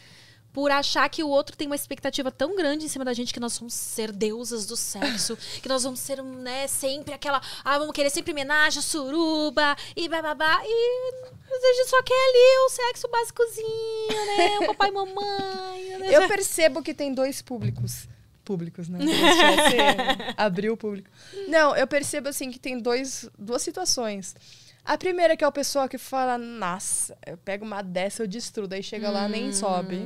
[0.54, 3.40] por achar que o outro tem uma expectativa tão grande em cima da gente que
[3.40, 7.42] nós vamos ser deusas do sexo, que nós vamos ser, né, sempre aquela.
[7.64, 10.62] Ah, vamos querer sempre homenagem, suruba e bababá.
[10.64, 14.60] E a gente só quer ali o sexo básicozinho, né?
[14.60, 15.98] O papai e mamãe.
[15.98, 16.16] Né?
[16.16, 18.08] Eu percebo que tem dois públicos.
[18.46, 19.00] Públicos, né?
[19.02, 21.10] Você abriu o público.
[21.48, 24.36] Não, eu percebo assim que tem dois, duas situações.
[24.84, 28.68] A primeira que é o pessoal que fala, nossa, eu pego uma dessa, eu destruo,
[28.68, 30.02] daí chega lá nem sobe.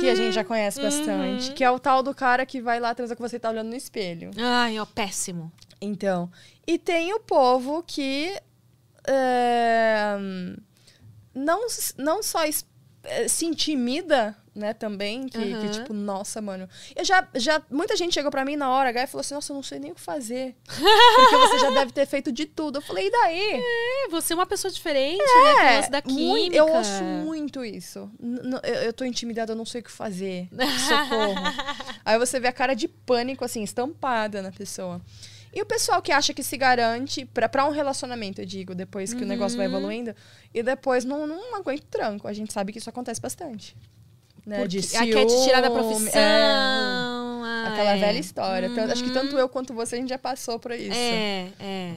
[0.00, 1.52] Que a gente já conhece bastante.
[1.52, 3.68] Que é o tal do cara que vai lá transar com você e tá olhando
[3.70, 4.30] no espelho.
[4.38, 5.50] Ai, ó, péssimo.
[5.80, 6.30] Então.
[6.66, 8.38] E tem o povo que
[9.06, 10.16] é,
[11.34, 11.66] não,
[11.96, 12.66] não só es-
[13.04, 15.68] eh, se intimida, né, também, que, que, Aham.
[15.70, 16.68] tipo, nossa, mano.
[16.94, 19.52] Eu já, já, muita gente chegou pra mim na hora, H, e falou assim, nossa,
[19.52, 20.54] eu não sei nem o que fazer.
[20.66, 22.78] Porque você já deve ter feito de tudo.
[22.78, 23.60] Eu falei, e daí?
[23.62, 25.54] É, você é uma pessoa diferente, né?
[25.56, 26.56] Tem o lance da química.
[26.56, 28.10] eu ouço muito isso.
[28.20, 30.48] N- eu, eu tô intimidada, eu não sei o que fazer.
[30.88, 31.34] Socorro.
[32.04, 35.00] Aí você vê a cara de pânico, assim, estampada na pessoa.
[35.52, 39.14] E o pessoal que acha que se garante pra, pra um relacionamento, eu digo, depois
[39.14, 39.76] que o negócio vai Uhum.
[39.76, 40.14] evoluindo,
[40.52, 42.26] e depois não, não aguenta o tranco.
[42.26, 43.76] A gente sabe que isso acontece bastante.
[44.46, 44.66] Né?
[44.66, 46.20] De aí quer te tirar da ciúme, profissão.
[46.20, 46.42] é.
[46.42, 47.96] ah, Aquela é.
[47.98, 48.70] velha história.
[48.92, 50.92] Acho que tanto eu quanto você, a gente já passou por isso.
[50.92, 51.94] É, é.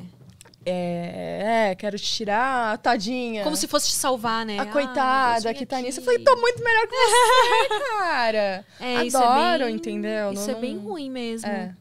[0.70, 3.42] É, é, quero te tirar, tadinha.
[3.44, 4.60] Como se fosse te salvar, né?
[4.60, 6.00] A Ah, coitada que tá nisso.
[6.00, 6.06] Eu aqui.
[6.06, 8.66] falei, tô muito melhor que você, cara.
[8.82, 10.34] É, isso Adoro, é bem, entendeu?
[10.34, 11.48] Isso Não- é bem ruim mesmo.
[11.50, 11.74] É.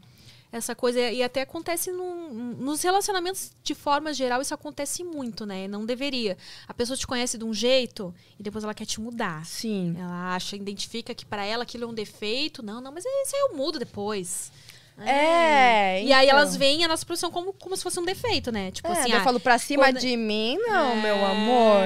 [0.52, 5.66] Essa coisa, e até acontece num- nos relacionamentos de forma geral, isso acontece muito, né?
[5.68, 6.38] Não deveria.
[6.68, 9.44] A pessoa te conhece de um jeito e depois ela quer te mudar.
[9.44, 9.94] Sim.
[9.98, 12.62] Ela acha, identifica que pra ela aquilo é um defeito.
[12.62, 14.50] Não, não, mas isso aí eu mudo depois.
[14.98, 16.38] É, E aí então.
[16.38, 18.70] elas veem a nossa profissão como, como se fosse um defeito, né?
[18.70, 20.94] Tipo É, assim, eu ah, falo, pra cima quando- de mim, não, É.
[20.96, 21.80] meu amor.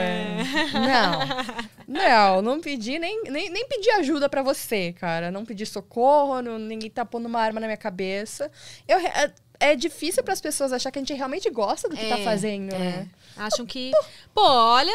[0.75, 1.71] Não.
[1.91, 5.29] Não, não pedi, nem, nem, nem pedi ajuda pra você, cara.
[5.29, 8.49] Não pedi socorro, não, ninguém tá pondo uma arma na minha cabeça.
[8.87, 12.17] Eu, é, é difícil pras pessoas achar que a gente realmente gosta do que tá
[12.21, 12.79] É, fazendo, é.
[12.79, 13.09] né?
[13.37, 13.91] Acham que.
[14.33, 14.93] Pô, olha,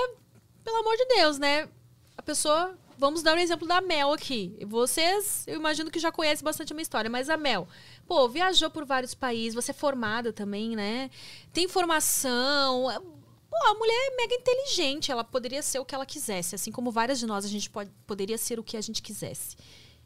[0.63, 1.67] pelo amor de Deus, né?
[2.17, 2.73] A pessoa.
[2.97, 4.57] Vamos dar um exemplo da Mel aqui.
[4.67, 7.67] Vocês, eu imagino que já conhecem bastante a minha história, mas a Mel,
[8.07, 11.09] pô, viajou por vários países, você é formada também, né?
[11.51, 12.85] Tem formação.
[13.49, 16.91] Pô, a mulher é mega inteligente, ela poderia ser o que ela quisesse, assim como
[16.91, 19.55] várias de nós, a gente pode, poderia ser o que a gente quisesse.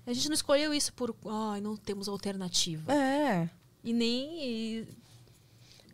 [0.06, 1.16] A gente não escolheu isso por,
[1.52, 2.92] ai, não temos alternativa.
[2.94, 3.50] É.
[3.84, 4.44] E nem.
[4.44, 4.88] e-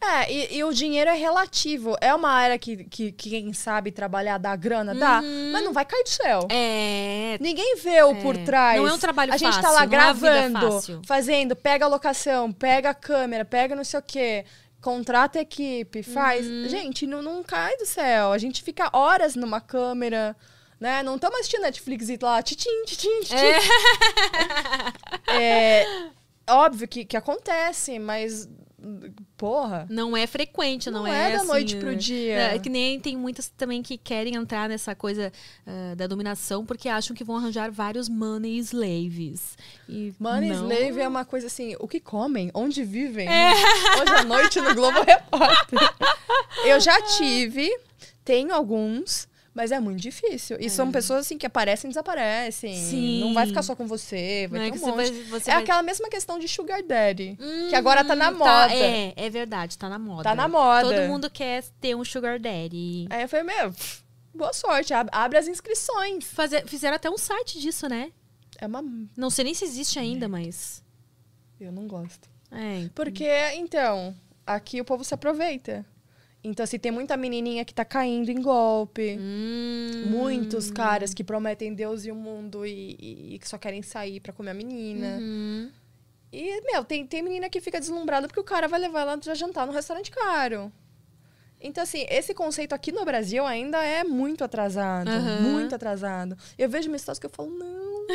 [0.02, 1.96] É, e, e o dinheiro é relativo.
[2.00, 5.84] É uma área que, que, que quem sabe trabalhar dá grana, dá, mas não vai
[5.86, 6.40] cair do céu.
[6.42, 6.48] Uhum.
[6.52, 7.38] É.
[7.42, 8.22] Ninguém vê o É.
[8.22, 8.80] por trás.
[8.80, 11.02] Não é um trabalho A gente tá fácil, lá é gravando, fácil.
[11.06, 14.46] fazendo, pega a locação, pega a câmera, pega não sei o quê,
[14.82, 16.46] contrata a equipe, faz.
[16.46, 16.70] Uhum.
[16.70, 18.32] Gente, não, não cai do céu.
[18.32, 20.36] A gente fica horas numa câmera.
[20.80, 21.02] Né?
[21.04, 23.36] Não estamos assistindo Netflix e lá, titim, titim, titim.
[25.28, 25.86] É,
[26.50, 28.48] óbvio que, que acontece, mas.
[29.38, 29.86] Porra.
[29.90, 31.96] Não é frequente, não, Não é, é da assim, noite pro né?
[31.96, 32.36] dia.
[32.36, 35.32] É, que nem tem muitas também que querem entrar nessa coisa
[35.66, 39.58] ah, da dominação porque acham que vão arranjar vários money slaves.
[39.90, 40.72] E Money não.
[40.72, 42.52] Slave é uma coisa assim, o que comem?
[42.54, 43.28] Onde vivem?
[44.02, 45.80] Hoje à noite no Globo Repórter.
[46.66, 47.70] Eu já tive,
[48.24, 50.58] tenho alguns, mas é muito difícil.
[50.60, 52.76] E são pessoas assim que aparecem e desaparecem.
[52.76, 53.22] Sim.
[53.22, 55.24] Não vai ficar só com você, vai Não é ter um que você monte.
[55.30, 57.38] vai- é vai- aquela mesma questão de Sugar Daddy,
[57.70, 58.74] que agora tá na Hum, moda.
[58.76, 60.24] é, é verdade, tá na moda.
[60.24, 60.82] Tá na moda.
[60.94, 63.08] Todo mundo quer ter um sugar daddy.
[63.10, 63.74] Aí eu falei, meu,
[64.34, 66.26] boa sorte, ab- abre as inscrições.
[66.26, 68.12] Fazer, fizeram até um site disso, né?
[68.60, 68.84] É uma...
[69.16, 70.84] Não sei nem se existe ainda, mas...
[71.60, 72.28] Eu não gosto.
[72.52, 74.14] É, Porque, então,
[74.46, 75.86] aqui o povo se aproveita.
[76.48, 79.18] Então, assim, tem muita menininha que tá caindo em golpe.
[79.20, 80.04] Hum.
[80.08, 84.32] Muitos caras que prometem Deus e o mundo e, e- que só querem sair pra
[84.32, 85.18] comer a menina.
[85.20, 85.72] Uhum.
[86.32, 89.34] E, meu, tem, tem menina que fica deslumbrada porque o cara vai levar ela pra
[89.34, 90.72] jantar num restaurante caro.
[91.60, 95.10] Então, assim, esse conceito aqui no Brasil ainda é muito atrasado.
[95.10, 95.40] Aham.
[95.42, 96.38] Muito atrasado.
[96.58, 98.06] Eu vejo uma história que eu falo, não,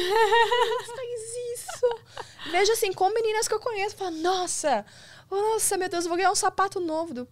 [0.87, 1.21] faz
[1.55, 2.51] isso.
[2.53, 4.85] vejo, assim, com meninas que eu conheço, falo, nossa,
[5.29, 7.13] nossa, meu Deus, eu vou ganhar um sapato novo.
[7.13, 7.29] Do...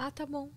[0.00, 0.48] Ah, tá bom.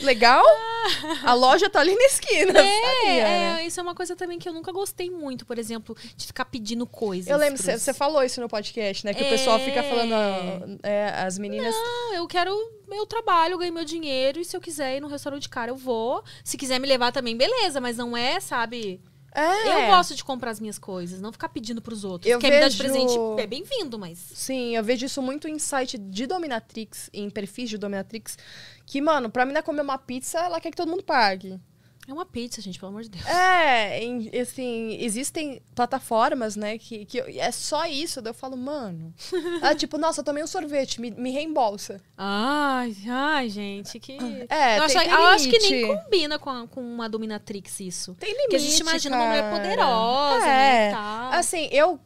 [0.00, 0.44] Legal?
[1.24, 2.50] A loja tá ali na esquina.
[2.58, 3.66] É, sabia, é, né?
[3.66, 6.86] isso é uma coisa também que eu nunca gostei muito, por exemplo, de ficar pedindo
[6.86, 7.28] coisas.
[7.30, 9.14] Eu lembro, pros- você falou isso no podcast, né?
[9.14, 9.30] Que o É.
[9.30, 11.74] pessoal fica falando, ah, é, as meninas.
[11.74, 12.54] Não, eu quero
[12.88, 15.76] meu trabalho, eu ganho meu dinheiro, e se eu quiser ir no restaurante cara, eu
[15.76, 16.22] vou.
[16.44, 19.00] Se quiser me levar também, beleza, mas não é, sabe?
[19.34, 19.84] É.
[19.84, 22.30] Eu gosto de comprar as minhas coisas, não ficar pedindo pros outros.
[22.30, 24.18] Eu Quer me dar de vejo- presente, é bem-vindo, mas.
[24.18, 28.36] Sim, eu vejo isso muito em site de dominatrix, em perfis de dominatrix,
[28.84, 31.60] que, mano, pra menina comer uma pizza, ela quer que todo mundo pague.
[32.08, 33.24] É uma pizza, gente, pelo amor de Deus.
[33.26, 34.00] É,
[34.40, 38.20] assim, existem plataformas, né, que, que é só isso.
[38.20, 39.14] Daí eu falo, mano.
[39.62, 42.00] ah, tipo, nossa, eu tomei um sorvete, me, me reembolsa.
[42.16, 44.12] Ai, ai, gente, que.
[44.48, 46.02] É, eu, tem- acho, tem eu acho que nem limite.
[46.04, 48.16] combina com, a- com uma dominatrix isso.
[48.18, 49.56] Tem Porque a gente limite, imagina uma mulher cara.
[49.56, 50.48] poderosa, é.
[50.48, 51.32] né, e tal.
[51.32, 52.00] Assim, eu.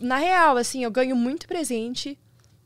[0.00, 2.18] Na real, assim, eu ganho muito presente.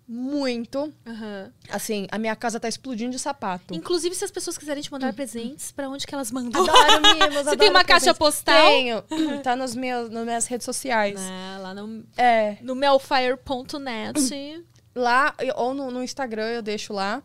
[0.07, 0.93] Muito.
[1.07, 1.51] Aham.
[1.71, 3.75] Assim, a minha casa tá explodindo de sapato.
[3.75, 6.63] Inclusive, se as pessoas quiserem te mandar presentes, pra onde que elas mandam?
[6.63, 8.19] Adoro mimos, Você adoro tem uma caixa presentes.
[8.19, 8.67] postal?
[8.69, 9.03] Tenho.
[9.43, 11.19] Tá nos meus, nas minhas redes sociais.
[11.21, 12.59] É, lá no, É.
[12.61, 14.65] no melfire.net.
[14.95, 17.23] Lá, eu- ou no, no Instagram, eu deixo lá.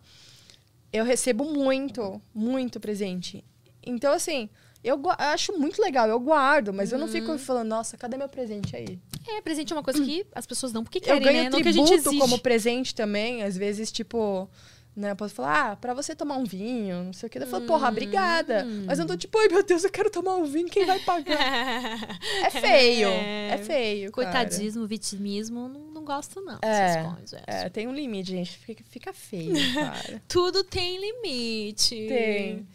[0.91, 3.43] Eu recebo muito, muito presente.
[3.85, 4.49] Então, assim,
[4.83, 7.11] eu acho muito legal, eu guardo, mas eu não Uhum.
[7.11, 8.99] fico falando, nossa, cadê meu presente aí?
[9.27, 11.49] É, presente é uma coisa que as pessoas dão porque eu querem, ganho né?
[11.49, 14.49] Que a tributo como presente também, às vezes, tipo,
[14.95, 17.37] né, eu posso falar, ah, pra você tomar um vinho, não sei o que.
[17.37, 18.65] Eu falo, porra, obrigada.
[18.85, 22.19] Mas eu tô tipo, ai meu Deus, eu quero tomar um vinho, quem vai pagar?
[22.43, 24.11] é feio, é, feio.
[24.11, 24.31] cara.
[24.31, 26.57] Coitadismo, vitimismo, não, não gosto não.
[26.61, 27.41] É, coisas.
[27.47, 28.57] é, tem um limite, gente.
[28.57, 30.21] Fica, fica feio, cara.
[30.27, 31.95] Tudo tem limite.
[32.07, 32.67] Tem.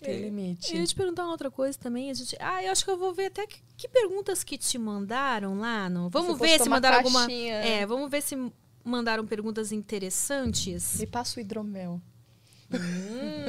[0.00, 0.76] Tem Eu limite.
[0.76, 2.10] ia te perguntar uma outra coisa também.
[2.10, 2.36] A gente...
[2.40, 5.88] Ah, eu acho que eu vou ver até que, que perguntas que te mandaram lá.
[5.88, 6.08] No...
[6.08, 7.20] Vamos ver se mandaram alguma.
[7.20, 7.54] caixinha.
[7.54, 8.36] É, vamos ver se
[8.84, 10.98] mandaram perguntas interessantes.
[11.00, 12.00] Me passa o hidromel.
[12.72, 12.78] Hum,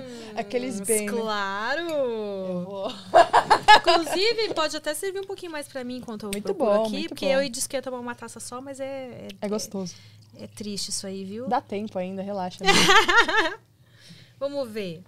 [0.36, 1.12] Aqueles bem, né?
[1.12, 1.82] Claro!
[1.90, 2.92] Eu vou.
[3.80, 6.92] Inclusive, pode até servir um pouquinho mais pra mim enquanto eu Muito bom, aqui.
[6.94, 7.42] muito porque bom.
[7.42, 9.28] eu disse que ia tomar uma taça só, mas é.
[9.42, 9.96] É gostoso.
[10.38, 11.48] É, é triste isso aí, viu?
[11.48, 12.64] Dá tempo ainda, relaxa.
[14.40, 15.04] Vamos ver.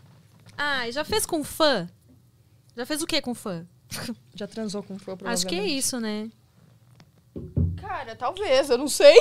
[0.57, 1.89] Ah, já fez com fã?
[2.75, 3.65] Já fez o que com fã?
[4.35, 5.77] Já transou com fã, Acho que é provavelmente.
[5.77, 6.29] isso, né?
[7.77, 9.13] Cara, talvez, eu não sei.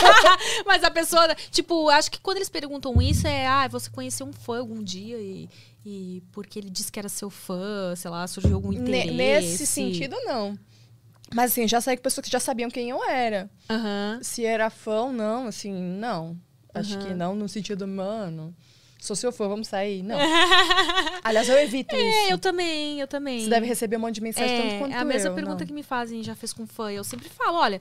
[0.64, 4.32] Mas a pessoa, tipo, acho que quando eles perguntam isso é, ah, você conheceu um
[4.32, 5.48] fã algum dia e,
[5.84, 9.12] e porque ele disse que era seu fã, sei lá, surgiu algum interesse.
[9.12, 10.58] Nesse sentido, não.
[11.34, 13.50] Mas assim, já saí com pessoas que já sabiam quem eu era.
[13.68, 14.18] Aham.
[14.22, 16.36] Se era fã ou não, assim, não.
[16.72, 17.00] Acho Aham.
[17.02, 18.54] que não no sentido, mano,
[19.06, 20.02] sou seu fã, vamos sair.
[20.02, 20.18] Não.
[21.24, 22.18] Aliás, eu evito isso.
[22.28, 23.40] É, eu também, eu também.
[23.44, 25.60] Você deve receber um monte de mensagem tanto É, quanto é a mesma eu, pergunta
[25.60, 25.66] não.
[25.66, 26.90] que me fazem, já fez com fã.
[26.92, 27.80] Eu sempre falo, olha,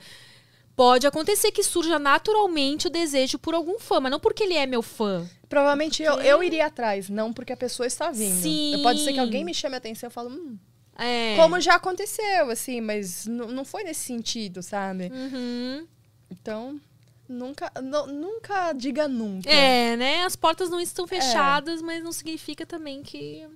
[0.75, 4.65] pode acontecer que surja naturalmente o desejo por algum fã, mas não porque ele é
[4.65, 5.27] meu fã.
[5.49, 8.41] Provavelmente eu, eu iria atrás, não porque a pessoa está vindo.
[8.41, 8.79] Sim.
[8.83, 10.57] Pode ser que alguém me chame a atenção e eu falo, hum,
[10.97, 11.35] É.
[11.37, 15.11] como já aconteceu, assim, mas não foi nesse sentido, sabe?
[15.13, 15.87] Uhum.
[16.31, 16.79] Então,
[17.27, 19.49] nunca, nu- nunca diga nunca.
[19.49, 20.23] É, né?
[20.23, 23.47] As portas não estão fechadas, mas não significa também que.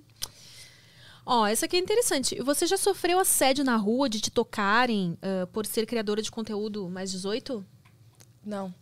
[1.24, 2.36] Ó, essa aqui é interessante.
[2.42, 6.88] Você já sofreu assédio na rua de te tocarem ah, por ser criadora de conteúdo
[6.88, 7.64] mais 18?
[8.44, 8.74] Não.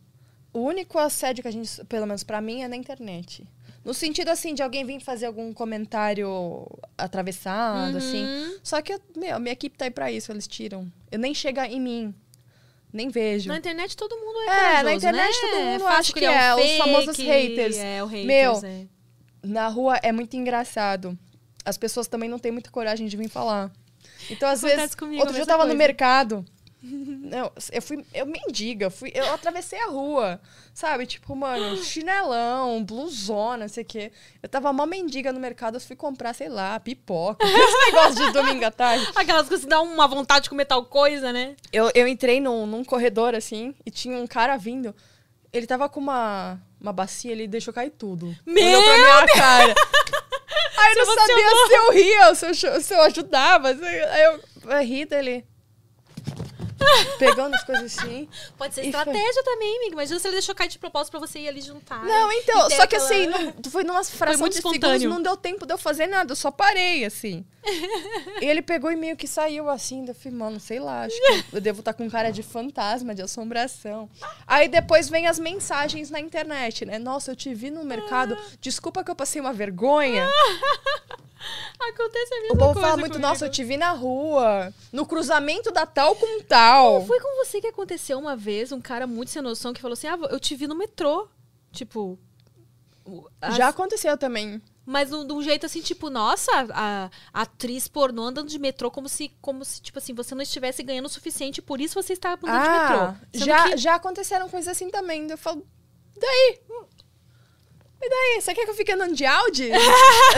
[0.52, 3.46] O único assédio que a gente, pelo menos pra mim, é na internet.
[3.84, 6.66] No sentido, assim, de alguém vir fazer algum comentário
[6.96, 7.98] atravessado, Uhum.
[7.98, 8.58] assim.
[8.62, 10.90] Só que, meu, minha equipe tá aí pra isso, eles tiram.
[11.10, 12.14] Eu nem chega em mim.
[12.92, 13.48] Nem vejo.
[13.48, 15.40] Na internet todo mundo é É, na corajoso, internet né?
[15.50, 17.76] todo mundo É acha que é, um os fake, famosos haters.
[17.76, 18.86] É, o haters, Meu, é.
[19.42, 21.16] Na rua é muito engraçado.
[21.64, 23.70] As pessoas também não têm muita coragem de vir falar.
[24.30, 25.78] Então, às Acontece vezes, comigo outro dia eu tava no coisa.
[25.78, 26.44] mercado.
[26.80, 30.40] Não, eu fui, eu mendiga, fui, eu atravessei a rua,
[30.72, 31.06] sabe?
[31.06, 34.12] Tipo, mano, chinelão, blusona, não sei o quê.
[34.40, 37.44] Eu tava uma mendiga no mercado, eu fui comprar, sei lá, pipoca.
[37.44, 39.08] Esse negócio de domingo à tarde.
[39.16, 41.56] Aquelas coisas que dão uma vontade de comer tal coisa, né?
[41.72, 44.94] Eu, eu entrei num, num corredor, assim, e tinha um cara vindo.
[45.52, 48.36] Ele tava com uma, uma bacia, ele deixou cair tudo.
[48.46, 49.74] Meu Olhou pra minha cara.
[50.78, 53.68] Aí eu não sabia se eu ria, se eu, se eu ajudava.
[53.70, 54.40] Aí eu,
[54.70, 55.44] eu ri dele.
[57.18, 58.28] Pegando as coisas assim.
[58.56, 59.92] Pode ser E foi- estratégia também, amiga.
[59.94, 62.04] Imagina se ele deixou cair de propósito pra você ir ali juntar.
[62.04, 65.08] Não, então, só que aquela- assim, não, foi numa fração muito de segundos, espontâneo.
[65.10, 67.44] não deu tempo de eu fazer nada, eu só parei, assim.
[68.40, 71.56] e ele pegou e meio que saiu assim, eu falei, mano, sei lá, acho que
[71.56, 74.08] eu devo estar com cara de fantasma, de assombração.
[74.46, 76.98] Aí depois vem as mensagens na internet, né?
[76.98, 80.26] Nossa, eu te vi no mercado, desculpa que eu passei uma vergonha.
[81.80, 83.28] Acontece a mesma O povo coisa fala muito, comigo.
[83.28, 86.67] nossa, eu te vi na rua, no cruzamento da tal com tal.
[87.00, 89.92] Não foi com você que aconteceu uma vez, um cara muito sem noção que falou
[89.94, 91.28] assim: Ah, eu te vi no metrô.
[91.72, 92.18] Tipo,
[93.40, 94.60] as- Já aconteceu também.
[94.84, 98.90] Mas de um de jeito assim, tipo, nossa, a, a atriz pornô andando de metrô
[98.90, 102.14] como se, como se, tipo assim, você não estivesse ganhando o suficiente, por isso você
[102.14, 103.26] está andando de Ah, metrô.
[103.34, 105.28] Sendo já, que- já aconteceram coisas assim também.
[105.30, 105.62] Eu falo,
[106.18, 106.58] daí?
[108.00, 108.40] E daí?
[108.40, 109.70] Você quer que eu fique andando de Audi?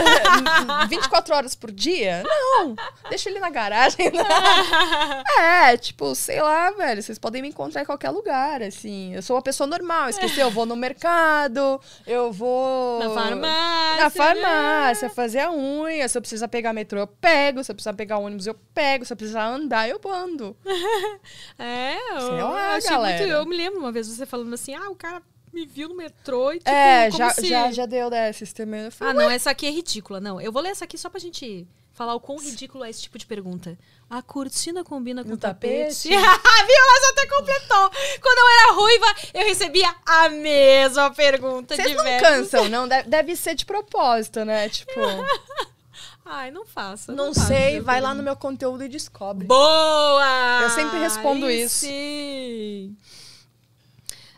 [0.01, 2.23] Eh, 24 horas por dia?
[2.23, 2.75] Não,
[3.09, 4.11] deixa ele na garagem.
[5.37, 7.01] é, tipo, sei lá, velho.
[7.01, 9.13] Vocês podem me encontrar em qualquer lugar, assim.
[9.13, 10.47] Eu sou uma pessoa normal, esqueceu?
[10.47, 12.99] Eu vou no mercado, eu vou...
[12.99, 16.07] Na farmácia, Na farmácia, fazer a unha.
[16.07, 17.63] Se eu precisar pegar metrô, eu pego.
[17.63, 19.05] Se eu precisar pegar ônibus, eu pego.
[19.05, 20.55] Se eu precisar andar, eu ando.
[21.59, 23.17] É, eu, Sei lá, eu galera.
[23.17, 23.31] muito.
[23.31, 25.21] Eu me lembro uma vez você falando assim, ah, o cara
[25.53, 28.81] me viu no metrô e tipo, é, como já, se- já, já deu dessas também.
[28.81, 30.19] Eu Ah, falei, não, "Ué, essa aqui é ridícula.
[30.19, 33.01] Não, eu vou ler essa aqui só pra gente falar o quão ridículo é esse
[33.01, 33.77] tipo de pergunta.
[34.09, 36.09] A cortina combina com o tapete?
[36.09, 36.09] tapete?
[36.09, 36.19] Viu?
[36.19, 37.91] Ela até completou.
[38.21, 42.87] Quando eu era ruiva, eu recebia a mesma pergunta Vocês não cansam, não?
[42.87, 44.67] Deve, ser de propósito, né?
[44.69, 44.99] Tipo,
[46.25, 47.11] Ai, não faça.
[47.11, 49.45] não faça, sei, vai lá no meu conteúdo e descobre.
[49.45, 50.61] Boa!
[50.63, 51.79] Eu sempre respondo Aí isso.
[51.85, 52.95] Sim.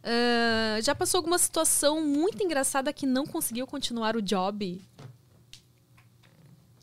[0.04, 4.82] Ah, já passou alguma situação muito engraçada que não conseguiu continuar o job?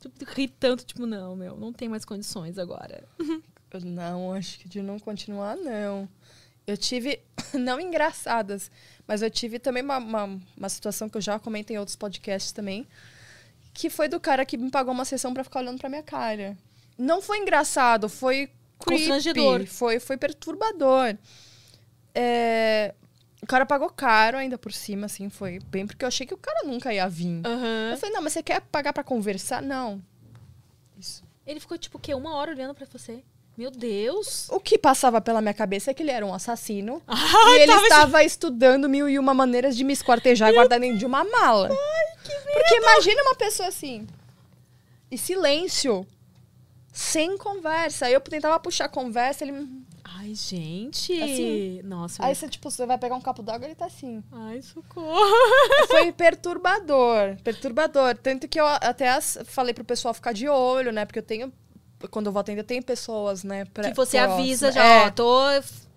[0.00, 3.04] Tipo, Ri tanto, tipo, não, meu, não tem mais condições agora.
[3.70, 6.08] Eu Não, acho que de não continuar, não.
[6.66, 7.20] Eu tive,
[7.52, 8.70] não engraçadas,
[9.06, 12.52] mas eu tive também uma, uma, uma situação que eu já comentei em outros podcasts
[12.52, 12.86] também,
[13.74, 16.56] que foi do cara que me pagou uma sessão pra ficar olhando pra minha cara.
[16.96, 19.66] Não foi engraçado, foi creepy, Constrangedor.
[19.66, 21.16] Foi, foi perturbador.
[22.14, 22.94] É,
[23.50, 26.66] cara pagou caro ainda por cima, assim, foi bem, porque eu achei que o cara
[26.66, 27.42] nunca ia vir.
[27.44, 27.90] Aham.
[27.90, 29.60] Eu falei, não, mas você quer pagar pra conversar?
[29.60, 30.00] Não.
[30.98, 31.22] Isso.
[31.46, 32.14] Ele ficou, tipo, o quê?
[32.14, 33.22] Uma hora olhando pra você?
[33.58, 34.48] Meu Deus!
[34.50, 37.02] O que passava pela minha cabeça é que ele era um assassino.
[37.08, 40.78] Ai, e ele tava- estava estudando mil e uma maneiras de me esquartejar e guardar
[40.80, 41.68] dentro de uma mala.
[42.52, 44.06] Porque imagina uma pessoa assim.
[45.10, 46.06] E silêncio.
[46.92, 48.06] Sem conversa.
[48.06, 49.68] Aí eu tentava puxar conversa, ele.
[50.18, 51.12] Ai, gente!
[51.22, 51.80] Assim.
[51.84, 54.22] Nossa, Aí eu- você, tipo, você vai pegar um copo d'água ele tá assim.
[54.32, 55.18] Ai, socorro!
[55.88, 57.36] Foi perturbador.
[57.42, 58.16] Perturbador.
[58.16, 61.04] Tanto que eu até as- falei pro pessoal ficar de olho, né?
[61.04, 61.52] Porque eu tenho.
[62.10, 63.64] Quando eu vou atender, eu tenho pessoas, né?
[63.66, 65.06] pré- Que você avisa já, É.
[65.06, 65.28] ó, tô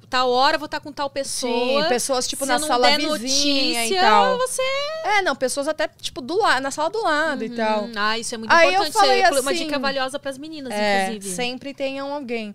[0.09, 1.81] tal hora, vou estar com tal pessoa.
[1.83, 4.37] Sim, pessoas, tipo, Se na sala vizinha notícia, e tal.
[4.37, 4.61] você...
[5.05, 7.87] É, não, pessoas até, tipo, do lado, na sala do lado e tal.
[7.95, 8.93] Ah, isso é muito Aí eu importante.
[8.93, 11.35] falei Isso é uma assim, dica valiosa pras meninas, É, inclusive.
[11.35, 12.53] sempre tenham alguém.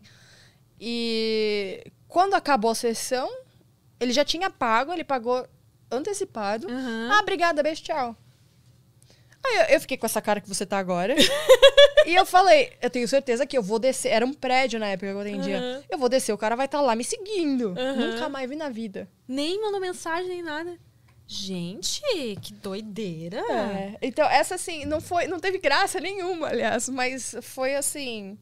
[0.81, 3.29] E quando acabou a sessão,
[4.01, 5.47] ele já tinha pago, ele pagou
[5.91, 6.69] antecipado.
[6.69, 7.09] Aham.
[7.13, 8.17] Ah, obrigada, beijo, tchau.
[9.45, 11.15] Aí eu, eu fiquei com essa cara que você tá agora.
[12.07, 14.09] e eu falei, eu tenho certeza que eu vou descer.
[14.11, 15.59] Era um prédio na época que eu atendia.
[15.59, 15.83] Aham.
[15.91, 17.75] Eu vou descer, o cara vai estar lá me seguindo.
[17.79, 17.95] Aham.
[17.95, 19.09] Nunca mais vi na vida.
[19.27, 20.79] Nem mandou mensagem, nem nada.
[21.27, 22.01] Gente,
[22.41, 23.39] que doideira.
[23.39, 28.39] É, Então, essa assim, não foi, não teve graça nenhuma, aliás, mas foi assim.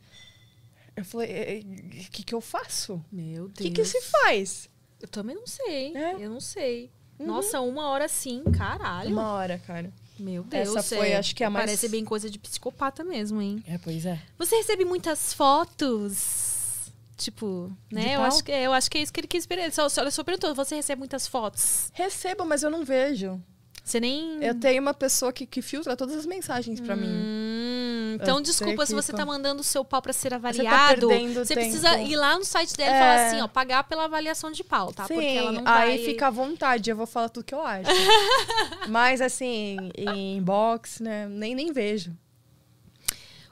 [0.97, 1.60] Eu falei,
[2.06, 3.05] o que, que eu faço?
[3.12, 3.59] Meu O Deus.
[3.59, 4.68] que, que se faz?
[5.01, 5.94] Eu também não sei.
[5.94, 6.14] É.
[6.24, 6.90] Eu não sei.
[7.18, 7.27] Uhum.
[7.27, 9.10] Nossa, uma hora sim, caralho.
[9.12, 9.93] Uma hora, cara.
[10.18, 10.74] Meu Deus.
[10.74, 13.62] Essa foi, é, acho que a mais- Parece bem coisa de psicopata mesmo, hein?
[13.66, 14.20] É, pois é.
[14.39, 16.90] Você recebe muitas fotos?
[17.18, 18.16] Tipo, né?
[18.16, 19.70] Eu acho, que, eu acho que é isso que ele quis esperar.
[19.73, 21.90] Só, só, só perguntou, você recebe muitas fotos?
[21.94, 23.43] Recebo, mas eu não vejo.
[23.86, 24.42] Você nem.
[24.42, 27.06] Eu tenho uma pessoa que, que filtra todas as mensagens pra mim.
[27.06, 31.06] Hum, então, Eu desculpa se você tá mandando o seu pau pra ser tá avaliado.
[31.06, 31.68] perdendo você tempo.
[31.68, 32.98] precisa ir lá no site dele e É.
[32.98, 35.06] falar assim, ó, pagar pela avaliação de pau, tá?
[35.06, 36.04] Sim, Porque ela não aí vai...
[36.04, 37.88] fica à vontade, eu vou falar tudo que eu acho.
[38.90, 42.12] mas assim, em inbox, né, nem, nem vejo.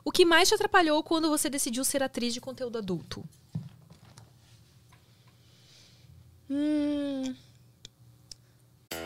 [0.05, 3.25] O que mais te atrapalhou quando você decidiu ser atriz de conteúdo adulto?
[6.51, 7.35] Hum,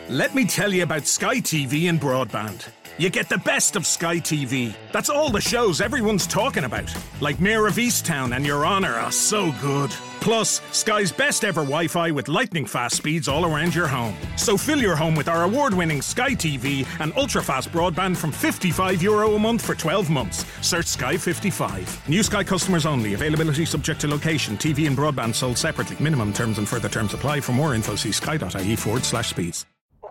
[0.09, 2.67] Let me tell you about Sky TV and broadband.
[2.99, 4.75] You get the best of Sky TV.
[4.91, 6.93] That's all the shows everyone's talking about.
[7.21, 9.89] Like Mayor of Easttown and Your Honor are so good.
[10.19, 14.17] Plus, Sky's best ever Wi Fi with lightning fast speeds all around your home.
[14.35, 18.31] So fill your home with our award winning Sky TV and ultra fast broadband from
[18.33, 20.45] €55 Euro a month for 12 months.
[20.67, 22.09] Search Sky 55.
[22.09, 23.13] New Sky customers only.
[23.13, 24.57] Availability subject to location.
[24.57, 25.95] TV and broadband sold separately.
[26.01, 27.39] Minimum terms and further terms apply.
[27.39, 29.65] For more info, see sky.ie forward slash speeds.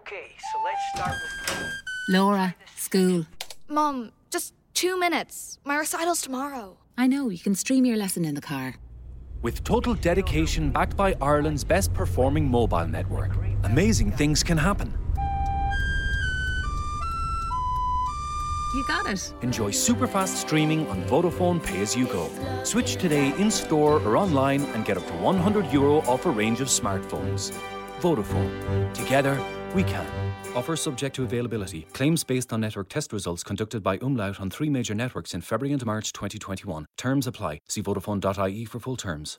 [0.09, 1.73] Okay, so let's start with.
[2.09, 3.27] Laura, school.
[3.69, 5.59] Mom, just two minutes.
[5.67, 6.79] My recital's tomorrow.
[6.97, 8.77] I know, you can stream your lesson in the car.
[9.43, 13.33] With total dedication backed by Ireland's best performing mobile network,
[13.65, 14.97] amazing things can happen.
[18.75, 19.35] You got it.
[19.43, 22.31] Enjoy super fast streaming on Vodafone Pay as you go.
[22.65, 26.63] Switch today in store or online and get up to 100 euro off a range
[26.63, 27.53] of smartphones.
[28.01, 28.95] Vodafone.
[28.95, 29.39] Together,
[29.75, 30.07] We can.
[30.55, 31.87] Offer subject to availability.
[31.93, 35.73] Claims based on network test results conducted by Umlaut on three major networks in February
[35.73, 36.87] and March 2021.
[36.97, 37.61] Terms apply.
[37.69, 39.39] See Vodafone.ie for full terms.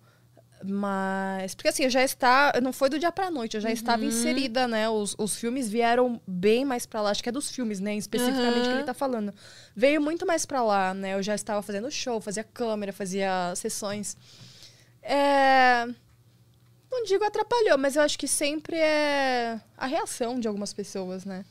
[0.63, 1.55] Mas.
[1.55, 2.53] Porque assim, eu já está.
[2.61, 3.73] Não foi do dia pra noite, eu já Uhum.
[3.73, 4.89] estava inserida, né?
[4.89, 7.09] Os, os filmes vieram bem mais pra lá.
[7.11, 7.95] Acho que é dos filmes, né?
[7.95, 8.75] Especificamente que Aham.
[8.77, 9.33] ele tá falando.
[9.75, 11.13] Veio muito mais pra lá, né?
[11.15, 14.15] Eu já estava fazendo show, fazia câmera, fazia sessões.
[15.01, 15.85] É.
[16.91, 21.45] Não digo atrapalhou, mas eu acho que sempre é a reação de algumas pessoas, né?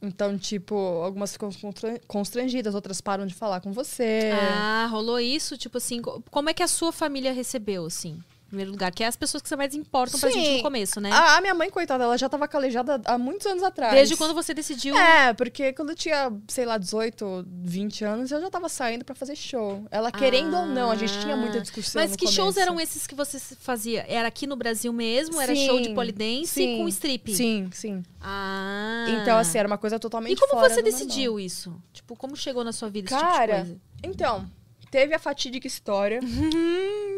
[0.00, 4.30] Então, tipo, algumas ficam constra- constrangidas, outras param de falar com você.
[4.34, 5.56] Ah, rolou isso?
[5.56, 8.20] Tipo assim, co- como é que a sua família recebeu, assim?
[8.52, 11.00] Em primeiro lugar, que é as pessoas que você mais importam pra gente no começo,
[11.00, 11.10] né?
[11.10, 13.94] A, a minha mãe, coitada, ela já tava calejada há muitos anos atrás.
[13.94, 14.94] Desde quando você decidiu.
[14.94, 19.14] É, porque quando eu tinha, sei lá, 18, 20 anos, eu já tava saindo pra
[19.14, 19.82] fazer show.
[19.90, 22.60] Ela querendo ou não, a gente tinha muita discussão Mas que shows começo.
[22.60, 24.04] eram esses que você fazia?
[24.06, 25.40] Era aqui no Brasil mesmo?
[25.40, 27.34] Era show de polidense sim, com strip?
[27.34, 28.02] Sim, sim.
[28.20, 29.06] Ah.
[29.08, 31.74] Então, assim, era uma coisa totalmente E como você decidiu isso?
[31.90, 33.80] Tipo, como chegou na sua vida esse tipo de Cara, coisa?
[34.02, 34.46] então,
[34.92, 36.20] teve a fatídica história.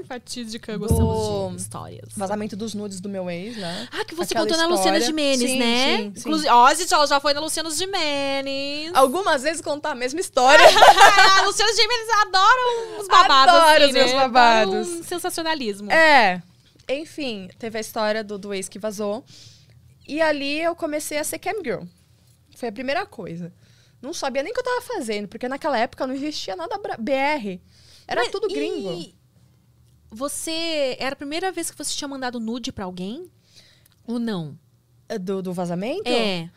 [0.07, 2.09] Fatídica, do gostamos de histórias.
[2.17, 3.89] Vazamento dos nudes do meu ex, né?
[3.91, 5.07] Ah, que você Aquela contou na Luciana história.
[5.07, 5.97] Gimenez, Sim, né?
[5.97, 6.13] sim.
[6.17, 8.93] Inclusive, ó, gente, ela já foi na Luciana Gimenez.
[8.95, 10.65] Algumas vezes contar a mesma história.
[10.65, 13.55] a Luciana Gimenez adora os babados.
[13.55, 14.17] Adoro assim, os meus né?
[14.19, 14.75] babados.
[14.75, 15.91] Adora um sensacionalismo.
[15.91, 16.41] É.
[16.89, 19.25] Enfim, teve a história do, do ex que vazou.
[20.07, 21.83] E ali eu comecei a ser cam girl.
[22.55, 23.53] Foi a primeira coisa.
[24.01, 27.61] Não sabia nem o que eu tava fazendo, porque naquela época não existia nada BR.
[28.07, 28.93] Era Mas tudo gringo.
[28.93, 29.15] e
[30.11, 30.97] Você.
[30.99, 33.31] Era a primeira vez que você tinha mandado nude pra alguém?
[34.07, 34.59] Ou não?
[35.21, 36.09] Do, do vazamento?
[36.09, 36.51] É.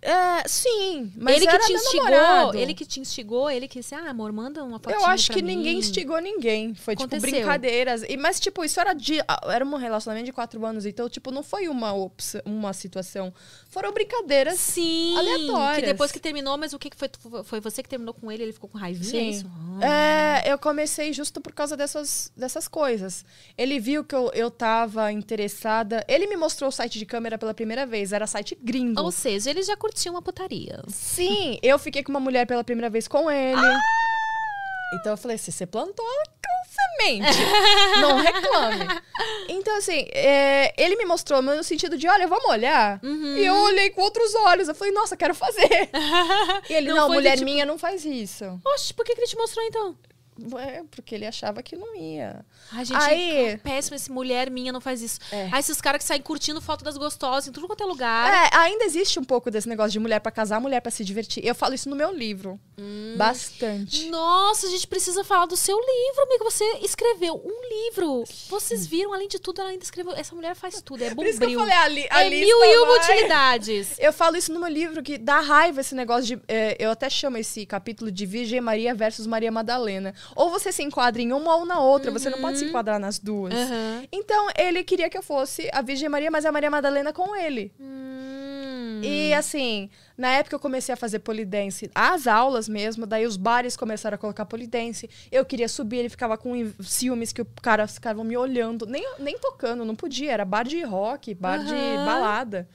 [0.00, 2.58] É, sim, mas ele que te instigou, namorado.
[2.58, 5.42] ele que te instigou, ele que disse, ah, amor, manda uma fotinha Eu acho que
[5.42, 5.56] mim.
[5.56, 6.74] ninguém instigou ninguém.
[6.74, 7.26] Foi, Aconteceu.
[7.26, 8.02] tipo, brincadeiras.
[8.08, 9.18] E, mas, tipo, isso era de.
[9.44, 10.86] Era um relacionamento de quatro anos.
[10.86, 13.32] Então, tipo, não foi uma, ops, uma situação.
[13.68, 15.80] Foram brincadeiras Sim, aleatórias.
[15.80, 17.10] que depois que terminou, mas o que que foi?
[17.44, 19.30] Foi você que terminou com ele, ele ficou com raivinha, é Sim.
[19.30, 19.46] isso?
[19.82, 20.42] Ah.
[20.44, 23.24] É, eu comecei justo por causa dessas, dessas coisas.
[23.56, 26.04] Ele viu que eu, eu tava interessada.
[26.08, 28.12] Ele me mostrou o site de câmera pela primeira vez.
[28.12, 29.00] Era site gringo.
[29.00, 30.82] Ou seja, ele já curtiu uma putaria.
[30.88, 33.60] Sim, eu fiquei com uma mulher pela primeira vez com ele.
[34.94, 37.38] Então eu falei assim: você plantou com semente.
[38.00, 38.86] não reclame.
[39.48, 43.00] Então, assim, é, ele me mostrou no sentido de: olha, vamos olhar.
[43.02, 44.68] E eu olhei com outros olhos.
[44.68, 45.88] Eu falei, nossa, quero fazer.
[46.68, 48.44] e ele, Não não, mulher tipo- minha não faz isso.
[48.64, 49.96] Oxe, por que, que ele te mostrou então?
[50.58, 52.44] É, porque ele achava que não ia.
[52.72, 55.20] Ai, gente, Aí- é péssimo esse mulher minha não faz isso.
[55.32, 55.48] É.
[55.52, 58.32] Aí esses caras que saem curtindo foto das gostosas em tudo quanto é lugar.
[58.32, 61.44] É, ainda existe um pouco desse negócio de mulher pra casar, mulher pra se divertir.
[61.44, 62.58] Eu falo isso no meu livro.
[62.78, 63.14] Hum.
[63.16, 64.08] Bastante.
[64.08, 66.44] Nossa, a gente precisa falar do seu livro, amigo.
[66.44, 68.24] Você escreveu um livro.
[68.48, 70.12] Vocês viram, além de tudo, ela ainda escreveu.
[70.14, 72.64] Essa mulher faz tudo, é Por isso que eu falei, a, li, a é mil
[72.64, 73.96] e uma utilidades.
[73.98, 76.42] Eu falo isso no meu livro, que dá raiva esse negócio de.
[76.46, 80.14] é, eu até chamo esse capítulo de Virgem Maria versus Maria Madalena.
[80.34, 83.18] Ou você se enquadra em uma ou na outra, você não pode se enquadrar nas
[83.18, 83.54] duas.
[83.54, 84.06] Uhum.
[84.12, 87.72] Então, ele queria que eu fosse a Virgem Maria, mas a Maria Madalena com ele.
[87.80, 89.00] Hum.
[89.02, 93.76] E assim, na época eu comecei a fazer polidense, as aulas mesmo, daí os bares
[93.76, 95.08] começaram a colocar polidense.
[95.30, 99.38] Eu queria subir, ele ficava com ciúmes que o cara ficava me olhando, nem, nem
[99.38, 102.04] tocando, não podia, era bar de rock, bar de Aham.
[102.04, 102.68] balada.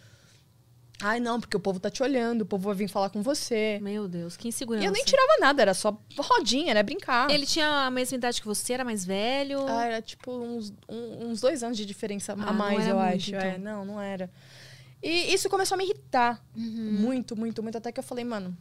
[1.03, 3.77] Ai, não, porque o povo tá te olhando, o povo vai vir falar com você.
[3.81, 4.85] Meu Deus, que insegurança.
[4.85, 7.29] E eu nem tirava nada, era só rodinha, era brincar.
[7.29, 9.65] Ele tinha a mesma idade que você, era mais velho.
[9.67, 13.15] Ah, era tipo uns, um- uns dois anos de diferença Ah, a mais, eu muito,
[13.15, 13.29] acho.
[13.35, 13.41] então.
[13.41, 14.29] É, não, não era.
[15.01, 16.41] E isso começou a me irritar.
[16.55, 16.97] Uhum.
[17.01, 17.77] Muito, muito, muito.
[17.77, 18.57] Até que eu falei, mano,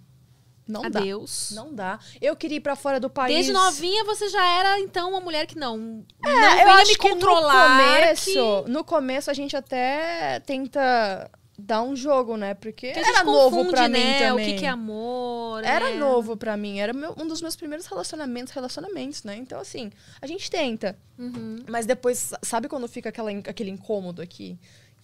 [0.66, 0.98] não dá.
[0.98, 1.52] Adeus.
[1.54, 2.00] Não dá.
[2.20, 3.34] Eu queria ir pra fora do país.
[3.34, 6.04] Desde novinha você já era, então, uma mulher que não.
[6.24, 7.76] É, não eu acho me que controlar.
[7.78, 8.24] no começo,
[8.64, 12.54] que- no começo a gente até tenta dá um jogo, né?
[12.54, 14.28] Porque Porque era novo pra mim né?
[14.28, 14.48] também.
[14.48, 15.64] O que, que é amor.
[15.64, 15.96] Era né?
[15.96, 19.36] novo pra mim, era meu- um dos meus primeiros relacionamentos, relacionamentos, né?
[19.36, 20.96] Então, assim, a gente tenta.
[21.18, 21.58] Uhum.
[21.68, 24.58] Mas depois, sabe quando fica aquela, aquele incômodo aqui?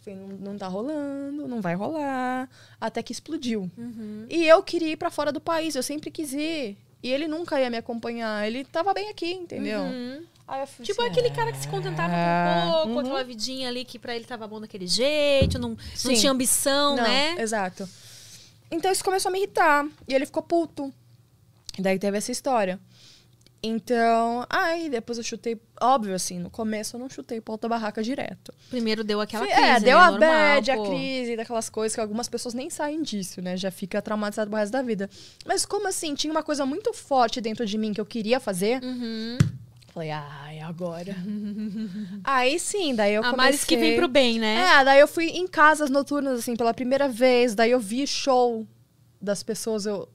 [0.07, 2.49] Não, não tá rolando, não vai rolar.
[2.81, 3.71] Até que explodiu.
[3.77, 4.25] Uhum.
[4.31, 6.79] E eu queria ir pra fora do país, eu sempre quis ir.
[7.03, 9.81] E ele nunca ia me acompanhar, ele tava bem aqui, entendeu?
[9.83, 10.25] Uhum.
[10.49, 12.99] Aí eu falei Tipo assim, aquele cara que se contentava com pouco, uhum.
[13.01, 17.03] aquela vidinha ali que pra ele tava bom daquele jeito, não, não tinha ambição, Não,
[17.03, 17.37] né?
[17.39, 17.87] Exato.
[18.71, 19.87] Então isso começou a me irritar.
[20.07, 20.93] E ele ficou puto.
[21.79, 22.81] E daí teve essa história.
[23.63, 25.61] Então, aí depois eu chutei.
[25.81, 28.55] Óbvio, assim, no começo eu não chutei pro alta barraca direto.
[28.71, 30.05] Primeiro deu aquela Fui- crise, é, deu né?
[30.05, 30.85] a Normal, bad, a pô.
[30.89, 33.57] crise, daquelas coisas que algumas pessoas nem saem disso, né?
[33.57, 35.11] Já fica traumatizado pro resto da vida.
[35.45, 38.83] Mas como assim, tinha uma coisa muito forte dentro de mim que eu queria fazer.
[38.83, 39.37] Uhum.
[39.99, 41.13] Falei, ai, agora.
[42.23, 43.45] aí sim, daí eu A comecei...
[43.47, 44.61] Maris que vem pro bem, né?
[44.61, 47.57] É, daí eu fui em casas noturnas, assim, pela primeira vez.
[47.57, 48.65] Daí eu vi show
[49.21, 50.09] das pessoas, eu...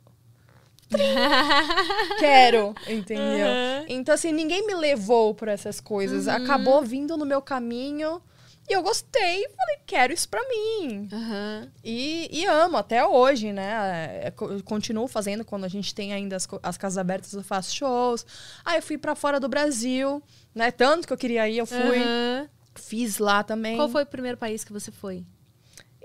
[2.18, 3.46] Quero, entendeu?
[3.46, 3.86] Uhum.
[3.90, 6.28] Então, assim, ninguém me levou por essas coisas.
[6.28, 6.34] Uhum.
[6.34, 8.22] Acabou vindo no meu caminho
[8.70, 9.48] e eu gostei.
[9.56, 11.08] Falei, quero isso pra mim.
[11.12, 11.70] Uhum.
[11.84, 14.22] E, e amo até hoje, né?
[14.24, 17.44] É, co- eu continuo fazendo quando a gente tem ainda as, as casas abertas, eu
[17.44, 18.26] faço shows.
[18.64, 20.22] Aí eu fui pra fora do Brasil,
[20.56, 20.72] né?
[20.72, 21.78] Tanto que eu queria ir, eu fui.
[22.00, 22.48] Uhum.
[22.76, 23.76] Fiz lá também.
[23.76, 25.24] Qual foi o primeiro país que você foi?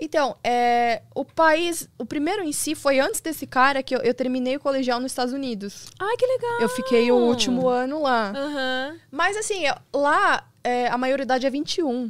[0.01, 4.13] Então, é, o país, o primeiro em si foi antes desse cara que eu, eu
[4.13, 5.87] terminei o colegial nos Estados Unidos.
[5.99, 6.61] Ai, que legal!
[6.61, 8.31] Eu fiquei o último ano lá.
[8.33, 8.97] Aham.
[9.11, 9.63] Mas assim,
[9.93, 12.09] lá é, a maioridade é 21.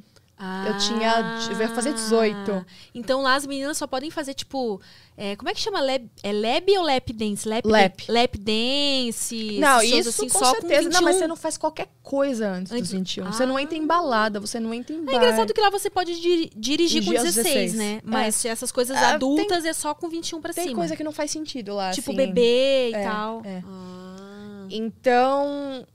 [0.67, 1.37] Eu tinha.
[1.51, 2.51] Eu ia fazer 18.
[2.51, 4.79] Ah, Então lá as meninas só podem fazer, tipo.
[5.17, 5.81] é, como é que chama?
[5.81, 7.47] Lab, é lab ou lap dance?
[7.47, 8.05] Lap, Lap.
[8.07, 9.57] lap dance.
[9.59, 10.89] Não, isso assim, com só certeza.
[10.89, 11.19] Com Não, mas 21.
[11.19, 13.25] você não faz qualquer coisa antes dos Antes- 21.
[13.31, 15.11] Você não entra em balada, você não entra em bar.
[15.13, 17.95] É engraçado que lá você pode diri- dirigir com Dirigir aos 16, 16, né?
[17.97, 18.01] é.
[18.03, 20.75] Mas essas coisas Ah, adultas é só com 21 pra Tem cima.
[20.77, 21.91] coisa que não faz sentido lá.
[21.91, 22.17] Tipo assim.
[22.17, 23.41] bebê e É, tal.
[23.43, 23.61] é.
[23.67, 24.67] Ah.
[24.71, 25.85] Então,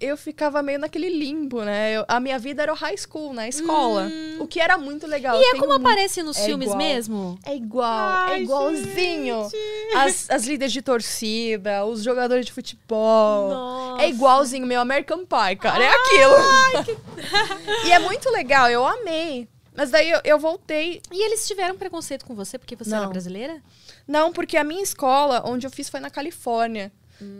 [0.00, 1.92] eu ficava meio naquele limbo, né?
[1.96, 4.08] Eu- a minha vida era o high school, na escola.
[4.40, 5.36] O que era muito legal.
[5.36, 5.40] Hum.
[5.40, 6.78] E é como aparece nos É filmes igual.
[6.78, 7.38] mesmo?
[7.44, 9.48] É igual, é Ai, igualzinho.
[9.96, 13.50] As, as líderes de torcida, os jogadores de futebol.
[13.50, 14.02] Nossa.
[14.02, 15.84] É igualzinho meu American Pie, cara.
[15.84, 16.96] É aquilo.
[17.86, 19.48] e é muito legal, eu amei.
[19.76, 21.00] Mas daí eu, eu voltei.
[21.12, 23.10] E eles tiveram preconceito com você porque você era Não.
[23.10, 23.62] brasileira?
[24.06, 26.90] Não, porque a minha escola, onde eu fiz, foi na Califórnia.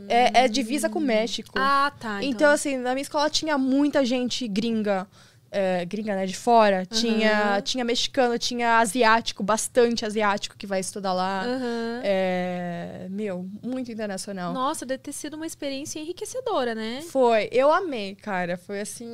[0.08, 1.52] É, é divisa com o México.
[1.56, 2.22] Ah, tá.
[2.22, 5.06] Então, assim, na minha escola tinha muita gente gringa.
[5.50, 6.26] É, gringa, né?
[6.26, 6.86] De fora.
[6.86, 11.42] Tinha, tinha mexicano, tinha asiático, bastante asiático que vai estudar lá.
[11.44, 12.00] Aham.
[12.04, 14.52] É, meu, muito internacional.
[14.52, 17.02] Nossa, deve ter sido uma experiência enriquecedora, né?
[17.10, 18.56] Foi, eu amei, cara.
[18.56, 19.08] Foi assim.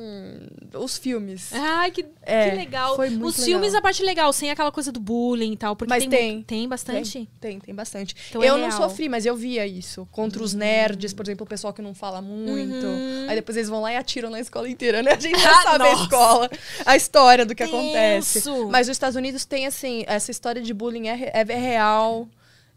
[0.73, 1.51] Os filmes.
[1.53, 2.95] Ai, que, É, que legal.
[2.95, 3.45] foi muito Os legal.
[3.59, 5.75] filmes, a parte legal, sem aquela coisa do bullying e tal.
[5.75, 6.09] Porque Mas tem.
[6.09, 6.43] tem.
[6.43, 7.11] Tem bastante?
[7.11, 8.15] Tem, tem, tem bastante.
[8.29, 8.81] Então é eu não real.
[8.81, 10.07] sofri, mas eu via isso.
[10.11, 12.85] Contra os nerds, por exemplo, o pessoal que não fala muito.
[12.85, 13.25] Uhum.
[13.29, 15.13] Aí depois eles vão lá e atiram na escola inteira, né?
[15.13, 16.03] A gente já Ah, sabe a nossa.
[16.27, 16.49] Escola,
[16.85, 18.41] a história do que acontece.
[18.41, 18.67] Tenso.
[18.69, 22.27] Mas os Estados Unidos tem, assim, essa história de bullying é, re- é real.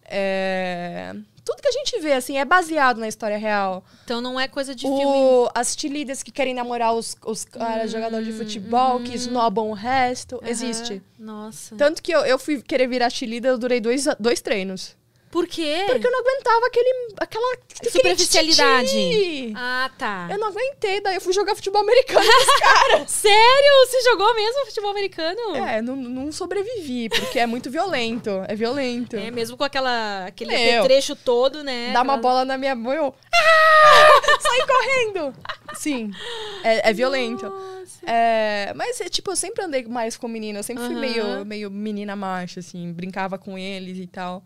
[0.04, 1.14] É...
[1.44, 3.82] Tudo que a gente vê, assim, é baseado na história real.
[4.04, 5.04] Então não é coisa de filme.
[5.04, 9.72] O, as cheerleaders que querem namorar os, os caras, jogadores de futebol, que snobam o
[9.72, 10.48] resto, Aham.
[10.48, 11.02] existe.
[11.18, 11.74] Nossa.
[11.76, 14.96] Tanto que eu, eu fui querer virar cheerleader, eu durei dois, dois treinos.
[15.30, 15.84] Por quê?
[15.86, 17.56] Porque eu não aguentava aquele, aquela...
[17.90, 19.52] Superficialidade.
[19.56, 20.28] Ah, tá.
[20.30, 23.10] Eu não aguentei, daí eu fui jogar futebol americano com os caras.
[23.10, 23.86] Sério?
[23.86, 25.56] Você jogou mesmo futebol americano?
[25.56, 28.30] É, não, não sobrevivi, porque é muito violento.
[28.48, 29.16] É violento.
[29.16, 30.82] É, mesmo com aquela, aquele Meu.
[30.84, 31.92] trecho todo, né?
[31.92, 33.14] Dá uma Aquela- bola na minha mão, eu...
[33.32, 34.20] Ah!
[34.40, 35.34] Sai correndo!
[35.74, 36.10] Sim,
[36.64, 37.50] é, é violento.
[38.04, 40.58] É, mas, é, tipo, eu sempre andei mais com menina.
[40.58, 41.00] Eu sempre fui Aham.
[41.00, 42.92] meio, meio menina macho, assim.
[42.92, 44.42] Brincava com eles e tal.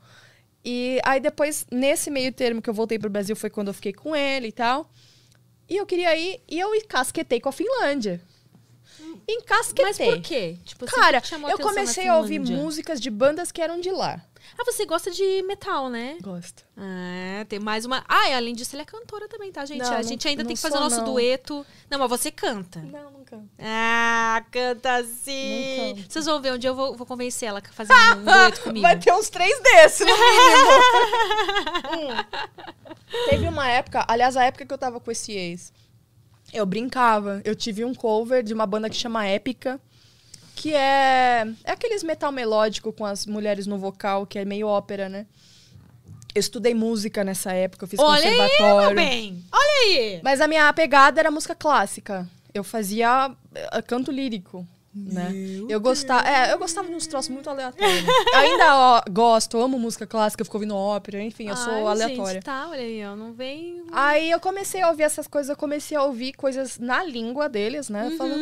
[0.65, 3.93] E aí, depois, nesse meio termo que eu voltei pro Brasil, foi quando eu fiquei
[3.93, 4.91] com ele e tal.
[5.69, 6.41] E eu queria ir...
[6.49, 8.20] E eu encasquetei com a Finlândia.
[9.28, 9.84] Encasquetei.
[9.84, 10.59] Mas por quê?
[10.64, 14.20] Tipo, assim, Cara, eu comecei a ouvir músicas de bandas que eram de lá.
[14.59, 16.18] Ah, você gosta de metal, né?
[16.20, 16.64] Gosto.
[16.76, 18.05] Ah, tem mais uma.
[18.06, 19.80] Ah, e além disso, ele é cantora também, tá, gente?
[19.80, 21.05] Não, a não- gente ainda não tem que fazer o nosso não.
[21.12, 21.66] dueto.
[21.90, 22.78] Não, mas você canta.
[22.80, 23.48] Não, não canto.
[23.59, 25.94] Ah, canta sim.
[25.96, 26.12] Canto.
[26.12, 28.82] Vocês vão ver, um dia eu vou, vou convencer ela a fazer um dueto comigo.
[28.82, 30.70] Vai ter uns três desses, no mínimo.
[31.94, 32.24] Hum.
[33.30, 35.72] Teve uma época, aliás, a época que eu tava com esse ex,
[36.55, 37.43] eu brincava.
[37.44, 39.81] Eu tive um cover de uma banda que chama Épica,
[40.55, 45.09] que é, é aqueles metal melódico com as mulheres no vocal, que é meio ópera,
[45.09, 45.26] né?
[46.35, 48.86] Eu estudei música nessa época, eu fiz Olha aí, conservatório.
[48.86, 49.44] meu bem.
[49.52, 50.20] Olha aí.
[50.22, 52.28] Mas a minha pegada era música clássica.
[52.52, 54.66] Eu fazia eh, canto lírico.
[54.95, 55.33] Né?
[55.69, 58.05] Eu gostava, é, eu gostava de uns troços muito aleatórios.
[58.07, 62.35] Eu ainda ó, gosto, amo música clássica, fico ouvindo ópera, enfim, eu sou Ai, aleatória.
[62.35, 63.83] Gente, tá, olha aí, ó, não vem...
[63.93, 67.89] Aí eu comecei a ouvir essas coisas, eu comecei a ouvir coisas na língua deles,
[67.89, 68.15] né?
[68.16, 68.41] Falando,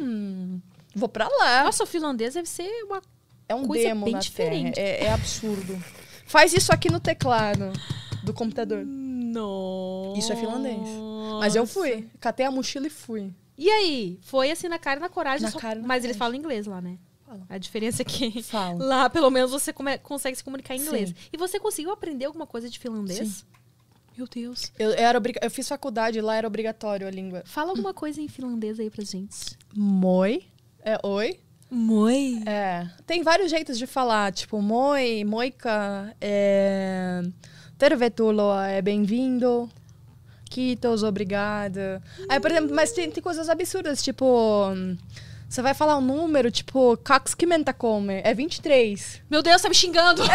[0.00, 0.60] hum,
[0.94, 1.64] vou pra lá.
[1.64, 3.02] Nossa, o finlandês deve ser uma
[3.48, 4.78] É um coisa demo bem diferente.
[4.80, 5.82] é, é absurdo.
[6.26, 7.72] Faz isso aqui no teclado
[8.22, 8.84] do computador.
[8.86, 10.18] Nossa.
[10.18, 10.88] Isso é finlandês.
[11.40, 13.32] Mas eu fui, catei a mochila e fui.
[13.60, 14.18] E aí?
[14.22, 15.42] Foi assim na cara e na coragem.
[15.42, 16.96] Na só- cara na Mas eles falam inglês lá, né?
[17.26, 17.44] Falam.
[17.46, 18.78] A diferença é que Falam.
[18.88, 21.10] lá, pelo menos, você come- consegue se comunicar em inglês.
[21.10, 21.14] Sim.
[21.30, 23.28] E você conseguiu aprender alguma coisa de finlandês?
[23.28, 23.44] Sim.
[24.16, 24.72] Meu Deus.
[24.78, 27.42] Eu, eu era eu fiz faculdade, lá era obrigatório a língua.
[27.44, 29.58] Fala alguma coisa em finlandês aí pra gente.
[29.74, 30.42] Moi.
[30.82, 31.38] É oi.
[31.70, 32.42] Moi.
[32.46, 32.88] É.
[33.06, 37.20] Tem vários jeitos de falar, tipo, moi, moika, é...
[37.78, 39.68] Tervetuloa é bem-vindo.
[40.50, 42.02] Kitos, obrigada.
[42.28, 44.26] Aí, por exemplo, mas tem, tem coisas absurdas, tipo...
[45.50, 49.20] Você vai falar um número, tipo, kakskimenta come, é 23.
[49.28, 50.22] Meu Deus, tá me xingando.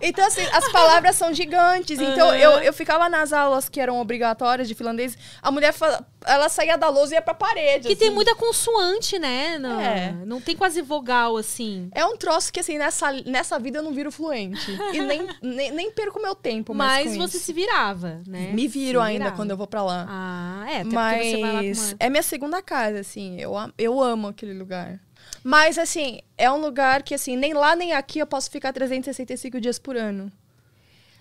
[0.00, 1.98] Então, assim, as palavras são gigantes.
[1.98, 2.36] Então, Aham.
[2.36, 6.76] eu, eu ficava nas aulas que eram obrigatórias de finlandês, a mulher, fa- ela saía
[6.76, 7.88] da lousa e ia pra parede.
[7.88, 8.14] Que tem assim.
[8.14, 9.56] muita consoante, né?
[9.58, 10.12] Não, É.
[10.26, 11.88] não tem quase vogal, assim.
[11.94, 14.70] É um troço que, assim, nessa, nessa vida eu não viro fluente.
[14.92, 17.46] E nem, nem, nem perco meu tempo Mas você isso.
[17.46, 18.50] se virava, né?
[18.52, 19.36] Me viro Se ainda virava.
[19.36, 20.06] quando eu vou pra lá.
[20.08, 20.80] Ah, é.
[20.80, 21.96] Até Mas você vai lá com uma...
[21.98, 23.33] é minha segunda casa, assim.
[23.40, 25.00] Eu, eu amo aquele lugar.
[25.42, 29.60] Mas, assim, é um lugar que, assim, nem lá nem aqui eu posso ficar 365
[29.60, 30.30] dias por ano.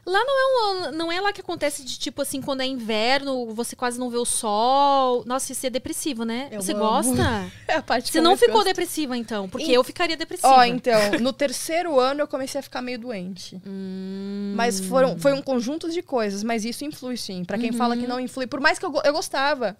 [0.05, 3.53] Lá não é, um, não é lá que acontece de tipo assim, quando é inverno,
[3.53, 5.23] você quase não vê o sol.
[5.25, 6.49] Nossa, isso é depressivo, né?
[6.51, 6.81] Eu você amo.
[6.81, 7.51] gosta?
[7.67, 8.65] É a parte que Você não ficou gosto.
[8.67, 9.47] depressiva, então?
[9.49, 10.53] Porque Em- eu ficaria depressiva.
[10.53, 13.59] Ó, então, no terceiro ano eu comecei a ficar meio doente.
[13.65, 14.53] Hum.
[14.55, 17.43] Mas foram, foi um conjunto de coisas, mas isso influi sim.
[17.43, 19.75] Pra quem fala que não influi, por mais que eu, eu gostava.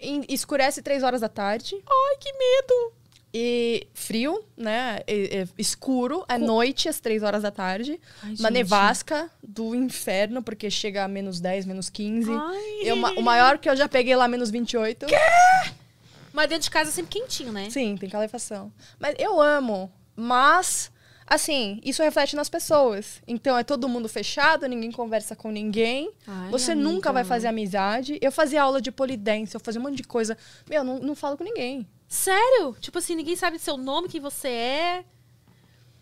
[0.00, 1.76] Em- escurece três horas da tarde.
[1.88, 2.92] Ai, que medo!
[3.32, 5.00] E frio, né?
[5.06, 8.00] E- e escuro, à noite, às três horas da tarde.
[8.22, 8.50] Ai, uma gente.
[8.52, 12.30] nevasca do inferno, porque chega a menos 10, menos 15.
[12.32, 12.80] Ai.
[12.82, 15.06] Eu, o maior que eu já peguei lá, menos 28.
[16.32, 17.68] Mas dentro de casa é sempre quentinho, né?
[17.70, 18.72] Sim, tem calefação.
[18.98, 19.90] Mas eu amo.
[20.16, 20.90] Mas,
[21.26, 23.20] assim, isso reflete nas pessoas.
[23.26, 26.10] Então é todo mundo fechado, ninguém conversa com ninguém.
[26.26, 26.88] Ai, você amiga.
[26.88, 28.18] nunca vai fazer amizade.
[28.20, 30.36] Eu fazia aula de polidense, eu fazia um monte de coisa.
[30.68, 31.86] Meu, não, não falo com ninguém.
[32.10, 32.76] Sério?
[32.80, 35.04] Tipo assim, ninguém sabe seu nome, quem você é.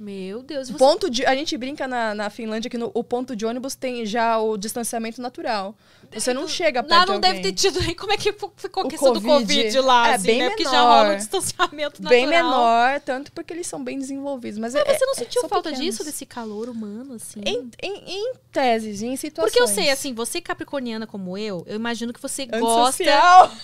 [0.01, 0.71] Meu Deus.
[0.71, 0.79] Você...
[0.79, 4.07] ponto de, a gente brinca na, na Finlândia que no, o ponto de ônibus tem
[4.07, 5.77] já o distanciamento natural.
[6.13, 7.53] Você não chega perto de não deve alguém.
[7.55, 9.63] ter tido nem como é que ficou a O questão do Covid.
[9.63, 10.49] Covid lá, É, assim, bem né?
[10.49, 10.87] Porque já menor.
[11.03, 12.09] rola um distanciamento natural.
[12.09, 14.59] Bem menor, tanto porque eles são bem desenvolvidos.
[14.59, 15.87] Mas, Mas é- você não é- sentiu são falta pequenos.
[15.95, 17.41] disso, desse calor humano, assim?
[17.45, 19.53] Em, em, em teses, em situações.
[19.53, 23.05] Porque eu sei, assim, você capricorniana como eu, eu imagino que você gosta.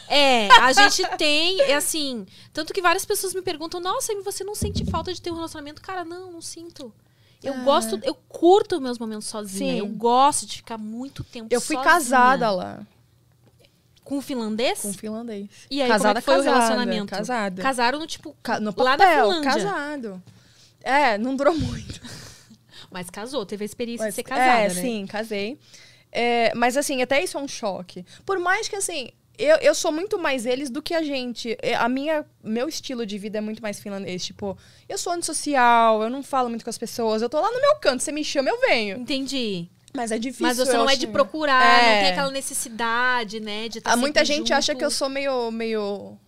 [0.08, 2.26] É, a gente tem, é assim.
[2.52, 5.80] Tanto que várias pessoas me perguntam, nossa, você não sente falta de ter um relacionamento?
[5.82, 6.92] Cara, não, não sinto.
[7.44, 7.58] Eu Ah.
[7.64, 9.72] gosto, eu curto meus momentos sozinha.
[9.74, 9.78] Sim.
[9.78, 11.92] Eu gosto de ficar muito tempo Eu fui sozinha.
[11.94, 12.80] casada lá,
[14.02, 14.80] Com um finlandês?
[14.80, 15.48] com um finlandês.
[15.70, 17.06] E aí, casada, como é foi casada, o relacionamento?
[17.10, 17.62] Casada.
[17.62, 18.36] Casaram no tipo.
[18.42, 19.50] Ca- no lá na papel, Finlândia.
[19.52, 20.22] casado.
[20.82, 22.00] É, não durou muito.
[22.90, 24.74] Mas casou, teve a experiência Mas- de ser casada, é, né?
[24.74, 25.58] sim, casei.
[26.16, 28.06] É, mas assim, até isso é um choque.
[28.24, 29.08] Por mais que assim,
[29.38, 31.56] eu, eu sou muito mais eles do que a gente.
[31.62, 34.24] É, A minha, meu estilo de vida é muito mais finlandês.
[34.24, 34.56] Tipo,
[34.88, 37.22] eu sou antissocial, eu não falo muito com as pessoas.
[37.22, 38.98] Eu tô lá no meu canto, você me chama, eu venho.
[38.98, 39.68] Entendi.
[39.96, 40.46] Mas é difícil.
[40.46, 41.94] Mas você não é de procurar, É.
[41.94, 43.68] não tem aquela necessidade, né?
[43.68, 44.54] De Ah, muita gente junto.
[44.54, 45.50] acha que eu sou meio.
[45.52, 46.18] meio.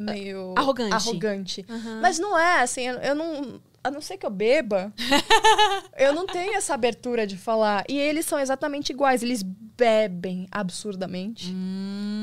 [0.00, 0.54] meio.
[0.56, 0.94] Arrogante.
[0.94, 1.66] Arrogante.
[1.68, 1.98] Aham.
[2.00, 3.60] Mas não é, assim, eu, eu não.
[3.84, 4.90] A não ser que eu beba,
[5.98, 7.84] eu não tenho essa abertura de falar.
[7.86, 9.22] E eles são exatamente iguais.
[9.22, 11.54] Eles bebem absurdamente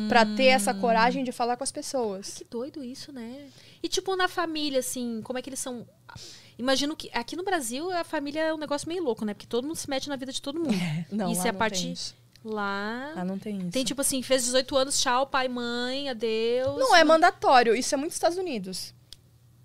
[0.10, 2.34] pra ter essa coragem de falar com as pessoas.
[2.34, 3.48] Que doido isso, né?
[3.84, 5.88] E tipo, na família, assim, como é que eles são.
[6.58, 9.34] Imagino que aqui no Brasil a família é um negócio meio louco, né?
[9.36, 10.74] Porque todo mundo se mete na vida de todo mundo.
[11.12, 11.84] Não, isso é a não parte.
[11.84, 12.16] tem isso.
[12.44, 13.14] Lá.
[13.16, 13.70] Lá não tem isso.
[13.70, 16.80] Tem tipo assim, fez 18 anos, tchau, pai, mãe, adeus.
[16.80, 17.76] Não é mandatório.
[17.76, 18.96] Isso é muito Estados Unidos.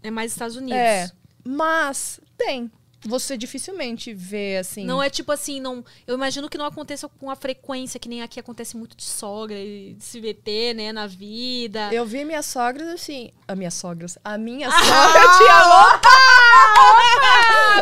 [0.02, 0.77] É mais Estados Unidos.
[0.77, 1.10] É.
[1.47, 2.70] Mas tem.
[3.05, 4.85] Você dificilmente vê assim.
[4.85, 5.85] Não é tipo assim, não.
[6.06, 9.56] Eu imagino que não aconteça com a frequência que nem aqui acontece muito de sogra
[9.56, 11.93] e de se meter, né, na vida.
[11.93, 13.31] Eu vi minhas sogras assim.
[13.47, 14.18] A minhas sogras.
[14.24, 14.73] A minha Ah!
[14.82, 16.09] sogra tinha louca!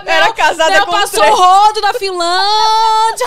[0.06, 1.38] Era casada Mel com passou três.
[1.38, 3.26] rodo na Finlândia.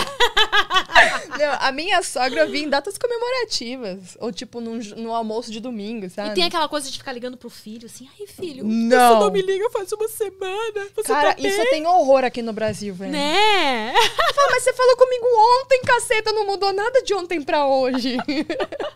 [1.37, 4.17] Não, a minha sogra vinha em datas comemorativas.
[4.19, 6.31] Ou tipo num, no almoço de domingo, sabe?
[6.31, 9.13] E tem aquela coisa de ficar ligando pro filho, assim, ai, filho, Não.
[9.15, 10.87] você não me liga faz uma semana.
[10.95, 13.11] Você Cara, tá isso tem horror aqui no Brasil, velho.
[13.11, 13.93] Né?
[14.35, 15.25] Fala, mas você falou comigo
[15.61, 18.17] ontem, caceta, não mudou nada de ontem pra hoje.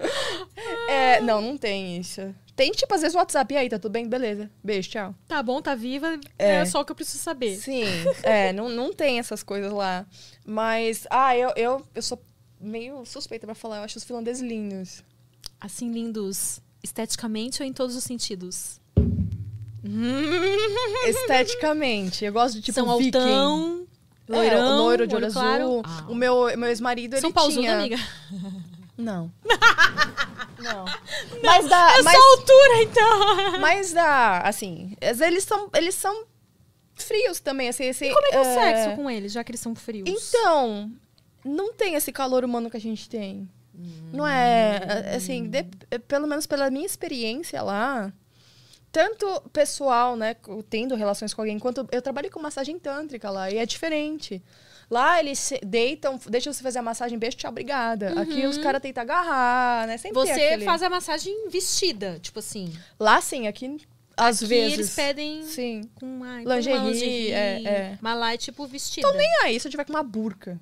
[0.87, 2.33] é, não, não tem isso.
[2.61, 3.51] Tem, tipo, às vezes o WhatsApp.
[3.51, 4.07] E aí, tá tudo bem?
[4.07, 4.47] Beleza.
[4.63, 5.15] Beijo, tchau.
[5.27, 6.19] Tá bom, tá viva.
[6.38, 6.65] É, É.
[6.65, 7.55] só o que eu preciso saber.
[7.57, 7.83] Sim,
[8.21, 10.05] é, não, não tem essas coisas lá.
[10.45, 12.21] Mas, ah, eu, eu, eu sou
[12.59, 13.77] meio suspeita pra falar.
[13.77, 15.03] Eu acho os finlandeses lindos.
[15.59, 18.79] Assim, lindos esteticamente ou em todos os sentidos?
[21.07, 22.23] Esteticamente.
[22.25, 23.17] Eu gosto de, tipo, São viking.
[23.17, 23.88] altão,
[24.29, 25.63] É, loirão, o loiro de olho olho claro.
[25.63, 25.81] azul.
[25.83, 26.05] Ah.
[26.07, 27.75] O meu, meu ex-marido, ele São tinha...
[27.79, 27.97] amiga?
[29.01, 29.31] Não.
[30.59, 30.85] Não.
[31.43, 31.97] Mas dá...
[31.97, 33.59] É mas, só altura, então.
[33.59, 34.95] Mas dá, assim...
[35.01, 36.25] Eles são, eles são
[36.95, 37.89] frios também, assim...
[37.89, 39.73] assim E como é que é o é, sexo com eles, já que eles são
[39.73, 40.07] frios?
[40.07, 40.91] Então,
[41.43, 43.49] não tem esse calor humano que a gente tem.
[44.13, 45.65] Não é, assim, de-
[46.07, 48.13] pelo menos pela minha experiência lá,
[48.91, 50.35] tanto pessoal, né,
[50.69, 54.43] tendo relações com alguém, quanto eu trabalhei com massagem tântrica lá, e é diferente.
[54.91, 58.19] Lá eles deitam, deixam você fazer a massagem, beijo, tchau, obrigada.
[58.22, 62.73] Aqui os caras tentam agarrar, né, sempre Você aquele- faz a massagem vestida, tipo assim.
[62.99, 63.77] Lá sim, aqui
[64.18, 64.73] às Aqui vezes.
[64.73, 65.89] eles pedem Sim.
[65.95, 67.97] com ai, Lingerie, uma lingerie, é, é.
[68.01, 69.07] Mas lá é tipo vestida.
[69.09, 70.59] Tô nem aí se eu tiver com uma burca.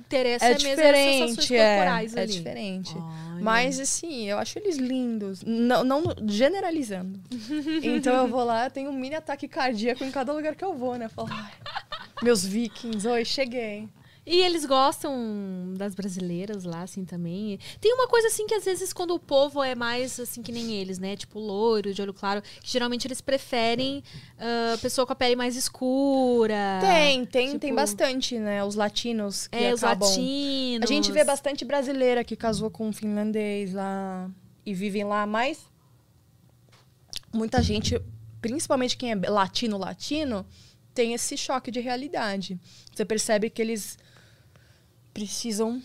[0.00, 2.22] Interessa É é sensações diferente, é.
[2.22, 2.94] É diferente.
[2.96, 5.42] Ai, Mas, assim, eu acho eles lindos.
[5.44, 7.20] Não, não generalizando.
[7.84, 10.96] então eu vou lá, tenho um mini ataque cardíaco em cada lugar que eu vou,
[10.96, 11.04] né?
[11.06, 11.52] Eu falo, "Ai,
[12.22, 13.88] meus vikings, oi, cheguei.
[14.30, 17.58] E eles gostam das brasileiras lá, assim, também.
[17.80, 20.74] Tem uma coisa, assim, que às vezes quando o povo é mais, assim, que nem
[20.74, 21.16] eles, né?
[21.16, 24.04] Tipo, loiro, de olho claro, que geralmente eles preferem
[24.38, 26.78] ah, pessoa com a pele mais escura.
[26.78, 28.62] Tem, tem, tipo- tem bastante, né?
[28.62, 30.06] Os latinos que É, os acabam...
[30.06, 30.90] latinos.
[30.90, 34.30] A gente vê bastante brasileira que casou com um finlandês lá
[34.66, 35.64] e vivem lá, mas
[37.32, 37.98] muita gente,
[38.42, 40.44] principalmente quem é latino, latino,
[40.98, 42.58] tem esse choque de realidade.
[42.92, 43.96] Você percebe que eles
[45.14, 45.80] precisam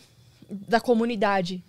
[0.50, 1.64] da comunidade.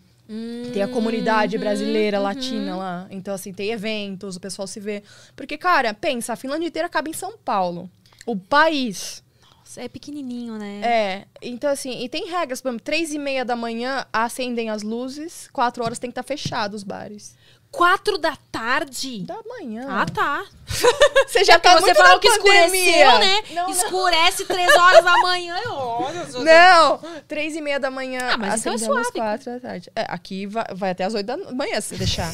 [0.73, 3.07] Tem a comunidade brasileira, latina lá.
[3.11, 5.03] Então, assim, tem eventos, o pessoal se vê.
[5.37, 7.91] Porque, cara, pensa, a Finlândia inteira acaba em São Paulo.
[8.25, 9.23] O país.
[9.43, 10.81] Nossa, é pequenininho, né?
[10.83, 14.83] É, então assim, e tem regras, por exemplo, três e meia da manhã acendem as
[14.83, 17.37] luzes, quatro horas tem que estar fechado os bares.
[17.77, 19.21] Quatro da tarde?
[19.25, 19.87] Da manhã.
[19.89, 20.45] Ah, tá.
[21.27, 23.19] Você já tá Porque você falou que escureceu, pandemia.
[23.19, 23.43] né?
[23.51, 23.71] Não, não.
[23.71, 25.57] Escurece três horas da manhã.
[25.65, 29.13] eu- Olha, só- Não, três e meia da manhã Ah, mas então é suave.
[29.13, 29.91] quatro da tarde.
[29.95, 32.33] É, aqui vai, vai até as oito da manhã, se deixar.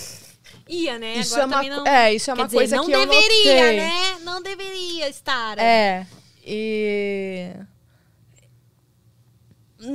[0.69, 1.15] Ia, né?
[1.15, 1.87] Isso Agora é uma não...
[1.87, 3.77] é, isso é uma dizer, coisa não que eu deveria, notei.
[3.81, 4.17] né?
[4.23, 5.59] Não deveria estar.
[5.59, 6.07] É,
[6.45, 7.51] e...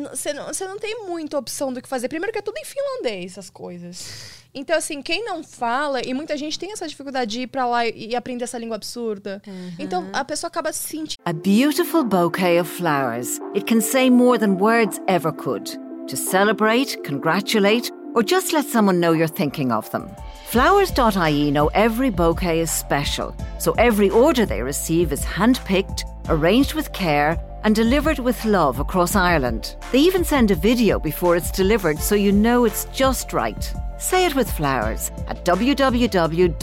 [0.09, 2.07] Você não, você não tem muita opção do que fazer.
[2.07, 4.43] Primeiro que é tudo em finlandês, as coisas.
[4.53, 7.85] Então, assim, quem não fala, e muita gente tem essa dificuldade de ir pra lá
[7.85, 9.41] e, e aprender essa língua absurda.
[9.77, 11.21] Então, a pessoa acaba se sentindo.
[11.25, 13.39] A beautiful bouquet of flowers.
[13.53, 15.77] It can say more than words ever could.
[16.07, 20.07] To celebrate, congratulate, or just let someone know you're thinking of them.
[20.47, 26.93] Flowers.ie know every bouquet is special, so every order they receive is handpicked, arranged with
[26.93, 29.75] care, and delivered with love across Ireland.
[29.91, 33.73] They even send a video before it's delivered so you know it's just right.
[33.97, 36.55] Say it with flowers at www.flowers.ie.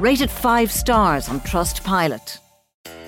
[0.00, 2.38] Rated 5 stars on Trustpilot.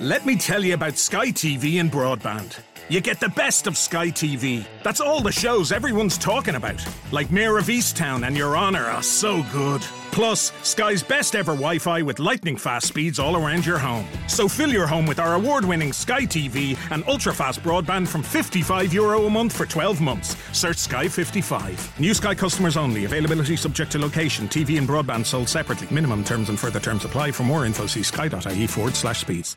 [0.00, 2.58] Let me tell you about Sky TV and broadband.
[2.90, 4.66] You get the best of Sky TV.
[4.82, 6.86] That's all the shows everyone's talking about.
[7.12, 9.82] Like Mayor of Easttown and Your Honor are so good.
[10.12, 14.06] Plus, Sky's best ever Wi Fi with lightning fast speeds all around your home.
[14.28, 18.22] So fill your home with our award winning Sky TV and ultra fast broadband from
[18.22, 20.36] €55 Euro a month for 12 months.
[20.52, 21.98] Search Sky 55.
[21.98, 23.06] New Sky customers only.
[23.06, 24.46] Availability subject to location.
[24.46, 25.88] TV and broadband sold separately.
[25.90, 27.32] Minimum terms and further terms apply.
[27.32, 29.56] For more info, see sky.ie forward slash speeds.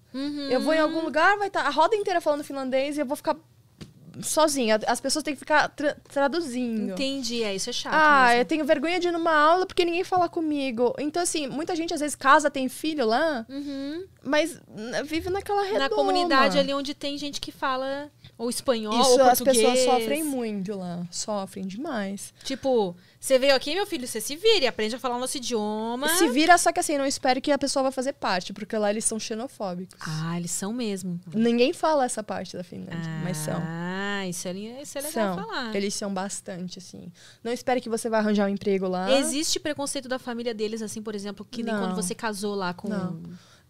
[0.49, 3.15] Eu vou em algum lugar, vai estar a roda inteira falando finlandês e eu vou
[3.15, 3.35] ficar
[4.21, 4.79] sozinha.
[4.87, 6.91] As pessoas têm que ficar tra- traduzindo.
[6.91, 8.41] Entendi, é, isso é chato Ah, mesmo.
[8.41, 10.93] eu tenho vergonha de ir numa aula porque ninguém fala comigo.
[10.99, 13.45] Então, assim, muita gente às vezes casa, tem filho lá,
[14.23, 15.79] mas né, vive naquela redoma.
[15.79, 19.57] Na comunidade ali onde tem gente que fala ou espanhol Isso, ou as português.
[19.57, 21.05] pessoas sofrem muito lá.
[21.09, 22.33] Sofrem demais.
[22.43, 25.37] Tipo, você veio aqui, meu filho, você se vira e aprende a falar o nosso
[25.37, 26.09] idioma.
[26.17, 28.89] Se vira, só que assim, não espere que a pessoa vai fazer parte, porque lá
[28.89, 29.95] eles são xenofóbicos.
[30.01, 31.19] Ah, eles são mesmo.
[31.33, 33.53] Ninguém fala essa parte da Finlândia, mas são.
[33.61, 35.45] Ah, Ah, isso é, isso é legal São.
[35.45, 35.75] falar.
[35.75, 37.11] Eles são bastante, assim.
[37.43, 39.11] Não espere que você vai arranjar um emprego lá.
[39.17, 41.81] Existe preconceito da família deles, assim, por exemplo, que nem Não.
[41.81, 42.87] quando você casou lá com.
[42.89, 43.21] Não.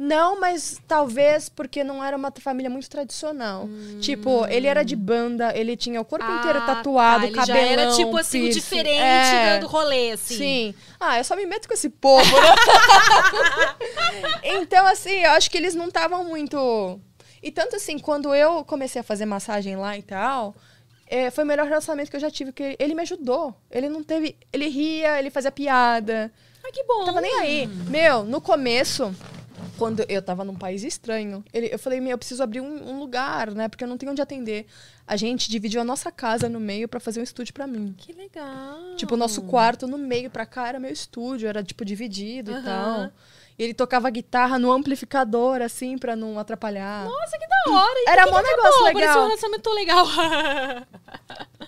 [0.04, 3.70] Não, mas talvez porque não era uma família muito tradicional.
[4.00, 7.46] Tipo, ele era de banda, ele tinha o corpo Ah, inteiro tatuado, tá, ele já
[7.46, 9.60] cabelão, era, tipo, assim, diferente É.
[9.60, 10.38] do rolê, assim.
[10.38, 10.76] Sim.
[11.00, 12.48] Ah, eu só me meto com esse povo, né?
[14.44, 17.00] então, assim, eu acho que eles não estavam muito...
[17.44, 20.56] E tanto assim, quando eu comecei a fazer massagem lá e tal...
[21.08, 23.56] é, foi o melhor relacionamento que eu já tive, porque ele me ajudou.
[23.70, 24.36] Ele não teve...
[24.52, 26.32] Ele ria, ele fazia piada.
[26.64, 27.06] Ai, que bom.
[27.06, 27.68] Tava nem aí.
[27.68, 29.14] Meu, no começo,
[29.82, 33.00] quando eu tava num país estranho, ele, eu falei, meu, eu preciso abrir um, um
[33.00, 33.68] lugar, né?
[33.68, 34.68] Porque eu não tenho onde atender.
[35.08, 37.96] A gente dividiu a nossa casa no meio pra fazer um estúdio pra mim.
[37.98, 38.96] Que legal.
[38.96, 42.54] Tipo, o nosso quarto no meio pra cá era meu estúdio, era tipo dividido e
[42.54, 42.64] Aham.
[42.64, 43.12] tal.
[43.62, 47.06] Ele tocava guitarra no amplificador, assim, pra não atrapalhar.
[47.06, 48.00] Nossa, que da hora.
[48.00, 48.94] E Era mó que negócio legal.
[48.94, 50.06] Parecia um relacionamento tão legal.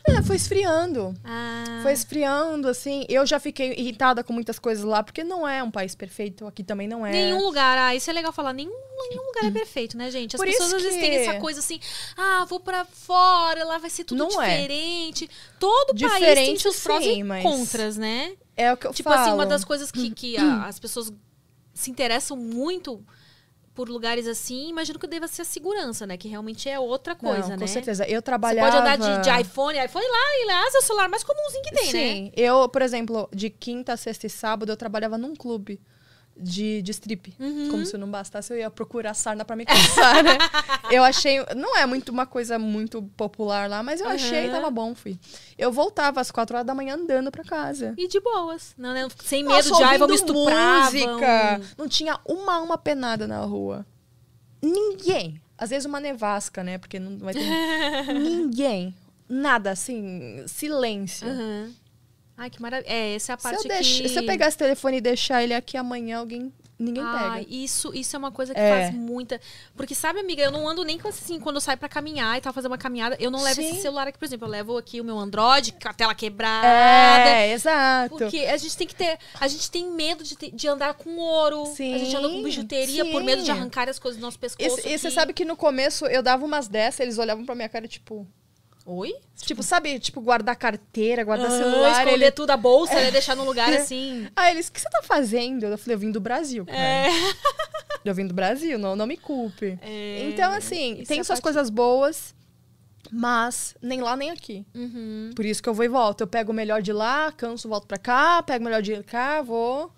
[0.06, 1.14] É, foi esfriando.
[1.24, 1.80] Ah.
[1.82, 3.06] Foi esfriando, assim.
[3.08, 6.62] Eu já fiquei irritada com muitas coisas lá, porque não é um país perfeito, aqui
[6.62, 7.12] também não é.
[7.12, 8.74] Nenhum lugar, ah, isso é legal falar, nenhum,
[9.10, 10.36] nenhum lugar é perfeito, né, gente?
[10.36, 11.80] As Por pessoas às vezes que- têm essa coisa assim,
[12.18, 14.50] ah, vou pra fora, lá vai ser tudo Não é.
[14.58, 15.30] diferente.
[15.58, 18.34] Todo país tem Diferente, seus prós sim, e mas- contras, né?
[18.58, 19.22] É o que eu tipo falo.
[19.22, 21.14] assim, uma das coisas que, que a- as pessoas
[21.74, 23.04] se interessam muito
[23.74, 26.16] por lugares assim, imagino que deva ser a segurança, né?
[26.16, 27.58] Que realmente é outra coisa, Não, né?
[27.58, 28.06] com certeza.
[28.06, 28.72] Eu Você trabalhava...
[28.72, 31.72] pode andar de, de iPhone, iPhone lá, e lá é o celular mais comumzinho que
[31.72, 31.92] tem, né?
[31.92, 32.32] Sim.
[32.36, 35.82] Eu, por exemplo, de quinta, sexta e sábado, eu trabalhava num clube
[36.36, 37.34] de, de strip.
[37.40, 37.70] Uhum.
[37.70, 40.38] Como se não bastasse, eu ia procurar sarna pra me cansar, né?
[40.92, 41.38] Eu achei...
[41.56, 44.52] Não é muito uma coisa muito popular lá, mas eu achei, Aham.
[44.56, 45.18] tava bom, fui.
[45.58, 47.94] Eu voltava às quatro horas da manhã andando pra casa.
[47.98, 48.74] E de boas.
[48.78, 49.08] Não, né?
[49.24, 50.86] Sem medo Nossa, de, ai, vamos estuprar.
[50.86, 51.58] música.
[51.60, 53.86] vão- Não tinha uma alma penada na rua.
[54.62, 55.42] Ninguém.
[55.58, 56.78] Às vezes uma nevasca, né?
[56.78, 57.44] Porque não vai ter...
[58.14, 58.96] Ninguém.
[59.30, 61.28] Nada, assim, silêncio.
[61.28, 61.72] Aham.
[62.44, 62.92] Ai, que maravilha.
[62.92, 64.10] É, essa é a Se parte eu, deix- que...
[64.10, 66.52] se eu pegar esse telefone e deixar ele aqui amanhã, alguém.
[66.78, 67.56] Ninguém Ai, pega.
[67.56, 68.70] isso, isso é uma coisa que É.
[68.70, 69.40] faz muita.
[69.78, 72.42] Porque, sabe, amiga, eu não ando nem com assim, quando eu saio pra caminhar e
[72.42, 73.70] tal, fazer uma caminhada, eu não levo Sim.
[73.70, 76.68] esse celular aqui, por exemplo, eu levo aqui o meu Android, com a tela quebrada.
[76.68, 78.18] É, exato.
[78.18, 79.18] Porque a gente tem que ter.
[79.40, 81.68] A gente tem medo de, ter- de andar com ouro.
[81.68, 83.26] Sim, a gente anda com bijuteria por sim.
[83.26, 84.82] medo de arrancar as coisas do nosso pescoço.
[84.86, 87.70] E, e você sabe que no começo eu dava umas dessas, eles olhavam pra minha
[87.70, 88.28] cara, tipo.
[88.86, 89.14] Oi?
[89.38, 91.92] Tipo, sabe, tipo, guardar carteira, guardar celular.
[92.04, 92.32] esconder ele...
[92.32, 93.12] tudo a bolsa, né?
[93.12, 94.28] Deixar num lugar assim.
[94.36, 95.64] Aí eles, o que você tá fazendo?
[95.66, 96.78] Eu falei, eu vim do Brasil, cara.
[96.78, 97.08] É.
[98.04, 99.80] Eu vim do Brasil, não, não me culpe.
[99.82, 102.36] É, Então, assim, isso tem é suas parte- coisas boas,
[103.10, 104.66] mas nem lá nem aqui.
[104.76, 105.30] Uhum.
[105.34, 106.20] Por isso que eu vou e volto.
[106.20, 109.42] Eu pego o melhor de lá, canso, volto pra cá, pego o melhor de cá,
[109.42, 109.90] vou.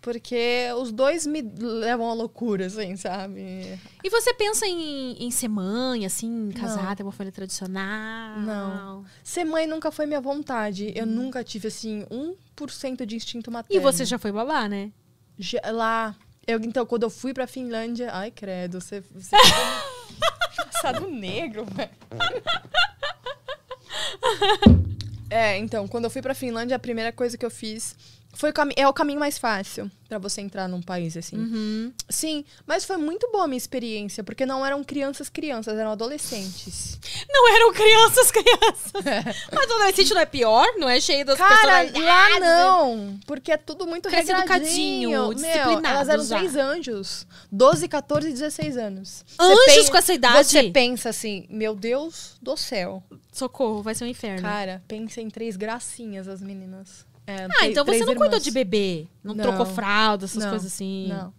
[0.00, 3.78] Porque os dois me levam à loucura, assim, sabe?
[4.02, 8.38] E você pensa em, em ser mãe, assim, casar, ter uma família tradicional?
[8.40, 9.04] Não.
[9.22, 10.90] Ser mãe nunca foi minha vontade.
[10.96, 12.06] Eu nunca tive, assim,
[12.56, 13.78] 1% de instinto materno.
[13.78, 14.90] E você já foi babá, né?
[15.38, 16.16] Já- lá.
[16.46, 18.10] Eu, então, quando eu fui pra Finlândia.
[18.12, 19.00] Ai, credo, você.
[19.00, 19.36] você
[20.50, 21.90] ficou Passado negro, velho.
[25.32, 27.94] É, então, quando eu fui pra Finlândia, a primeira coisa que eu fiz
[28.32, 31.36] foi é o caminho mais fácil pra você entrar num país assim.
[31.36, 31.92] Uhum.
[32.08, 36.98] Sim, mas foi muito boa a minha experiência, porque não eram crianças crianças, eram adolescentes.
[37.28, 38.92] Não eram crianças, crianças.
[39.52, 40.66] Mas adolescente não é pior?
[40.78, 44.56] Não é cheio das Cara, lá não, porque é tudo muito Cresce regradinho.
[44.56, 46.38] educadinho, Meu, disciplinado elas eram já.
[46.38, 47.26] três anjos.
[47.52, 49.24] 12, 14 e 16 anos.
[49.38, 50.48] Anjos pen- com essa idade?
[50.48, 53.02] Você pensa assim, meu Deus do céu.
[53.32, 54.42] Socorro, vai ser um inferno.
[54.42, 57.06] Cara, pensa em três gracinhas as meninas.
[57.30, 58.44] É, ah, então você não cuidou irmãs.
[58.44, 59.06] de bebê?
[59.22, 59.42] Não, Não.
[59.44, 61.08] trocou fralda, essas Não, coisas assim?
[61.08, 61.32] Não.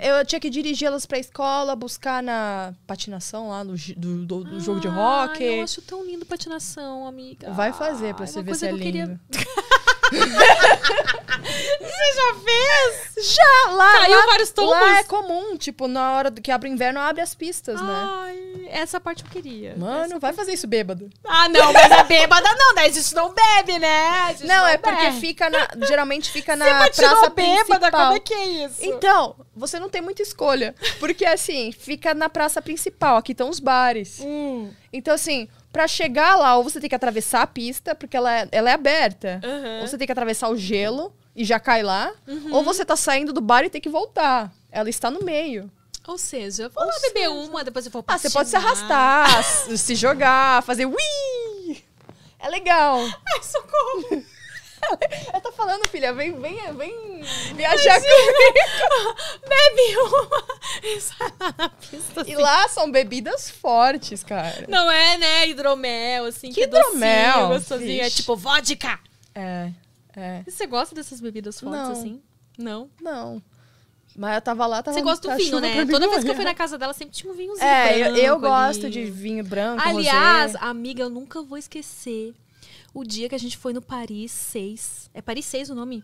[0.00, 4.60] Eu tinha que dirigir elas pra escola, buscar na patinação lá, no do, do- do
[4.60, 5.42] jogo de rock.
[5.42, 7.50] eu acho tão lindo patinação, amiga.
[7.52, 9.20] Vai fazer pra Ai, você ver se é eu queria- lindo.
[11.80, 13.34] Você já fez?
[13.34, 13.92] Já, lá.
[14.00, 14.72] Caiu lá, vários tombos?
[14.72, 18.06] Lá é comum, tipo, na hora do que abre o inverno, abre as pistas, né?
[18.08, 19.74] Ai, essa parte eu queria.
[19.76, 21.08] Mano, vai fazer isso bêbado.
[21.24, 24.08] Ah, não, mas é bêbada não, daí a gente não bebe, né?
[24.08, 25.20] A gente Não, é porque bebe.
[25.20, 25.68] fica na.
[25.86, 27.90] Geralmente fica na Você praça bêbada, principal.
[27.90, 28.76] como é que é isso?
[28.80, 30.74] Então, você não tem muita escolha.
[30.98, 34.20] Porque assim, fica na praça principal, aqui estão os bares.
[34.20, 34.70] Hum.
[34.92, 38.48] Então, assim, pra chegar lá, ou você tem que atravessar a pista, porque ela é,
[38.50, 39.42] ela é aberta.
[39.44, 39.80] Uhum.
[39.80, 42.14] Ou você tem que atravessar o gelo e já cai lá.
[42.26, 42.54] Uhum.
[42.54, 44.50] Ou você tá saindo do bar e tem que voltar.
[44.72, 45.70] Ela está no meio.
[46.08, 49.42] Ou seja, eu vou lá beber uma, depois eu vou Ah, você pode se arrastar,
[49.42, 51.84] se jogar, fazer ui!
[52.38, 52.98] É legal.
[53.00, 54.24] Ai, socorro!
[55.34, 57.22] Eu tô falando, filha, vem, vem, vem
[57.54, 59.16] viajar comigo.
[59.48, 60.44] Bebe uma
[60.82, 62.24] e sai lá na pista.
[62.26, 64.64] E lá são bebidas fortes, cara.
[64.68, 65.48] Não é, né?
[65.48, 67.32] Hidromel, assim, que, Que hidromel?
[67.32, 68.02] docinho, gostosinho.
[68.02, 68.98] É tipo vodka.
[69.34, 69.70] É,
[70.16, 70.42] é.
[70.46, 71.92] E você gosta dessas bebidas fortes, Não.
[71.92, 72.22] assim?
[72.58, 72.90] Não.
[73.00, 73.42] Não.
[74.18, 75.84] Mas eu tava lá, tava Você gosta do vinho, né?
[75.84, 78.38] Toda vez que eu fui na casa dela, sempre tinha um vinhozinho É, eu, eu
[78.38, 78.64] branco ali.
[78.78, 80.64] gosto de vinho branco, Aliás, rosé.
[80.64, 82.34] amiga, eu nunca vou esquecer
[82.98, 85.10] o dia que a gente foi no Paris 6.
[85.12, 86.02] É Paris 6 o nome?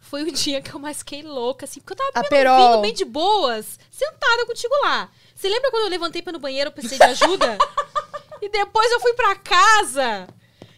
[0.00, 3.04] Foi o dia que eu mais fiquei louca, assim, porque eu tava bebendo bem de
[3.04, 5.10] boas, sentada contigo lá.
[5.34, 7.56] Você lembra quando eu levantei pra ir no banheiro, eu precisei de ajuda?
[8.42, 10.28] e depois eu fui pra casa.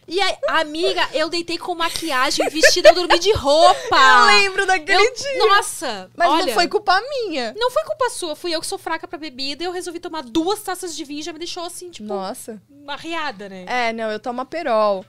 [0.06, 3.96] E aí, amiga, eu deitei com maquiagem, vestida, eu dormi de roupa.
[3.96, 5.46] Eu lembro daquele Eu- dia.
[5.46, 7.54] Nossa, Mas olha, não foi culpa minha.
[7.56, 10.22] não foi culpa sua, fui eu que sou fraca pra bebida e eu resolvi tomar
[10.24, 12.60] duas taças de vinho e já me deixou assim, tipo, Nossa.
[12.88, 13.64] arriada, né?
[13.68, 15.04] É, não, eu tomo Aperol.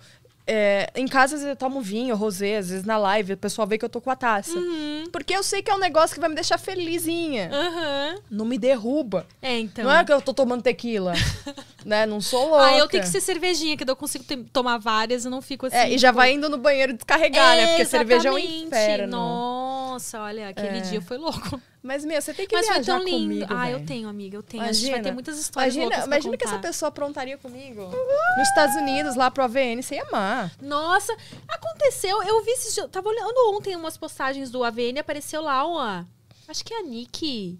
[0.53, 3.65] É, em casa, às vezes, eu tomo vinho, rosé, às vezes na live, o pessoal
[3.65, 4.51] vê que eu tô com a taça.
[4.51, 5.05] Uhum.
[5.09, 7.49] Porque eu sei que é um negócio que vai me deixar felizinha.
[7.53, 8.15] Aham.
[8.29, 9.25] Não me derruba.
[9.41, 9.85] É, então.
[9.85, 11.13] Não é que eu tô tomando tequila.
[11.85, 12.05] né?
[12.05, 12.65] Não sou louca.
[12.65, 15.41] Ah, eu tenho que ser cervejinha, que daí eu consigo ter- tomar várias, eu não
[15.41, 15.75] fico assim.
[15.77, 17.67] É, e já tipo- vai indo no banheiro descarregar, né?
[17.67, 18.65] Porque cerveja é um Exatamente.
[18.67, 19.11] inferno.
[19.17, 20.81] Nossa, olha, aquele É.
[20.81, 21.61] dia foi louco.
[21.83, 23.17] Mas, meu, você tem que Mas foi viajar tão lindo.
[23.23, 23.87] comigo, ah, eu velho.
[23.87, 24.61] tenho, amiga, eu tenho.
[24.61, 25.03] a gente vai Imagina.
[25.03, 27.89] ter muitas histórias Imagina, imagina que essa pessoa aprontaria comigo.
[28.37, 30.51] Nos Estados Unidos, lá pro AVN, você ia amar.
[30.61, 31.15] Nossa,
[31.47, 36.07] aconteceu, eu vi esses eu tava olhando ontem umas postagens do AVN, apareceu lá uma,
[36.47, 37.59] acho que é a Nick,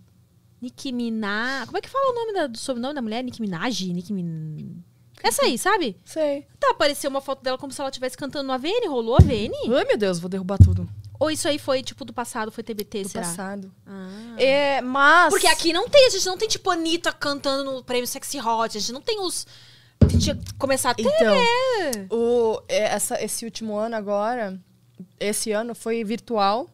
[0.62, 3.24] Nick Minaj, como é que fala o nome da, do sobrenome da mulher?
[3.24, 3.92] Nick Minaj?
[3.92, 4.84] Nick Min...
[5.24, 5.98] Essa aí, sabe?
[6.06, 6.46] Sei.
[6.60, 9.52] Tá, apareceu uma foto dela como se ela estivesse cantando no AVN, rolou AVN?
[9.76, 10.88] Ai, meu Deus, vou derrubar tudo.
[11.22, 13.24] Ou isso aí foi, tipo, do passado, foi TBT, Do será?
[13.24, 13.72] passado.
[13.86, 14.34] Ah.
[14.40, 15.30] É, mas...
[15.30, 18.76] Porque aqui não tem, a gente não tem, tipo, Anitta cantando no prêmio Sexy Hot,
[18.76, 19.46] a gente não tem os...
[20.20, 22.08] Tinha que começar a ter, Então, né?
[22.10, 24.60] o, é, essa, esse último ano agora,
[25.20, 26.68] esse ano foi virtual.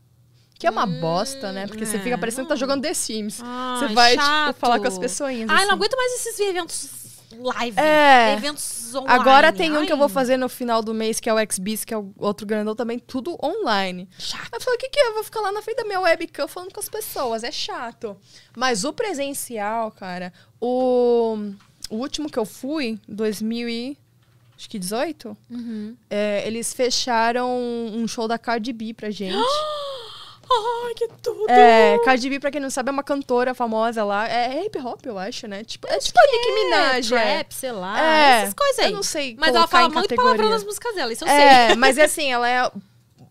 [0.57, 1.68] Que é uma bosta, né?
[1.68, 3.41] Porque você é, fica parecendo que tá jogando The Sims.
[3.44, 4.48] Ai, você vai, chato.
[4.48, 5.49] tipo, falar com as pessoinhas.
[5.49, 5.68] Ai, assim.
[5.68, 7.07] não aguento mais esses eventos
[7.48, 7.80] live.
[7.80, 8.34] É.
[8.34, 9.19] Eventos online.
[9.19, 11.86] Agora tem um que eu vou fazer no final do mês, que é o XBIS,
[11.86, 14.07] que é o outro grandão também, tudo online.
[14.18, 14.49] Chato.
[14.53, 15.07] Eu falei, o que que é?
[15.10, 18.18] Eu vou ficar lá na frente da minha webcam falando com as pessoas, é chato.
[18.56, 21.38] Mas o presencial, cara, o,
[21.90, 25.95] o último que eu fui, 2018, Uhum.
[26.10, 29.38] é, eles fecharam um show da Cardi B pra gente.
[30.49, 31.49] Ai, que tudo!
[31.49, 34.28] É, Cardi B, pra quem não sabe, é uma cantora famosa lá.
[34.28, 35.64] É hip hop, eu acho, né?
[35.64, 37.14] Tipo, é tipo a Nicki Minaj.
[37.14, 37.34] é.
[37.38, 38.91] Trap, sei lá, É, essas coisas aí.
[38.91, 41.76] Eu não sei Mas ela fala muito palavrão nas músicas dela, isso eu É, sei.
[41.76, 42.72] mas é assim, ela é.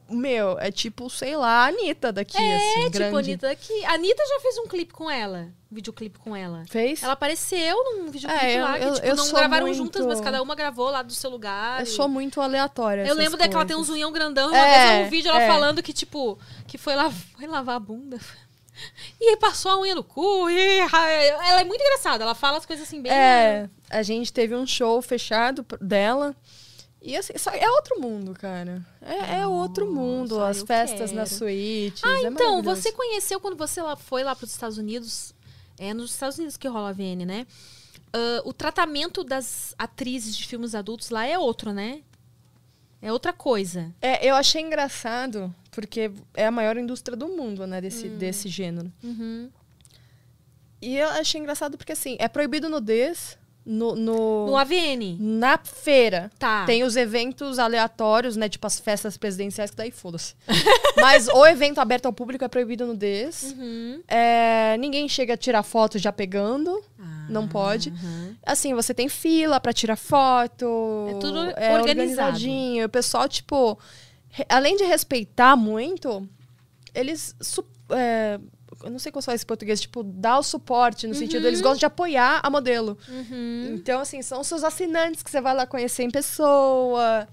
[0.09, 3.17] Meu, é tipo, sei lá, a Anitta daqui, É, assim, tipo, grande.
[3.17, 3.85] a Anitta aqui.
[3.85, 5.49] A Anitta já fez um clipe com ela.
[5.71, 6.65] Um videoclipe com ela.
[6.69, 7.03] Fez?
[7.03, 10.07] Ela apareceu num videoclipe É, eu- lá, que, eu- tipo, eu não gravaram muito- juntas,
[10.07, 11.81] mas cada uma gravou lá do seu lugar.
[11.81, 13.05] Eu e- sou muito aleatória.
[13.05, 14.49] Eu lembro daquela tem um zunhão grandão.
[14.51, 15.49] e Uma É, vez um vídeo ela é.
[15.49, 16.39] falando que, tipo,
[16.69, 18.19] que foi, la foi lavar a bunda.
[19.19, 20.51] E passou a unha no cu.
[20.51, 20.79] E...
[21.49, 22.23] Ela é muito engraçada.
[22.23, 23.11] Ela fala as coisas assim bem.
[23.11, 26.37] É, a gente teve um show fechado dela.
[27.07, 28.85] E assim, é outro mundo, cara.
[29.01, 30.43] É, é outro mundo.
[30.43, 31.37] As eu festas na quero.
[31.37, 32.03] suíte.
[32.05, 35.33] Ah, é então, você conheceu quando você lá foi lá para os Estados Unidos?
[35.79, 37.47] É nos Estados Unidos que rola a VN, né?
[38.13, 42.03] Ah, o tratamento das atrizes de filmes adultos lá é outro, né?
[43.01, 43.95] É outra coisa.
[44.03, 48.19] É, eu achei engraçado, porque é a maior indústria do mundo, né, desse, Hum.
[48.19, 48.91] desse gênero.
[49.05, 49.49] Uhum.
[50.83, 53.97] E eu achei engraçado porque, assim, é proibido nudez no...
[53.97, 55.17] No, No AVN.
[55.19, 56.31] Na feira.
[56.39, 56.65] Tá.
[56.65, 58.49] Tem os eventos aleatórios, né?
[58.49, 60.35] Tipo as festas presidenciais, que daí foda-se.
[60.97, 63.55] Mas o evento aberto ao público é proibido nudez.
[63.59, 64.01] Uhum.
[64.07, 66.81] É, ninguém chega a tirar foto já pegando.
[66.97, 67.93] Ah, não pode.
[68.45, 71.09] Assim, você tem fila pra tirar foto.
[71.11, 72.87] É tudo é organizadinho.
[72.87, 73.77] O pessoal, tipo,
[74.49, 76.27] além de respeitar muito,
[76.95, 77.35] eles.
[77.91, 78.39] é,
[78.83, 81.79] eu não sei qual é esse português, tipo, dá o suporte, no sentido, eles gostam
[81.79, 82.99] de apoiar a modelo.
[83.09, 83.75] Uhum.
[83.75, 87.27] Então, assim, são os seus assinantes que você vai lá conhecer em pessoa,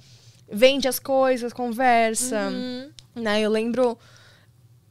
[0.51, 2.49] vende as coisas, conversa.
[2.49, 2.89] Uhum.
[3.15, 3.41] Né?
[3.41, 3.97] Eu lembro,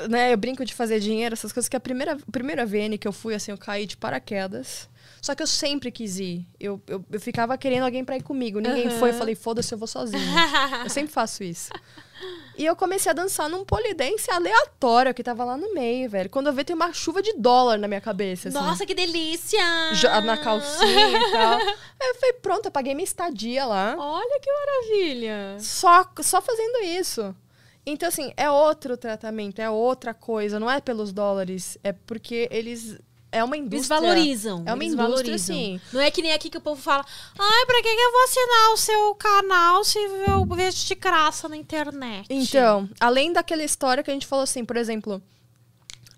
[0.09, 3.09] né, eu brinco de fazer dinheiro, essas coisas, que a primeira, a primeira VN que
[3.09, 4.89] eu fui, assim, eu caí de paraquedas.
[5.20, 6.47] Só que eu sempre quis ir.
[6.59, 8.59] Eu, eu, eu ficava querendo alguém pra ir comigo.
[8.59, 8.99] Ninguém Uhum.
[8.99, 10.20] foi, eu falei, foda-se, eu vou sozinha.
[10.83, 11.70] eu sempre faço isso.
[12.57, 16.28] E eu comecei a dançar num polidense aleatório que tava lá no meio, velho.
[16.28, 18.49] Quando eu vi, tem uma chuva de dólar na minha cabeça.
[18.49, 18.57] assim.
[18.59, 19.59] Nossa, que delícia!
[19.94, 21.59] Já na calcinha e tal.
[21.59, 23.97] Aí eu falei, pronto, eu paguei minha estadia lá.
[23.99, 25.57] Olha que maravilha!
[25.61, 27.35] Só, só fazendo isso.
[27.85, 30.61] Então, assim, é outro tratamento, é outra coisa.
[30.61, 32.99] Não é pelos dólares, é porque eles
[33.33, 33.79] é uma indústria.
[33.79, 34.63] Eles valorizam.
[34.67, 35.81] É uma indústria, assim.
[35.93, 37.05] Não é que nem aqui que o povo fala,
[37.39, 41.49] ai, pra que, que eu vou assinar o seu canal se eu vejo de graça
[41.49, 42.27] na internet?
[42.31, 45.21] Então, além daquela história que a gente falou assim, por exemplo,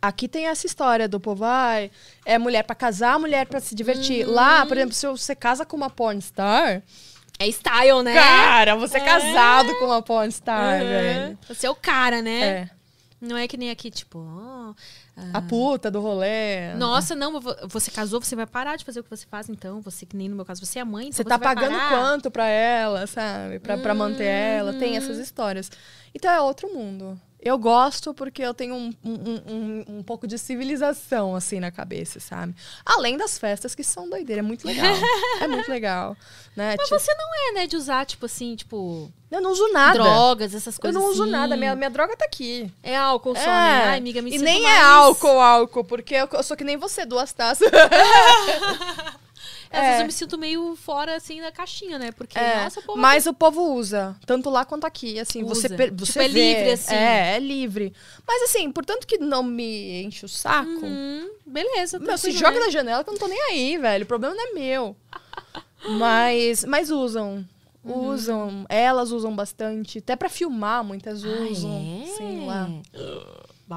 [0.02, 1.90] aqui tem essa história do povo, ai,
[2.26, 4.26] é mulher pra casar, mulher pra se divertir.
[4.28, 6.82] Lá, por exemplo, se você casa com uma pornstar,
[7.38, 8.14] É style, né?
[8.14, 9.04] cara, você é É.
[9.04, 10.88] casado com uma pornstar, Uhum.
[10.88, 11.38] velho.
[11.48, 12.40] Você é o cara, né?
[12.40, 12.70] É.
[13.20, 14.18] Não é que nem aqui, tipo,
[15.16, 16.74] ó, A puta do rolê.
[16.74, 19.80] Nossa, não, vo- você casou, você vai parar de fazer o que você faz, então.
[19.82, 21.90] Você, que nem no meu caso, você é mãe, então Você tá vai pagando parar.
[21.98, 23.58] quanto pra ela, sabe?
[23.60, 24.72] Pra, pra manter ela.
[24.74, 24.96] Tem Uhum.
[24.98, 25.70] essas histórias.
[26.14, 27.20] Então é outro mundo.
[27.44, 29.12] Eu gosto porque eu tenho um, um,
[29.52, 32.54] um, um pouco de civilização, assim, na cabeça, sabe?
[32.86, 34.40] Além das festas que são doideira.
[34.40, 34.94] É muito legal.
[35.42, 36.16] é muito legal.
[36.56, 36.74] Né?
[36.78, 39.12] Mas Tipo, você não é, né, de usar, tipo assim, tipo.
[39.30, 39.98] Eu não uso nada.
[39.98, 41.32] Drogas, essas Eu coisas não uso assim.
[41.32, 41.54] nada.
[41.56, 42.72] Minha, minha droga tá aqui.
[42.82, 43.44] É álcool só, É.
[43.46, 43.84] né?
[43.88, 44.76] Ai, amiga, me E nem mais...
[44.76, 47.68] é álcool, álcool, porque eu, eu sou que nem você, duas taças.
[49.74, 50.02] Às vezes É.
[50.02, 52.12] eu me sinto meio fora, assim, da caixinha, né?
[52.12, 52.98] Porque, É, nossa, o povo...
[52.98, 55.76] mas o povo usa, tanto lá quanto aqui, assim, você, Usa.
[55.76, 56.54] Tipo, você é vê.
[56.54, 56.94] livre, assim.
[56.94, 57.92] É, é livre.
[58.26, 62.66] Mas assim, portanto que não me enche o saco, Hum, beleza, meu, se joga né?
[62.66, 64.96] na janela que eu não tô nem aí, velho, o problema não é meu.
[65.98, 67.44] mas, mas usam,
[67.84, 68.08] Uhum.
[68.14, 72.06] usam, elas usam bastante, até pra filmar muitas Ah, usam, é?
[72.06, 72.70] sei lá.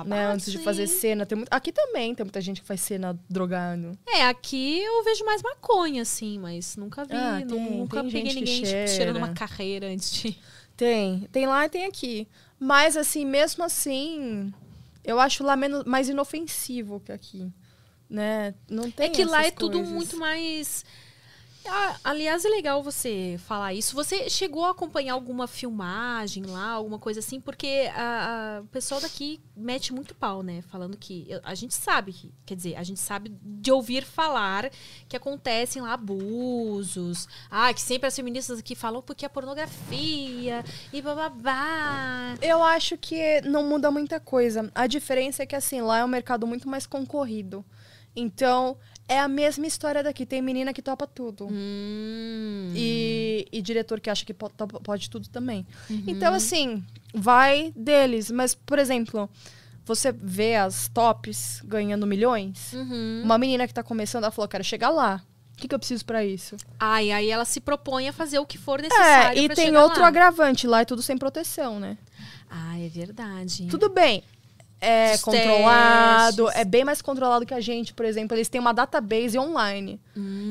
[0.04, 2.82] Babado, Né, antes de fazer cena, tem muito, aqui também tem muita gente que faz
[2.82, 3.98] cena drogando.
[4.08, 8.34] É, aqui eu vejo mais maconha, assim, mas nunca vi, Ah, tem- nunca tem peguei
[8.34, 9.40] ninguém tipo, cheirando uma cheira.
[9.40, 10.38] carreira antes de...
[10.78, 12.28] Tem, tem lá e tem aqui.
[12.60, 14.54] Mas, assim, mesmo assim,
[15.04, 17.52] eu acho lá menos, mais inofensivo que aqui.
[18.08, 18.54] Né?
[18.70, 19.92] Não tem É que lá é essas tudo coisas.
[19.94, 20.86] muito mais.
[21.70, 23.96] Ah, aliás, é legal você falar isso.
[23.96, 27.40] Você chegou a acompanhar alguma filmagem lá, alguma coisa assim?
[27.42, 30.62] Porque a- a- o pessoal daqui mete muito pau, né?
[30.64, 31.28] Falando que.
[31.44, 32.32] A gente sabe que.
[32.46, 34.70] Quer dizer, a gente sabe de ouvir falar
[35.10, 37.28] que acontecem lá abusos.
[37.50, 40.64] Ah, que sempre as feministas aqui falam porque é pornografia
[40.94, 42.36] e bababá.
[42.42, 44.72] Eu acho que não muda muita coisa.
[44.74, 47.66] A diferença é que, assim, lá é um mercado muito mais concorrido.
[48.16, 48.78] Então,
[49.08, 50.26] é a mesma história daqui.
[50.26, 51.48] Tem menina que topa tudo.
[51.50, 52.72] Hum.
[52.76, 55.66] E, e diretor que acha que po- topa- pode tudo também.
[55.90, 56.04] Uhum.
[56.08, 58.30] Então, assim, vai deles.
[58.32, 59.30] Mas, por exemplo,
[59.86, 62.74] você vê as tops ganhando milhões.
[62.74, 63.22] Uhum.
[63.24, 65.24] Uma menina que tá começando, ela falou, quero chegar lá.
[65.54, 66.56] O que, que eu preciso pra isso?
[66.80, 69.40] Ai, aí ela se propõe a fazer o que for necessário.
[69.40, 70.08] É, e tem outro lá.
[70.08, 70.68] agravante.
[70.68, 71.98] Lá é tudo sem proteção, né?
[72.48, 73.66] Ah, é verdade.
[73.68, 74.24] Tudo bem.
[74.80, 76.62] É Os controlado, testes.
[76.62, 78.38] é bem mais controlado que a gente, por exemplo.
[78.38, 80.00] Eles têm uma database online.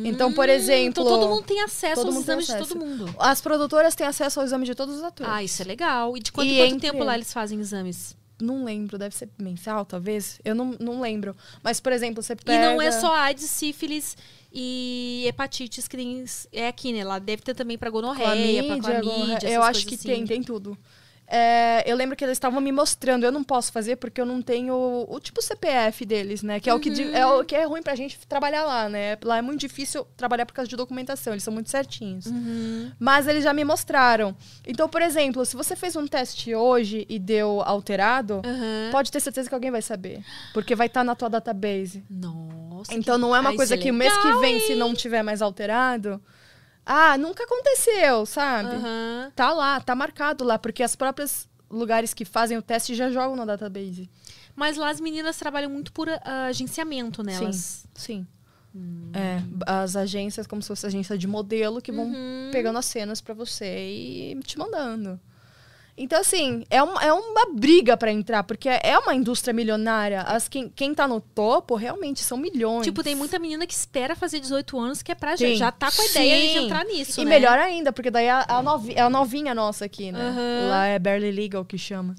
[0.04, 1.02] então, por exemplo.
[1.02, 2.68] Então todo mundo tem acesso todo aos tem exames de acesso.
[2.74, 3.14] todo mundo.
[3.18, 5.32] As produtoras têm acesso ao exame de todos os atores.
[5.32, 6.16] Ah, isso é legal.
[6.16, 7.32] E de quanto, E quanto tempo lá eles?
[7.32, 8.16] fazem exames?
[8.42, 10.40] Não lembro, deve ser mensal, talvez.
[10.44, 11.34] Eu não, não lembro.
[11.62, 12.58] Mas, por exemplo, você pega.
[12.58, 14.16] E não é só AIDS, sífilis
[14.52, 17.04] e hepatites que nem é aqui, né?
[17.04, 20.26] Lá deve ter também pra gonorreia, pra Clamídia, clamídia, Eu acho que coisas tem, assim.
[20.26, 20.76] tem tudo.
[21.28, 24.40] É, eu lembro que eles estavam me mostrando, eu não posso fazer porque eu não
[24.40, 24.74] tenho
[25.08, 26.60] o, tipo CPF deles, né?
[26.60, 27.14] Que é, o que, Uhum.
[27.16, 29.16] é o que é ruim pra gente trabalhar lá, né?
[29.24, 32.26] Lá é muito difícil trabalhar por causa de documentação, eles são muito certinhos.
[32.26, 32.92] Uhum.
[32.98, 34.36] Mas eles já me mostraram.
[34.66, 38.90] Então, por exemplo, se você fez um teste hoje e deu alterado, Uhum.
[38.92, 40.20] pode ter certeza que alguém vai saber.
[40.54, 42.04] Porque vai estar na tua database.
[42.08, 42.94] Nossa.
[42.94, 44.78] Então não é uma coisa que o mês que vem, se hein?
[44.78, 46.20] não tiver mais alterado.
[46.86, 48.76] Ah, nunca aconteceu, sabe?
[48.76, 49.32] Aham.
[49.34, 53.34] Tá lá, tá marcado lá, porque as próprias lugares que fazem o teste já jogam
[53.34, 54.08] na database.
[54.54, 57.32] Mas lá as meninas trabalham muito por ah, agenciamento, né?
[57.32, 57.50] Sim,
[57.94, 58.26] sim.
[59.12, 62.50] É, as agências, como se fosse agência de modelo, que vão Uhum.
[62.52, 65.18] pegando as cenas pra você e te mandando.
[65.98, 70.20] Então, assim, é uma, é uma briga pra entrar, porque é uma indústria milionária.
[70.22, 72.84] As, quem, quem tá no topo, realmente, são milhões.
[72.84, 75.56] Tipo, tem muita menina que espera fazer 18 anos, que é pra já, Tem.
[75.56, 77.30] já tá com a ideia de entrar nisso, E né?
[77.30, 80.20] melhor ainda, porque daí é a, novi, é a novinha nossa aqui, né?
[80.20, 80.68] Aham.
[80.68, 82.14] Lá é barely legal que chama.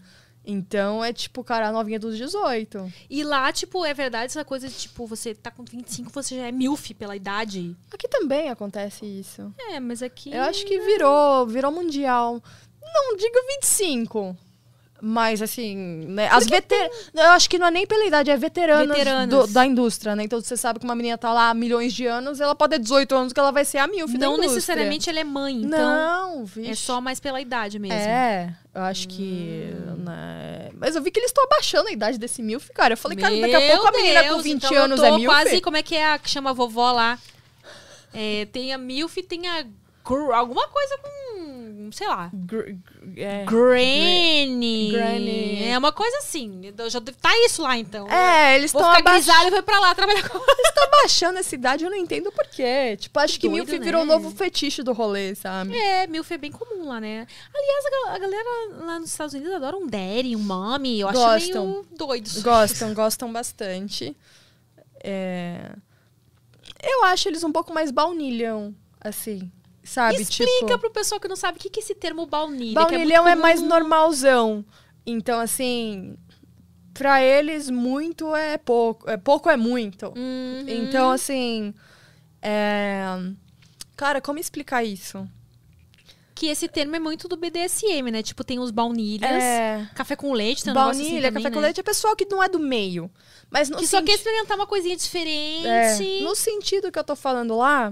[0.49, 2.91] Então é tipo, cara, a novinha dos 18.
[3.09, 6.47] E lá, tipo, é verdade essa coisa de, tipo, você tá com 25, você já
[6.47, 7.75] é milf pela idade.
[7.91, 9.53] Aqui também acontece isso.
[9.59, 10.33] É, mas aqui...
[10.33, 12.41] Eu acho que virou, virou mundial.
[12.93, 14.35] Não digo 25.
[14.99, 15.75] Mas assim,
[16.07, 16.27] né?
[16.31, 16.89] As veter...
[17.13, 19.29] Eu acho que não é nem pela idade, é veteranas, Veteranas.
[19.29, 20.23] do- da indústria, né?
[20.23, 22.79] Então você sabe que uma menina tá lá há milhões de anos, ela pode ter
[22.79, 25.77] 18 anos que ela vai ser a milf Não necessariamente ela é mãe, então...
[25.79, 26.71] Não, vixe.
[26.71, 27.95] É só mais pela idade mesmo.
[27.95, 29.71] É, eu acho que.
[29.99, 32.93] né, Mas eu vi que eles estão abaixando a idade desse milf, cara.
[32.93, 34.99] Eu falei, cara, daqui a Meu pouco a menina com Deus, 20 então eu anos
[34.99, 35.25] tô é milf.
[35.27, 37.19] quase, como é que é a que chama a vovó lá?
[38.11, 39.63] É, tem a milf e tem a
[40.33, 41.46] alguma coisa com
[41.91, 42.29] sei lá.
[42.33, 42.75] Gr-
[43.15, 44.91] é, Granny.
[44.91, 45.63] Granny.
[45.65, 46.61] É uma coisa assim.
[46.89, 48.07] Já tá isso lá, então.
[48.09, 49.47] É, eles estão abaixando.
[49.47, 52.45] e foi pra lá trabalhar com Eles estão abaixando essa idade, eu não entendo por
[52.47, 52.97] quê.
[52.97, 53.85] Tipo, acho que Doido, Milf né?
[53.85, 55.77] virou o novo fetiche do rolê, sabe?
[55.77, 57.25] É, milf é bem comum lá, né?
[57.53, 58.49] Aliás, a, gal- a galera
[58.85, 60.99] lá nos Estados Unidos adora um daddy, um mommy.
[60.99, 61.65] Eu acho Gostam.
[61.67, 62.41] meio doido.
[62.41, 64.15] Gostam, gostam bastante.
[65.03, 65.71] É...
[66.83, 69.51] Eu acho eles um pouco mais baunilhão, assim,
[69.87, 70.21] sabe?
[70.21, 72.73] Explica tipo, pro pessoal que não sabe o que que é esse termo baunilha.
[72.75, 74.65] baunilhão que é, muito mais normalzão.
[75.05, 76.17] Então, assim,
[76.93, 79.09] pra eles, muito é pouco.
[79.09, 80.07] É, pouco é muito.
[80.07, 80.65] Uhum.
[80.67, 81.73] Então, assim,
[82.41, 83.01] é...
[83.95, 85.27] Cara, como explicar isso?
[86.35, 88.21] Que esse termo é muito do BDSM, né?
[88.21, 89.31] Tipo, tem os baunilhas.
[89.31, 89.89] É...
[89.95, 91.65] Café com leite, tem um assim Baunilha, também, café com né?
[91.67, 93.09] leite é pessoal que não é do meio.
[93.49, 95.65] Mas Que só senti- quer experimentar uma coisinha diferente.
[95.65, 97.91] É, no sentido que eu tô falando lá,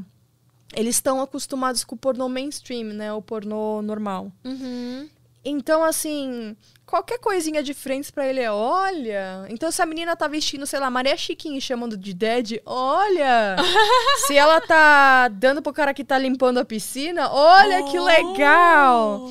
[0.73, 3.11] eles estão acostumados com o pornô mainstream, né?
[3.13, 4.31] O pornô normal.
[4.43, 5.09] Uhum.
[5.43, 9.45] Então, assim, qualquer coisinha diferente pra ele é, olha.
[9.47, 13.55] Então, se a menina tá vestindo, sei lá, Maria Chiquinha e chamando de Dead, olha.
[14.25, 19.29] se ela tá dando pro cara que tá limpando a piscina, olha que legal.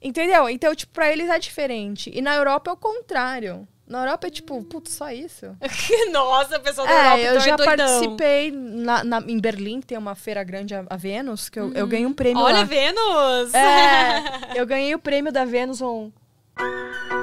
[0.00, 0.48] Entendeu?
[0.48, 2.08] Então, tipo, pra eles é diferente.
[2.14, 3.66] E na Europa é o contrário.
[3.88, 5.46] Na Europa é tipo, putz, só isso?
[6.12, 7.76] Nossa, pessoal da Europa, É, eu então já é doidão.
[7.76, 11.72] participei na, na- em Berlim, que tem uma feira grande, a, a Vênus, que eu,
[11.72, 12.64] eu ganhei um prêmio Olha, lá.
[12.64, 13.54] Vênus!
[13.54, 14.24] É,
[14.60, 16.10] eu ganhei o prêmio da Vênus um.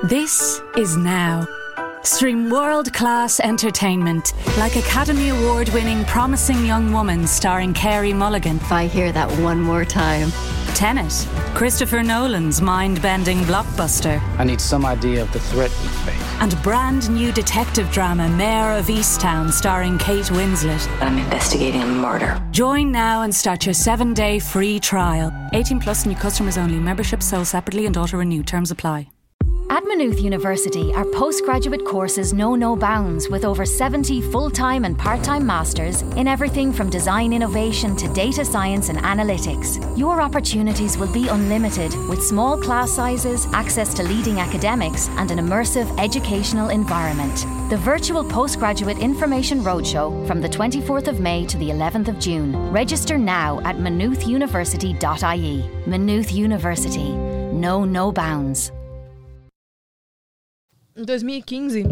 [0.09, 1.47] This is now.
[2.03, 8.57] Stream world class entertainment like Academy Award winning Promising Young Woman starring Carey Mulligan.
[8.57, 10.31] If I hear that one more time.
[10.75, 14.19] Tenet, Christopher Nolan's mind bending blockbuster.
[14.37, 16.24] I need some idea of the threat we face.
[16.39, 20.87] And brand new detective drama Mayor of Easttown starring Kate Winslet.
[21.01, 22.39] I'm investigating a murder.
[22.51, 25.31] Join now and start your seven day free trial.
[25.53, 26.79] 18 plus new customers only.
[26.79, 28.43] Membership sold separately and auto renew.
[28.43, 29.14] Terms apply.
[29.67, 34.95] At Maynooth University, our postgraduate courses know no bounds with over 70 full time and
[34.97, 39.79] part time masters in everything from design innovation to data science and analytics.
[39.97, 45.39] Your opportunities will be unlimited with small class sizes, access to leading academics, and an
[45.39, 47.35] immersive educational environment.
[47.71, 52.55] The virtual postgraduate information roadshow from the 24th of May to the 11th of June.
[52.71, 55.69] Register now at maynoothuniversity.ie.
[55.87, 57.09] Maynooth University.
[57.51, 58.71] Know no bounds.
[60.95, 61.83] Em 2015,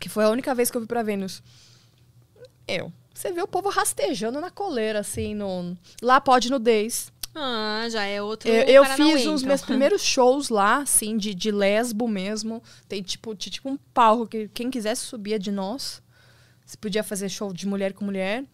[0.00, 1.42] que foi a única vez que eu fui pra Vênus.
[2.66, 2.92] Eu.
[3.14, 5.76] Você vê o povo rastejando na coleira, assim, no...
[6.00, 7.12] Lá pode nudez.
[7.34, 9.48] Ah, já é outro Eu, eu fiz os então.
[9.48, 12.62] meus primeiros shows lá, assim, de, de lesbo mesmo.
[12.88, 16.02] Tem tipo, tinha, tipo um palco que quem quisesse subia de nós.
[16.64, 18.44] Você podia fazer show de mulher com mulher.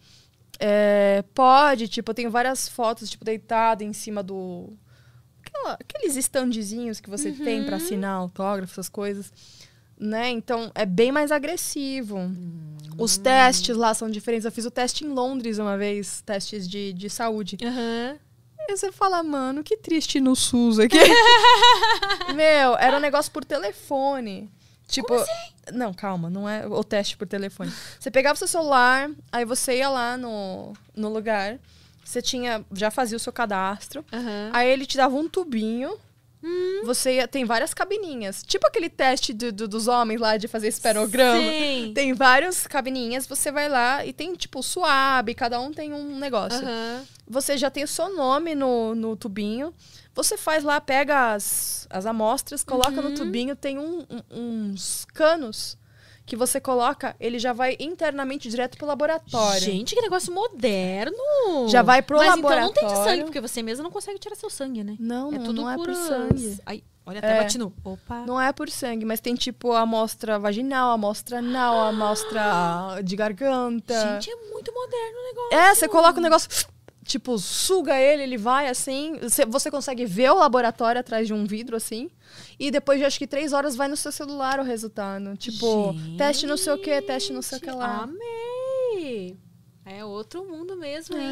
[0.59, 4.73] É, pode, tipo, eu tenho várias fotos, tipo, deitada em cima do.
[5.59, 9.31] Aquela- aqueles standzinhos que você tem pra assinar autógrafo, essas coisas.
[9.97, 10.29] Né?
[10.29, 12.19] Então é bem mais agressivo.
[12.97, 14.45] Os testes lá são diferentes.
[14.45, 17.57] Eu fiz o teste em Londres uma vez, testes de, de saúde.
[17.63, 18.17] Aham.
[18.67, 20.97] E você fala, mano, que triste no SUS aqui.
[22.35, 24.49] Meu, era um negócio por telefone.
[24.87, 25.13] Tipo,
[25.73, 27.71] não, calma, não é o teste por telefone.
[27.99, 31.59] Você pegava o seu celular, aí você ia lá no, no lugar,
[32.03, 34.49] você tinha, já fazia o seu cadastro, Aham.
[34.53, 35.97] aí ele te dava um tubinho,
[36.85, 40.69] você ia, tem várias cabininhas, tipo aquele teste do- do- dos homens lá de fazer
[40.69, 41.37] esperograma.
[41.41, 41.91] Sim.
[41.93, 46.65] Tem várias cabininhas, você vai lá e tem tipo suave, cada um tem um negócio.
[47.27, 49.73] Você já tem o seu nome no, no tubinho.
[50.15, 53.09] Você faz lá, pega as, as amostras, coloca Uhum.
[53.09, 55.77] no tubinho, tem um- um- uns canos
[56.29, 59.59] que você coloca, ele já vai internamente direto pro laboratório.
[59.61, 61.17] Gente, que negócio moderno!
[61.67, 63.11] Já vai pro Mas então não tem de laboratório.
[63.11, 64.95] sangue, porque você mesmo não consegue tirar seu sangue, né?
[64.99, 66.59] Não, é não, tudo não é por por sangue.
[66.65, 67.41] Ai, olha, até É.
[67.41, 67.73] bati no.
[67.83, 68.23] Opa.
[68.27, 73.15] Não é por sangue, mas tem tipo a amostra vaginal, amostra anal, a amostra de
[73.15, 73.93] garganta.
[74.13, 75.57] Gente, é muito moderno o negócio.
[75.57, 76.49] É, você coloca o negócio,
[77.09, 79.19] tipo, suga ele, ele vai assim.
[79.47, 82.09] Você, consegue ver o laboratório atrás de um vidro, assim.
[82.59, 85.35] E depois de acho que três horas vai no seu celular o resultado.
[85.35, 88.03] Tipo, teste não sei o que, teste não sei o que lá.
[88.03, 89.37] Amei!
[89.85, 91.27] É outro mundo mesmo, hein?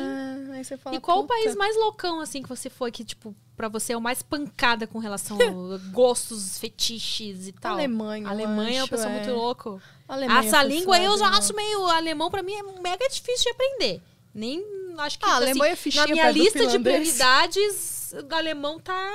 [0.49, 2.91] É, aí você fala, e qual o "Puta." país mais loucão, assim, que você foi,
[2.91, 7.73] que, tipo, pra você é o mais pancada com relação a gostos, fetiches e tal?
[7.73, 9.13] Alemanha, Alemanha é uma acho, pessoa é.
[9.13, 9.79] muito louco.
[10.07, 11.85] Alemanha, Essa língua aí eu já acho meio.
[11.85, 14.01] Alemão pra mim é mega difícil de aprender.
[14.33, 15.25] Nem acho que.
[15.25, 19.09] Ah, assim, é fichinha Na minha lista de prioridades, o alemão tá.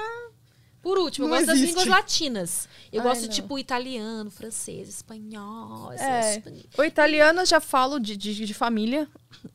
[0.83, 1.71] Por último, eu Não gosto das existe.
[1.77, 2.69] línguas latinas.
[2.93, 3.29] Eu Ai, gosto, não.
[3.29, 5.93] tipo, italiano, francês, espanhol.
[5.93, 6.43] É,
[6.77, 9.07] o italiano eu já falo de, de, de família.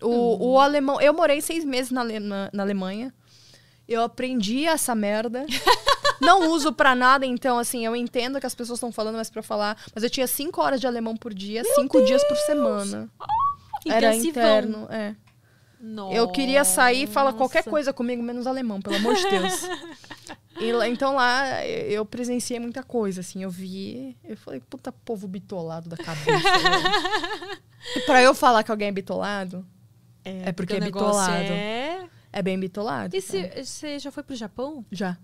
[0.01, 0.37] O, Hum.
[0.53, 3.13] o alemão, eu morei seis meses na, na, Alemanha.
[3.87, 5.45] Eu aprendi essa merda.
[6.21, 9.39] Não uso pra nada, então, assim, eu entendo que as pessoas estão falando, mas pra
[9.39, 9.77] eu falar.
[9.93, 13.09] Mas eu tinha cinco horas de alemão por dia, cinco dias por semana.
[13.85, 14.29] Era Intensivão.
[14.43, 15.13] interno, é.
[16.11, 17.69] Eu queria sair e falar qualquer Nossa.
[17.69, 19.61] coisa comigo, menos alemão, pelo amor de Deus.
[20.59, 24.17] E então lá eu presenciei muita coisa, assim, eu vi.
[24.23, 26.31] Eu falei, puta povo bitolado da cabeça.
[26.31, 27.59] né?
[27.95, 29.63] e pra eu falar que alguém é bitolado,
[30.25, 31.51] é, porque o é bitolado.
[31.51, 32.09] É...
[32.33, 33.15] É bem bitolado.
[33.15, 33.27] E tá?
[33.27, 34.85] se- você já foi pro Japão?
[34.91, 35.17] Já.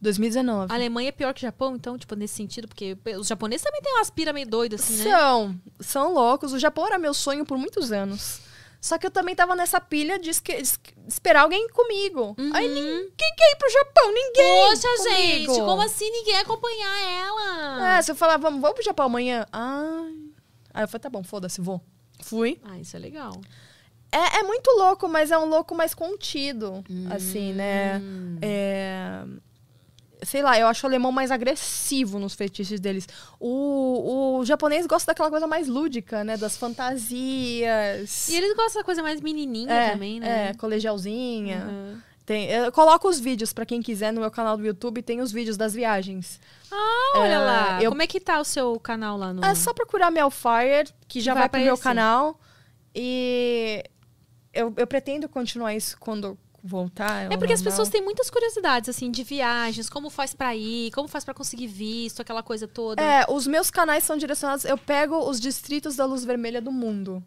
[0.00, 0.70] 2019.
[0.72, 3.80] A Alemanha é pior que o Japão, então, tipo, nesse sentido, porque os japoneses também
[3.80, 5.10] têm umas pira meio doidas, assim, né?
[5.10, 6.52] São, são loucos.
[6.52, 8.40] O Japão era meu sonho por muitos anos.
[8.84, 10.62] Só que eu também tava nessa pilha de, de
[11.08, 12.36] esperar alguém comigo.
[12.52, 14.44] Aí ninguém quer ir pro Japão, ninguém.
[14.44, 14.68] Uhum.
[14.68, 15.16] Poxa, comigo.
[15.16, 17.96] gente, como assim ninguém acompanhar ela?
[17.96, 19.46] É, se eu falar, vamos, vamos pro Japão amanhã.
[19.50, 20.12] Ai.
[20.74, 21.80] Aí eu falei, tá bom, foda-se, vou.
[22.20, 22.60] Fui.
[22.62, 23.40] Ah, isso é legal.
[24.12, 27.96] É, é muito louco, mas é um louco mais contido, assim, né?
[28.00, 28.36] Hum.
[28.42, 29.24] É,
[30.24, 33.06] Sei lá, eu acho o alemão mais agressivo nos feitiços deles.
[33.40, 36.36] O, o japonês gosta daquela coisa mais lúdica, né?
[36.36, 38.28] Das fantasias.
[38.28, 40.48] E eles gostam da coisa mais menininha é, também, né?
[40.50, 41.66] É, colegialzinha.
[41.68, 42.00] Uhum.
[42.26, 45.30] Tem, eu coloco os vídeos pra quem quiser no meu canal do YouTube, tem os
[45.30, 46.40] vídeos das viagens.
[46.72, 47.82] Ah, olha É, lá.
[47.82, 49.44] eu- Como é que tá o seu canal lá no...
[49.44, 52.40] É só procurar Melfire, que já Vai vai, pro meu canal.
[52.94, 53.84] E
[54.54, 57.30] eu, eu pretendo continuar isso quando voltar.
[57.30, 61.06] É porque as pessoas têm muitas curiosidades, assim, de viagens, como faz pra ir, como
[61.06, 63.02] faz pra conseguir visto, aquela coisa toda.
[63.02, 64.64] É, os meus canais são direcionados.
[64.64, 67.22] Eu pego os distritos da luz vermelha do mundo.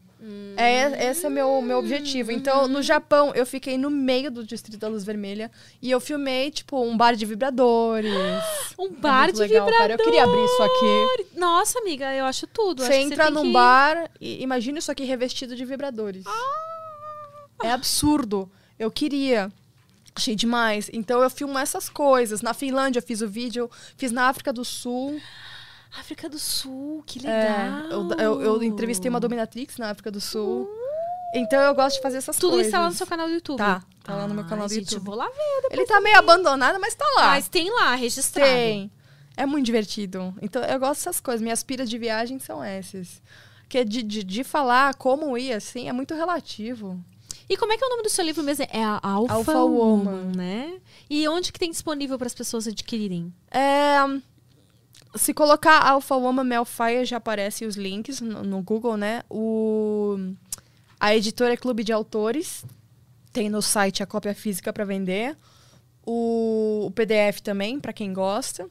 [0.57, 2.31] É, esse é meu, meu objetivo.
[2.31, 6.49] Então, no Japão, eu fiquei no meio do distrito da luz vermelha e eu filmei,
[6.49, 8.11] tipo, um bar de vibradores.
[8.79, 9.93] Um bar muito de legal, cara.
[9.93, 11.27] Eu queria abrir isso aqui.
[11.39, 12.83] Nossa, amiga, eu acho tudo.
[12.83, 16.23] Você Acho que entra num que- bar e imagina isso aqui revestido de vibradores.
[17.63, 18.51] É absurdo.
[18.79, 19.51] Eu queria.
[20.15, 20.89] Achei demais.
[20.93, 22.41] Então eu filmo essas coisas.
[22.41, 25.19] Na Finlândia eu fiz o vídeo, fiz na África do Sul.
[25.99, 27.91] África do Sul, que É, legal.
[27.91, 30.69] eu, eu, eu entrevistei uma dominatrix na África do Sul.
[31.33, 32.67] Então eu gosto de fazer essas Tudo coisas.
[32.67, 33.57] isso tá lá no seu canal do YouTube?
[33.57, 34.99] Tá, tá lá no meu canal do gente, YouTube.
[34.99, 37.27] eu vou lá ver depois Ele tá meio abandonado, mas tá lá.
[37.27, 38.49] Mas tem lá, registrado.
[38.49, 38.91] Tem.
[39.35, 40.33] É muito divertido.
[40.41, 41.41] Então, eu gosto dessas coisas.
[41.41, 43.21] Minhas piras de viagem são essas.
[43.69, 46.99] Que de, de, de falar como ir, assim, é muito relativo.
[47.49, 48.65] E como é que é o nome do seu livro mesmo?
[48.71, 50.31] É a Alpha, Alpha Woman, Woman.
[50.35, 50.79] né?
[51.09, 53.33] E onde que tem disponível para as pessoas adquirirem?
[53.49, 53.99] É,
[55.15, 59.23] se colocar Alpha Woman Melfire, já aparecem os links no, no Google, né?
[59.29, 60.17] O,
[60.99, 62.65] a editora é Clube de Autores.
[63.31, 65.37] Tem no site a cópia física para vender.
[66.05, 68.67] O, o PDF também, para quem gosta.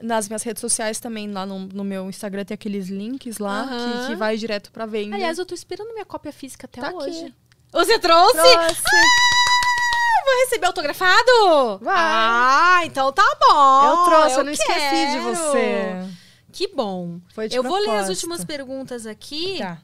[0.00, 4.00] Nas minhas redes sociais também, lá no, no meu Instagram, tem aqueles links lá Aham.
[4.02, 5.14] que, que vai direto para venda.
[5.16, 7.32] Aliás, eu tô esperando minha cópia física até Tá aqui.
[7.72, 8.32] Você trouxe?
[8.34, 8.82] Trouxe.
[8.86, 11.78] Ah, vou receber autografado?
[11.80, 11.94] Vai.
[11.96, 13.84] Ah, então tá bom.
[13.84, 15.22] eu trouxe, eu, não esqueci de quero.
[15.34, 16.08] você.
[16.52, 17.18] Que bom.
[17.34, 19.58] Foi de eu vou ler as últimas perguntas aqui.
[19.58, 19.78] Tá.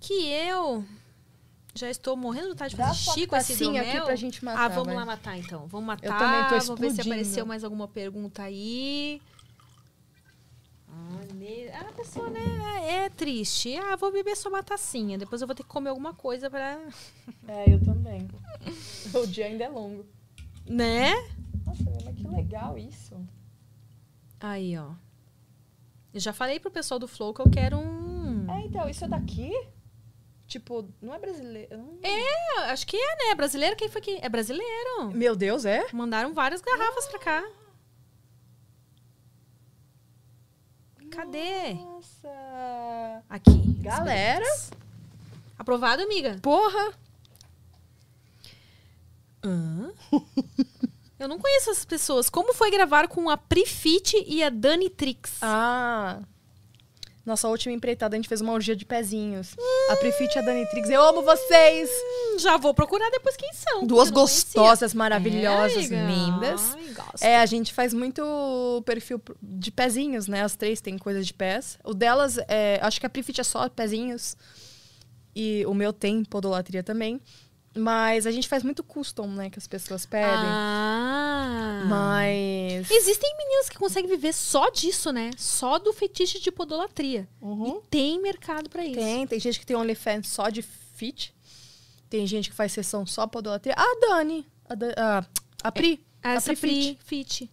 [0.00, 0.84] Que eu
[1.74, 4.06] já estou morrendo de vontade de Dá fazer xixi com esse tacinha aqui hidromel.
[4.06, 4.94] pra gente matar, Ah, vamos vai.
[4.96, 5.66] lá matar então.
[5.66, 6.06] Vamos matar.
[6.06, 7.02] Eu também tô Vamos ver se explodindo.
[7.14, 9.20] apareceu mais alguma pergunta aí.
[11.10, 12.40] Ah, ah, a pessoa, né,
[13.04, 13.76] é triste.
[13.76, 15.18] Ah, vou beber só uma tacinha.
[15.18, 16.78] Depois eu vou ter que comer alguma coisa pra...
[17.48, 18.26] É, eu também.
[19.14, 20.04] o dia ainda é longo.
[20.66, 21.12] Né?
[21.66, 23.14] Nossa, mas que legal isso.
[24.40, 24.92] Aí, ó.
[26.12, 28.46] Eu já falei pro pessoal do Flow que eu quero um...
[28.50, 29.50] É, então, isso é daqui?
[30.46, 31.76] Tipo, não é brasileiro.
[31.76, 33.34] não- É, acho que é, né?
[33.34, 33.76] Brasileiro?
[33.76, 34.18] Quem foi que...
[34.22, 35.10] É brasileiro.
[35.14, 35.86] Meu Deus, é?
[35.92, 37.44] Mandaram várias garrafas pra cá.
[41.14, 41.74] Cadê?
[41.74, 43.22] Nossa.
[43.30, 43.76] Aqui.
[43.80, 44.44] Galera.
[45.58, 46.38] Aprovado, amiga?
[46.42, 46.92] Porra.
[49.44, 49.92] Hã?
[51.18, 52.28] Eu não conheço essas pessoas.
[52.28, 55.38] Como foi gravar com a Prifit e a Dani Trix?
[55.40, 56.20] Ah.
[57.24, 59.54] Nossa última empreitada, a gente fez uma orgia de pezinhos.
[59.88, 60.90] A Prefit e a Dani Trix.
[60.90, 61.88] Eu amo vocês!
[61.90, 63.86] Hum, já vou procurar depois quem são.
[63.86, 66.74] Duas gostosas, maravilhosas, É, lindas.
[66.74, 67.22] Ai, gosto.
[67.22, 70.42] É, a gente faz muito perfil de pezinhos, né?
[70.42, 71.78] As três têm coisa de pés.
[71.82, 74.36] O delas, é, acho que a Prefit é só pezinhos.
[75.34, 77.20] E o meu tem podolatria também.
[77.76, 79.50] Mas a gente faz muito custom, né?
[79.50, 80.28] Que as pessoas pedem.
[80.28, 81.84] Ah.
[81.88, 82.90] Mas.
[82.90, 85.30] Existem meninas que conseguem viver só disso, né?
[85.36, 87.28] Só do fetiche de podolatria.
[87.42, 88.94] E tem mercado pra isso.
[88.94, 91.34] Tem, tem gente que tem OnlyFans só de fit.
[92.08, 93.74] Tem gente que faz sessão só podolatria.
[93.76, 94.46] A Dani.
[94.68, 95.24] A, Da- a,
[95.68, 96.04] a Pri.
[96.22, 96.98] Essa a Pri Pri Fit.
[97.04, 97.50] Fit.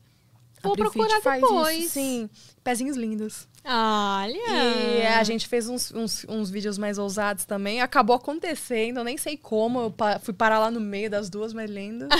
[0.61, 1.79] Vou Fit procurar faz depois.
[1.79, 2.29] Isso, sim.
[2.63, 3.47] Pezinhos lindos.
[3.63, 5.01] Olha.
[5.03, 7.79] E a gente fez uns, uns, uns vídeos mais ousados também.
[7.81, 9.81] Acabou acontecendo, eu nem sei como.
[9.81, 12.07] Eu pa- fui parar lá no meio das duas, mas lindo.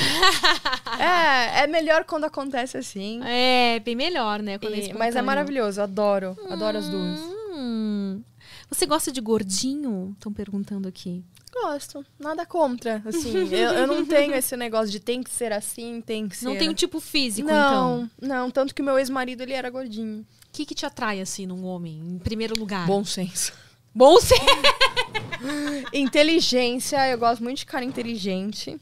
[0.99, 3.22] É, é melhor quando acontece assim.
[3.23, 4.59] É, bem melhor, né?
[4.61, 6.38] É E- mas é maravilhoso, eu adoro.
[6.49, 7.19] Adoro as duas.
[7.53, 8.22] Hum.
[8.69, 10.13] Você gosta de gordinho?
[10.18, 11.23] Estão perguntando aqui.
[11.53, 13.01] Gosto, nada contra.
[13.05, 16.45] Assim, eu, eu não tenho esse negócio de tem que ser assim, tem que ser.
[16.45, 18.09] Não tem um tipo físico, não, então?
[18.22, 20.26] Não, tanto que meu ex-marido ele era gordinho.
[20.52, 22.86] O que, que te atrai, assim, num homem, em primeiro lugar?
[22.86, 23.53] Bom senso.
[23.95, 24.44] Bom senso.
[25.94, 28.80] Inteligência, eu gosto muito de cara inteligente.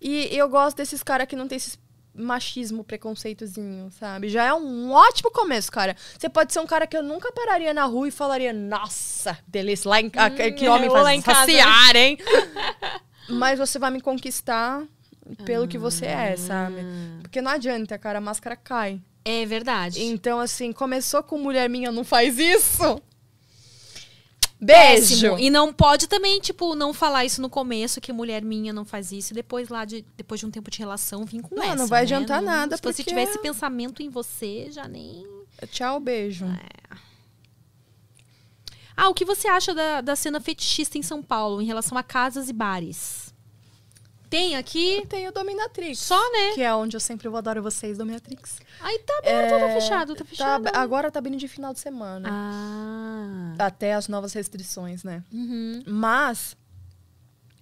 [0.00, 1.78] E eu gosto desses caras que não tem esse
[2.14, 4.28] machismo, preconceitozinho, sabe?
[4.28, 5.94] Já é um ótimo começo, cara.
[6.18, 9.88] Você pode ser um cara que eu nunca pararia na rua e falaria, nossa, delícia,
[9.88, 12.18] lá em ca- que homem lá faz em casa, saciar, hein?
[13.28, 14.82] Mas você vai me conquistar
[15.44, 16.76] pelo que você é, sabe?
[17.22, 19.00] Porque não adianta, cara, a máscara cai.
[19.28, 20.00] É verdade.
[20.04, 23.02] Então, assim, começou com mulher minha, não faz isso.
[24.60, 25.00] Beijo!
[25.32, 25.38] Péssimo.
[25.38, 29.10] E não pode também, tipo, não falar isso no começo, que mulher minha não faz
[29.10, 31.74] isso, e depois lá, de, depois de um tempo de relação, vir com Não, essa,
[31.76, 32.04] não vai né?
[32.04, 35.26] adiantar Não- nada, Se você porque- tivesse pensamento em você, já nem...
[35.70, 36.46] Tchau, beijo.
[38.96, 42.02] Ah, o que você acha da, da cena fetichista em São Paulo, em relação a
[42.02, 43.25] casas e bares?
[44.28, 45.04] Tem aqui?
[45.08, 45.98] Tem o Dominatrix.
[45.98, 46.52] Só, né?
[46.54, 48.58] Que é onde eu sempre vou adoro vocês, Dominatrix.
[48.80, 50.14] Aí tá aberto ou tá fechado?
[50.14, 50.64] Tá fechado.
[50.64, 52.28] Tá- agora tá abrindo de final de semana.
[52.30, 53.54] Ah.
[53.58, 55.22] Até as novas restrições, né?
[55.32, 55.82] Uhum.
[55.86, 56.56] Mas,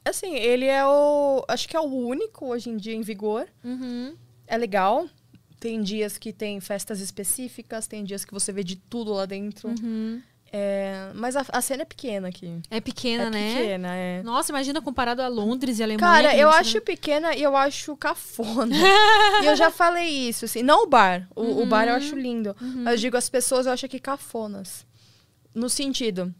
[0.04, 1.44] assim, ele é o.
[1.48, 3.46] Acho que é o único hoje em dia em vigor.
[3.62, 4.16] Uhum.
[4.46, 5.08] É legal.
[5.60, 9.68] Tem dias que tem festas específicas, tem dias que você vê de tudo lá dentro.
[9.70, 10.22] Uhum.
[10.56, 12.60] É, mas a, a cena é pequena aqui.
[12.70, 13.56] É pequena, é né?
[13.56, 14.22] pequena, é.
[14.22, 15.98] Nossa, imagina comparado a Londres e Alemanha.
[15.98, 16.80] Cara, eu acho né?
[16.80, 18.72] pequena e eu acho cafona.
[19.42, 20.62] e eu já falei isso, assim.
[20.62, 21.28] Não o bar.
[21.34, 22.54] O, o bar eu acho lindo.
[22.60, 24.86] Mas eu digo, as pessoas eu acho que cafonas.
[25.52, 26.32] No sentido,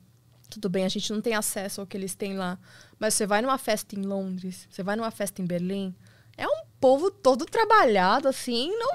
[0.48, 2.56] tudo bem, a gente não tem acesso ao que eles têm lá.
[3.00, 5.92] Mas você vai numa festa em Londres, você vai numa festa em Berlim,
[6.36, 8.92] é um povo todo trabalhado, assim, não.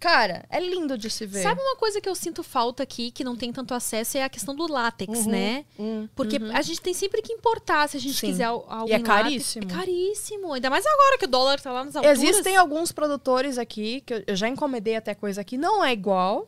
[0.00, 1.42] Cara, é lindo de se ver.
[1.42, 4.28] Sabe uma coisa que eu sinto falta aqui, que não tem tanto acesso, é a
[4.28, 5.64] questão do látex, Uhum, né?
[5.78, 6.54] uhum, Porque uhum.
[6.56, 8.28] a gente tem sempre que importar se a gente Sim.
[8.28, 9.06] quiser al- algo E é em látex.
[9.24, 9.64] caríssimo.
[9.64, 10.52] É caríssimo.
[10.52, 12.22] Ainda mais agora que o dólar tá lá nas alturas.
[12.22, 16.46] Existem alguns produtores aqui, que eu- eu já encomendei até coisa aqui, não é igual,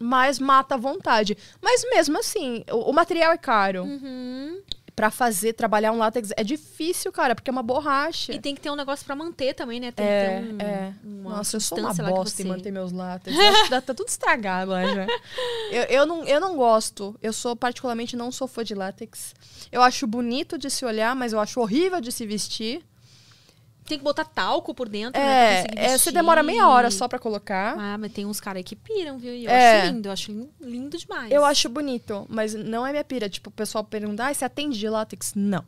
[0.00, 1.36] mas mata a vontade.
[1.62, 3.82] Mas mesmo assim, o, o material é caro.
[3.84, 4.60] Uhum.
[4.98, 8.32] Pra fazer, trabalhar um látex é difícil, cara, porque é uma borracha.
[8.32, 9.92] E tem que ter um negócio pra manter também, né?
[9.92, 10.94] Tem É, que ter um, é.
[11.04, 13.36] uma Nossa, eu sou uma bosta em você- manter meus látex.
[13.38, 15.06] Eu acho que dá- tá tudo estragado lá já.
[15.70, 17.14] Eu, eu, não, eu não gosto.
[17.22, 19.34] Eu sou, particularmente, não sou fã de látex.
[19.70, 22.82] Eu acho bonito de se olhar, mas eu acho horrível de se vestir.
[23.88, 25.60] Tem que botar talco por dentro, né?
[25.60, 27.74] É, conseguir é, você demora meia hora só pra colocar.
[27.78, 29.32] Ah, mas tem uns caras que piram, viu?
[29.34, 29.80] E eu É.
[29.82, 31.32] acho lindo, eu acho lin- lindo demais.
[31.32, 33.28] Eu acho bonito, mas não é minha pira.
[33.28, 35.32] Tipo, o pessoal pergunta, ah, você atende de látex?
[35.34, 35.64] Não.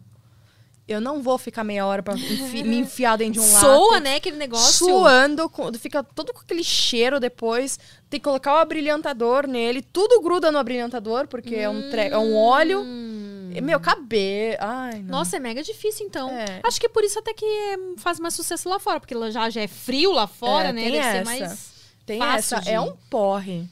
[0.88, 3.60] Eu não vou ficar meia hora pra enfi- me enfiar dentro de um látex.
[3.60, 4.86] Soa, né, aquele negócio.
[4.86, 7.78] Suando, com- fica todo com aquele cheiro depois.
[8.10, 9.82] Tem que colocar o abrilhantador nele.
[9.82, 12.82] Tudo gruda no abrilhantador, porque é, um é um óleo.
[12.84, 14.56] E, Meu, cabelo.
[14.60, 15.18] Ai, não.
[15.18, 16.31] Nossa, é mega difícil, então.
[16.31, 16.60] É.
[16.62, 19.48] Acho que é por isso até que é, faz mais sucesso lá fora, porque já,
[19.51, 20.82] já é frio lá fora, É, né?
[20.82, 21.24] tem Deve ser essa.
[21.24, 21.72] mais
[22.06, 22.60] Tem fácil essa.
[22.64, 23.66] de- É um porre.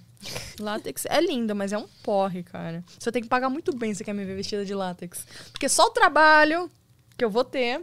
[0.59, 2.83] Látex é lindo, mas é um porre, cara.
[2.99, 5.25] Você tem que pagar muito bem se quer me ver vestida de látex.
[5.53, 6.69] Porque só o trabalho
[7.17, 7.81] que eu vou ter.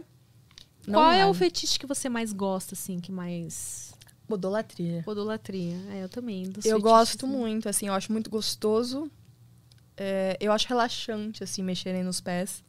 [0.84, 1.30] Qual é vale.
[1.30, 3.92] o fetiche que você mais gosta, assim, que mais...
[4.28, 5.02] Podolatria.
[5.04, 5.76] Podolatria.
[5.92, 6.44] É, eu também.
[6.46, 7.34] Eu fetiches, gosto assim.
[7.34, 9.10] muito, assim, eu acho muito gostoso.
[9.96, 12.62] É, eu acho relaxante, assim, mexerem nos pés.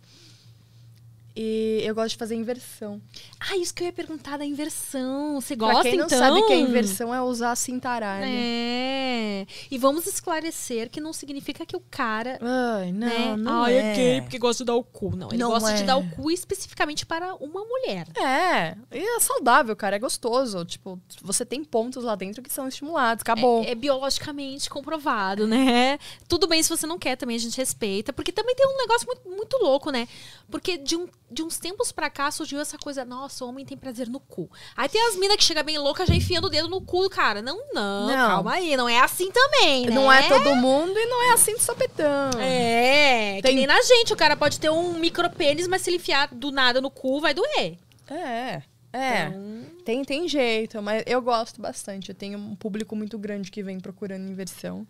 [1.40, 3.00] E eu gosto de fazer inversão.
[3.40, 5.40] Ah, isso que eu ia perguntar da inversão.
[5.40, 6.18] Você pra gosta, quem não então?
[6.18, 8.26] sabe que a inversão é usar a cintaralha.
[8.28, 9.46] É.
[9.70, 12.40] E vamos esclarecer que não significa que o cara.
[12.42, 13.36] Ai, não, né?
[13.38, 13.78] não Ai, é.
[13.78, 15.16] é gay porque gosta de dar o cu.
[15.16, 15.86] Não, ele Não gosta de é.
[15.86, 18.08] dar o cu especificamente para uma mulher.
[18.18, 20.66] É, e é saudável, cara, é gostoso.
[20.66, 23.64] Tipo, você tem pontos lá dentro que são estimulados, acabou.
[23.64, 26.00] É, é biologicamente comprovado, né?
[26.28, 28.12] Tudo bem se você não quer também, a gente respeita.
[28.12, 30.08] Porque também tem um negócio muito, muito louco, né?
[30.50, 34.08] Porque de, um, de uns tempos pra cá surgiu essa coisa, nossa, homem tem prazer
[34.08, 34.50] no cu.
[34.76, 37.42] Aí tem as minas que chegam bem louca já enfiando o dedo no cu, cara.
[37.42, 38.16] Não, não, Não.
[38.30, 39.92] calma aí, não é assim também, né?
[39.94, 42.32] Não é todo mundo e não é assim de sopetão.
[42.40, 44.14] É, Tem- que nem na gente.
[44.14, 47.34] O cara pode ter um micropênis, mas se ele enfiar do nada no cu, vai
[47.34, 47.78] doer.
[48.10, 48.62] É,
[48.94, 49.28] é.
[49.28, 52.10] Então- Tem, tem jeito, mas eu gosto bastante.
[52.10, 54.86] Eu tenho um público muito grande que vem procurando inversão.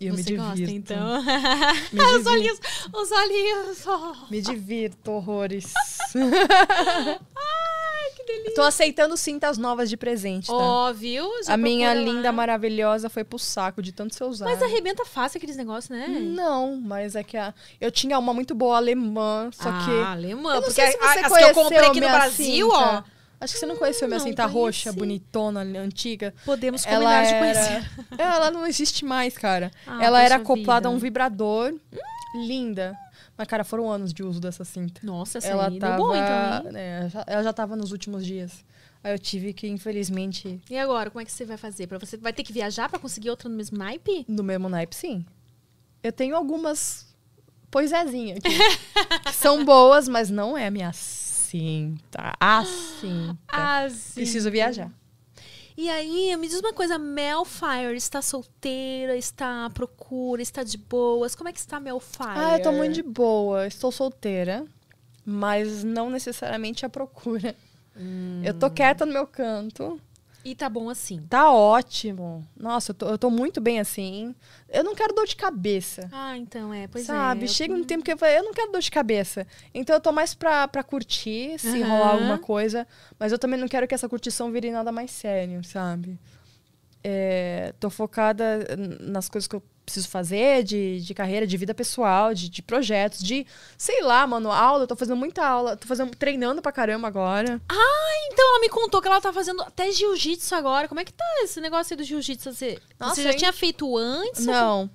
[0.00, 0.92] E eu Você me gosta, divirto.
[0.92, 1.22] então?
[1.92, 2.60] Me os olhinhos,
[2.92, 3.86] os olhinhos.
[3.86, 4.30] oh.
[4.30, 5.74] Me divirto, horrores.
[6.16, 8.54] Ai, que delícia.
[8.54, 10.54] Tô aceitando cintas novas de presente, tá?
[10.54, 11.28] Ó, viu?
[11.44, 11.94] Já a minha lá.
[11.94, 14.50] linda, maravilhosa foi pro saco de tanto ser usada.
[14.50, 16.06] Mas arrebenta fácil aqueles negócios, né?
[16.08, 17.52] Não, mas é que a...
[17.78, 19.90] eu tinha uma muito boa alemã, só ah, que...
[19.90, 20.50] alemã.
[20.50, 22.70] Eu não porque sei se a- você as que eu comprei conheceu aqui no Brasil,
[22.70, 23.04] cinta.
[23.06, 23.19] ó.
[23.40, 24.98] Acho que você não conheceu minha não cinta roxa, conheci.
[24.98, 26.34] bonitona, antiga.
[26.44, 27.38] Podemos Ela combinar de era...
[27.38, 27.90] conhecer.
[28.18, 29.70] Ela não existe mais, cara.
[29.86, 31.04] Ah, ela era acoplada a um vida.
[31.06, 31.74] vibrador.
[32.34, 32.94] Linda.
[33.36, 35.00] Mas, cara, foram anos de uso dessa cinta.
[35.02, 38.24] Nossa, essa ela aí deu tava, bom, então, né, já- ela já tava nos últimos
[38.26, 38.62] dias.
[39.02, 41.86] Aí eu tive que, infelizmente, E agora, como é que você vai fazer?
[41.86, 44.26] Pra você vai ter que viajar pra conseguir outra no mesmo naipe?
[44.28, 45.24] no mesmo naipe, sim.
[46.02, 47.06] Eu tenho algumas
[47.70, 48.50] poisézinhas aqui.
[49.24, 50.92] que são boas, mas não é a minha
[51.50, 52.32] cinta.
[52.38, 53.36] A cinta.
[53.48, 54.14] Ah, sim.
[54.14, 54.90] Preciso viajar.
[55.76, 60.76] E aí, me diz uma coisa, Mel Fire está solteira, está à procura, está de
[60.76, 61.34] boas?
[61.34, 62.36] Como é que está Mel Fire?
[62.36, 63.66] Ah, eu tô muito de boa.
[63.66, 64.66] Estou solteira,
[65.24, 67.56] mas não necessariamente à procura.
[68.42, 70.00] Eu tô quieta no meu canto.
[70.44, 71.20] E tá bom assim.
[71.28, 72.46] Tá ótimo.
[72.56, 74.34] Nossa, eu tô, eu tô muito bem assim.
[74.68, 76.08] Eu não quero dor de cabeça.
[76.10, 77.42] Ah, então é, pois sabe?
[77.42, 77.44] é.
[77.44, 79.46] eu Chega tô- um tempo que eu falei, eu não quero dor de cabeça.
[79.74, 81.88] Então eu tô mais pra, pra curtir, se Aham.
[81.88, 82.86] rolar alguma coisa.
[83.18, 86.18] Mas eu também não quero que essa curtição vire nada mais sério, sabe?
[87.02, 88.66] É, tô focada
[89.00, 93.20] nas coisas que eu preciso fazer, de, de carreira, de vida pessoal, de, de projetos,
[93.20, 93.44] de,
[93.76, 94.84] sei lá, mano, aula.
[94.84, 97.60] Eu tô fazendo muita aula, tô fazendo, treinando pra caramba agora.
[97.68, 100.86] Ah, então ela me contou que ela tá fazendo até jiu-jitsu agora.
[100.86, 102.52] Como é que tá esse negócio aí do jiu-jitsu?
[102.52, 103.36] Você, Nossa, você já hein?
[103.38, 104.46] tinha feito antes?
[104.46, 104.90] ou- Não.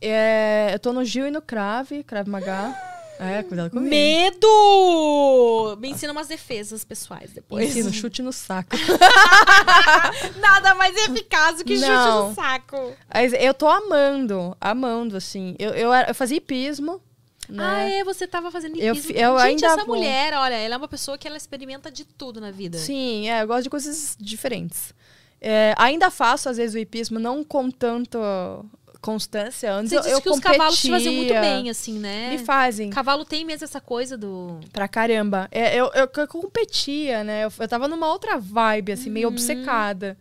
[0.00, 2.72] É, eu tô no Gil e no Crave, Crave Maga.
[3.18, 3.90] É, cuidado comigo.
[3.90, 5.76] Medo!
[5.80, 7.68] Me ensina umas defesas pessoais depois.
[7.70, 8.76] Ensino, chute no saco.
[10.40, 12.28] Nada mais eficaz do que chute Não.
[12.28, 12.92] no saco.
[13.12, 15.54] Mas eu tô amando, amando, assim.
[15.58, 17.00] Eu, eu, eu fazia hipismo,
[17.48, 17.64] né?
[17.66, 19.12] Ah, é, você tava fazendo Eu hipismo.
[19.14, 19.96] fi- eu Gente, ainda essa vou.
[19.96, 22.78] mulher, olha, ela é uma pessoa que ela experimenta de tudo na vida.
[22.78, 24.94] Sim, é, eu gosto de coisas diferentes.
[25.40, 28.18] É, ainda faço, às vezes, o hipismo, não com tanta
[29.00, 29.72] constância.
[29.72, 31.40] Antes Você disse eu que os cavalos te faziam muito competia.
[31.40, 32.30] bem, assim, né?
[32.30, 32.90] Me fazem.
[32.90, 34.58] Cavalo tem mesmo essa coisa do...
[34.72, 35.48] Pra caramba.
[35.50, 37.44] É, eu, eu, eu competia, né?
[37.44, 39.14] Eu, eu tava numa outra vibe, assim, Uhum.
[39.14, 40.16] meio obcecada.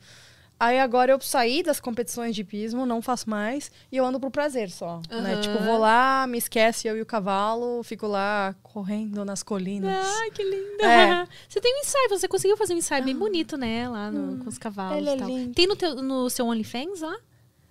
[0.59, 4.31] Aí agora eu saí das competições de hipismo, não faço mais, e eu ando pro
[4.31, 4.99] prazer só.
[5.07, 5.33] Né?
[5.33, 5.41] Aham.
[5.41, 9.93] Tipo, vou lá, me esquece eu e o cavalo, fico lá correndo nas colinas.
[10.19, 10.83] Ai, que linda.
[10.83, 11.27] É.
[11.47, 13.87] Você tem um ensaio, você conseguiu fazer um ensaio bem bonito, né?
[13.87, 15.27] Lá no- com os cavalos ele é e tal.
[15.27, 15.53] lindo.
[15.53, 17.15] Tem no, teu, no seu OnlyFans lá?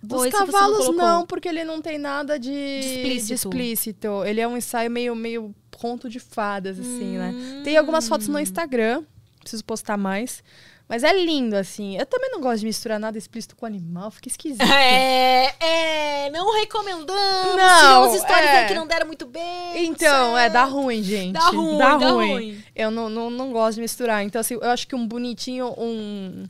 [0.07, 0.93] Dos Ou não cavalos colocou?
[0.95, 3.27] não, porque ele não tem nada de, De explícito.
[3.27, 4.23] de explícito.
[4.25, 7.19] Ele é um ensaio meio, meio conto de fadas, assim, Hum.
[7.19, 7.61] né?
[7.63, 9.03] Tem algumas fotos no Instagram,
[9.39, 10.41] preciso postar mais.
[10.89, 11.97] Mas é lindo, assim.
[11.97, 14.61] Eu também não gosto de misturar nada explícito com animal, fica esquisito.
[14.71, 17.55] É, é, não recomendamos.
[17.57, 18.65] Não, Tivemos histórias é.
[18.67, 19.85] que não deram muito bem.
[19.85, 21.33] Então, é, dá ruim, gente.
[21.33, 22.63] Dá ruim, dá ruim.
[22.73, 24.23] Eu não, não, não gosto de misturar.
[24.23, 26.45] Então, assim, eu acho que um bonitinho, um.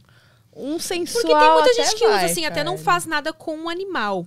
[0.58, 1.22] Um sensual.
[1.24, 2.84] Porque tem muita até gente que usa vai, assim, até não cara.
[2.84, 4.26] faz nada com um animal.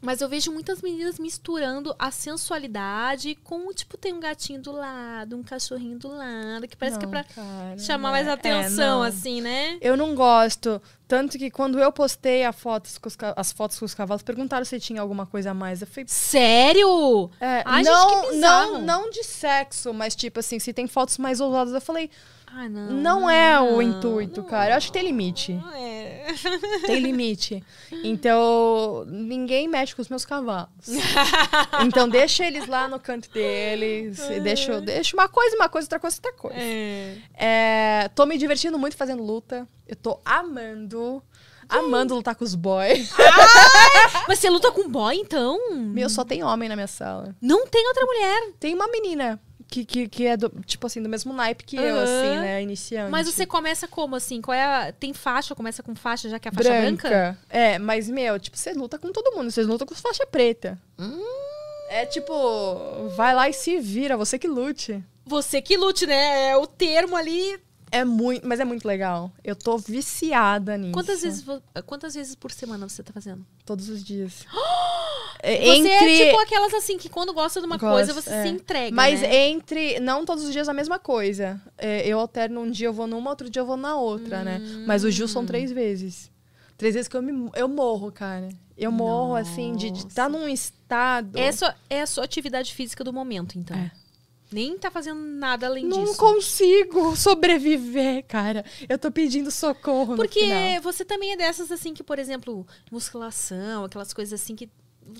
[0.00, 5.36] Mas eu vejo muitas meninas misturando a sensualidade com, tipo, tem um gatinho do lado,
[5.36, 8.30] um cachorrinho do lado, que parece que é Não, pra cara, chamar não mais é-
[8.30, 9.02] atenção, é, não.
[9.02, 9.76] assim, né?
[9.80, 10.80] Eu não gosto.
[11.08, 14.64] Tanto que quando eu postei a fotos com os as fotos com os cavalos, perguntaram
[14.64, 15.80] se tinha alguma coisa a mais.
[15.80, 16.06] Eu falei.
[16.06, 17.30] Sério?
[17.40, 18.72] É, Ai, gente, não, que bizarro.
[18.74, 22.08] não, não de sexo, mas tipo assim, se tem fotos mais ousadas, eu falei,
[22.52, 22.90] Ai, não.
[22.90, 24.72] não, é o intuito, cara.
[24.72, 25.58] Eu acho que tem limite.
[25.74, 26.08] É.
[26.86, 27.64] Tem limite.
[28.04, 30.68] Então, ninguém mexe com os meus cavalos.
[31.84, 34.18] então, deixa eles lá no canto deles.
[34.30, 36.58] e Deixa, deixa uma coisa, uma coisa, outra coisa, outra coisa.
[36.60, 37.16] É.
[37.34, 39.66] É, tô me divertindo muito fazendo luta.
[39.86, 41.22] Eu tô amando.
[41.68, 43.12] Amando lutar com os boys.
[44.26, 45.74] Mas você luta com boy, então?
[45.74, 47.34] Meu, só tem homem na minha sala.
[47.40, 48.52] Não tem outra mulher.
[48.58, 51.96] Tem uma menina que, que, que é, do, tipo assim, do mesmo naipe que eu,
[51.96, 52.02] Aham.
[52.02, 52.62] assim, né?
[52.62, 53.10] Iniciante.
[53.10, 54.40] Mas você começa como, assim?
[54.40, 54.92] Qual é a...
[54.92, 55.54] Tem faixa?
[55.54, 57.08] Começa com faixa, já que é a faixa branca?
[57.08, 57.38] branca.
[57.50, 59.50] É, mas, meu, tipo, você luta com todo mundo.
[59.50, 60.78] Você luta com faixa preta.
[60.98, 61.22] Hum.
[61.90, 62.34] É tipo,
[63.16, 65.02] vai lá e se vira, você que lute.
[65.24, 66.50] Você que lute, né?
[66.50, 67.58] É o termo ali.
[67.90, 69.32] É muito, mas é muito legal.
[69.42, 70.92] Eu tô viciada nisso.
[70.92, 71.44] Quantas vezes,
[71.86, 73.44] quantas vezes por semana você tá fazendo?
[73.64, 74.44] Todos os dias.
[75.40, 78.42] É, Você é tipo aquelas assim que quando gosta de uma coisa Gosto, você é.
[78.42, 78.92] se entrega.
[78.94, 79.50] Mas né?
[79.50, 80.00] entre.
[80.00, 81.62] Não todos os dias a mesma coisa.
[81.78, 84.58] É, eu alterno um dia eu vou numa, outro dia eu vou na outra, né?
[84.84, 85.28] Mas o Gil Hum.
[85.28, 86.28] são três vezes.
[86.76, 88.48] Três vezes que eu, me, eu morro, cara.
[88.76, 91.38] Eu morro, assim, de estar num estado.
[91.52, 93.76] Só, é a sua atividade física do momento, então.
[93.76, 93.90] É.
[94.50, 96.16] Nem tá fazendo nada além Não disso.
[96.16, 98.64] consigo sobreviver, cara.
[98.88, 100.12] Eu tô pedindo socorro.
[100.12, 104.70] no Porque você também é dessas assim que, por exemplo, musculação, aquelas coisas assim que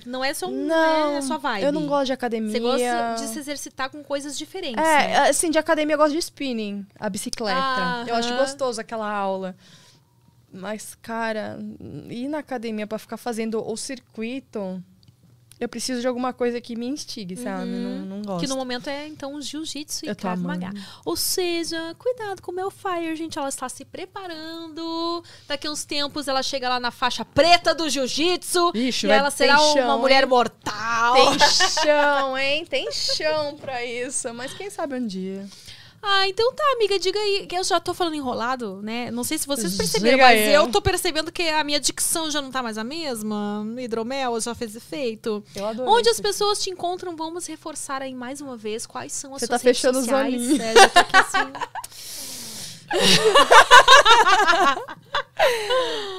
[0.06, 1.64] não é só um, Não, né, sua vibe.
[1.64, 2.52] eu não gosto de academia.
[2.52, 5.28] Você gosta de se exercitar com coisas diferentes, É, né?
[5.30, 8.04] assim, de academia eu gosto de spinning, a bicicleta.
[8.06, 9.54] Eu acho gostoso aquela aula.
[10.52, 11.58] Mas, cara,
[12.08, 14.82] ir na academia pra ficar fazendo o circuito
[15.60, 17.66] Eu preciso de alguma coisa que me instigue, sabe?
[17.66, 18.40] Não, não gosto.
[18.40, 20.40] Que no momento é, então, jiu-jitsu e Krav.
[20.40, 20.70] Maga.
[21.04, 23.38] Ou seja, cuidado com o Melfire, gente.
[23.38, 25.24] Ela está se preparando.
[25.48, 28.72] Daqui a uns tempos ela chega lá na faixa preta do jiu-jitsu.
[28.74, 30.28] E ela será tem uma chão, mulher hein?
[30.28, 31.14] mortal.
[31.14, 31.38] Tem
[31.82, 32.64] chão, hein?
[32.64, 34.32] Tem chão pra isso.
[34.34, 35.44] Mas quem sabe um dia.
[36.00, 37.46] Ah, então tá, amiga, diga aí.
[37.48, 39.10] Que eu já tô falando enrolado, né?
[39.10, 42.40] Não sei se vocês perceberam, Diga mas eu tô percebendo que a minha dicção já
[42.40, 43.66] não tá mais a mesma.
[43.78, 45.42] Hidromel já fez efeito.
[45.56, 49.34] Eu adorei Onde as pessoas te encontram, vamos reforçar aí mais uma vez quais são
[49.34, 50.34] as Você suas tá redes fechando os sociais.
[50.34, 50.60] olhinhos.
[50.60, 51.38] É, já tô aqui assim.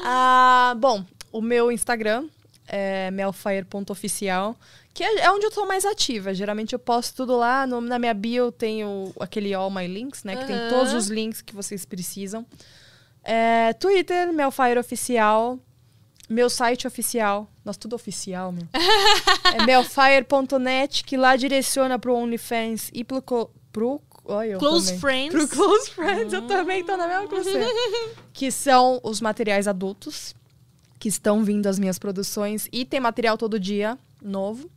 [0.06, 2.26] Ah, bom, o meu Instagram
[2.68, 4.56] é melfire.oficial,
[4.94, 6.34] que é, é onde eu tô mais ativa.
[6.34, 7.66] Geralmente eu posto tudo lá.
[7.68, 10.36] no- na minha bio eu tenho aquele All My Links, né?
[10.36, 12.46] Que tem todos os links que vocês precisam.
[13.24, 15.60] É, Twitter, Melfire Oficial.
[16.30, 17.50] Meu site oficial.
[17.66, 18.68] Nossa, tudo oficial, meu.
[19.52, 23.22] é melfire.net, que lá direciona pro OnlyFans e pro...
[23.72, 25.00] pro olha, Close também.
[25.00, 25.32] Friends.
[25.32, 27.66] Pro Close Friends, eu também tô na mesma que você.
[28.32, 30.36] que são os materiais adultos
[31.00, 32.68] que estão vindo às minhas produções.
[32.72, 34.70] E tem material todo dia novo.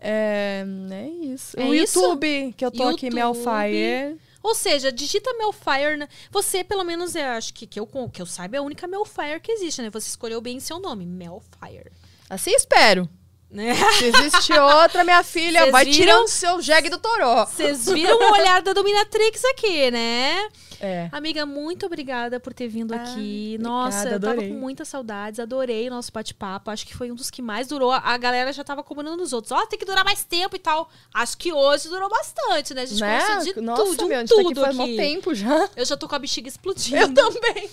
[0.00, 1.58] É, é isso.
[1.60, 2.00] É o isso?
[2.00, 3.14] YouTube, que eu tô aqui, YouTube.
[3.14, 4.18] Melfire.
[4.42, 5.96] Ou seja, digita Melfire.
[5.98, 6.08] né?
[6.30, 9.40] Você, pelo menos, eu acho que, que, eu, que eu saiba, é a única Melfire
[9.40, 9.90] que existe, né?
[9.90, 11.92] Você escolheu bem seu nome, Melfire.
[12.28, 13.08] Assim espero.
[13.50, 13.74] Né?
[13.98, 15.98] Se existe outra, minha filha, Cês vai viram?
[15.98, 17.44] tirando seu jegue do toró.
[17.46, 20.48] Vocês viram o olhar da Dominatrix aqui, né?
[20.80, 21.08] É.
[21.12, 23.56] Amiga, muito obrigada por ter vindo aqui.
[23.58, 24.48] obrigada, Nossa, eu tava adorei.
[24.50, 26.70] com muitas saudades, adorei o nosso bate-papo.
[26.70, 27.90] Acho que foi um dos que mais durou.
[27.92, 29.50] A galera já tava combinando nos outros.
[29.52, 30.88] Ó, tem que durar mais tempo e tal.
[31.12, 32.82] Acho que hoje durou bastante, né?
[32.82, 33.20] A gente Né?
[33.20, 35.68] conversou de Nossa, tudo, de meu, a gente tá aqui tudo faz tempo já.
[35.76, 37.20] Eu já tô com a bexiga explodindo.
[37.20, 37.68] Eu também.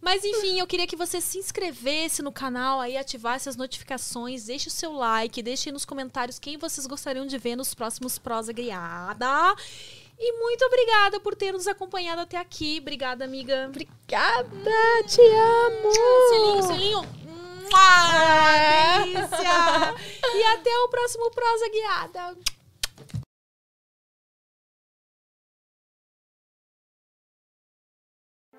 [0.00, 4.68] Mas enfim, eu queria que você se inscrevesse no canal aí, ativasse as notificações, deixe
[4.68, 8.52] o seu like, deixe aí nos comentários quem vocês gostariam de ver nos próximos Prosa
[8.52, 9.54] Griada.
[10.18, 12.78] E muito obrigada por ter nos acompanhado até aqui.
[12.80, 13.66] Obrigada, amiga.
[13.68, 15.92] Obrigada, te amo.
[16.28, 17.02] Selinho, selinho.
[17.70, 19.94] Mua, delícia.
[20.34, 22.36] E até o próximo Prosa Guiada.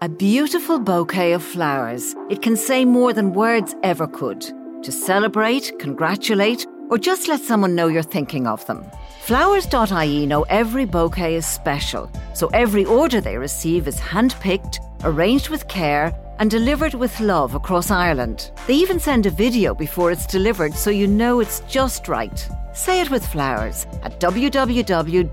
[0.02, 2.16] A beautiful bouquet of flowers.
[2.30, 4.40] It can say more than words ever could.
[4.84, 8.86] To celebrate, congratulate, or just let someone know you're thinking of them.
[9.24, 15.68] Flowers.ie know every bouquet is special, so every order they receive is handpicked, arranged with
[15.68, 18.52] care, and delivered with love across Ireland.
[18.68, 22.50] They even send a video before it's delivered so you know it's just right.
[22.74, 25.28] Say it with flowers at www.flowers.ie.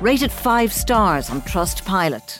[0.00, 2.38] Rated 5 stars on Trustpilot.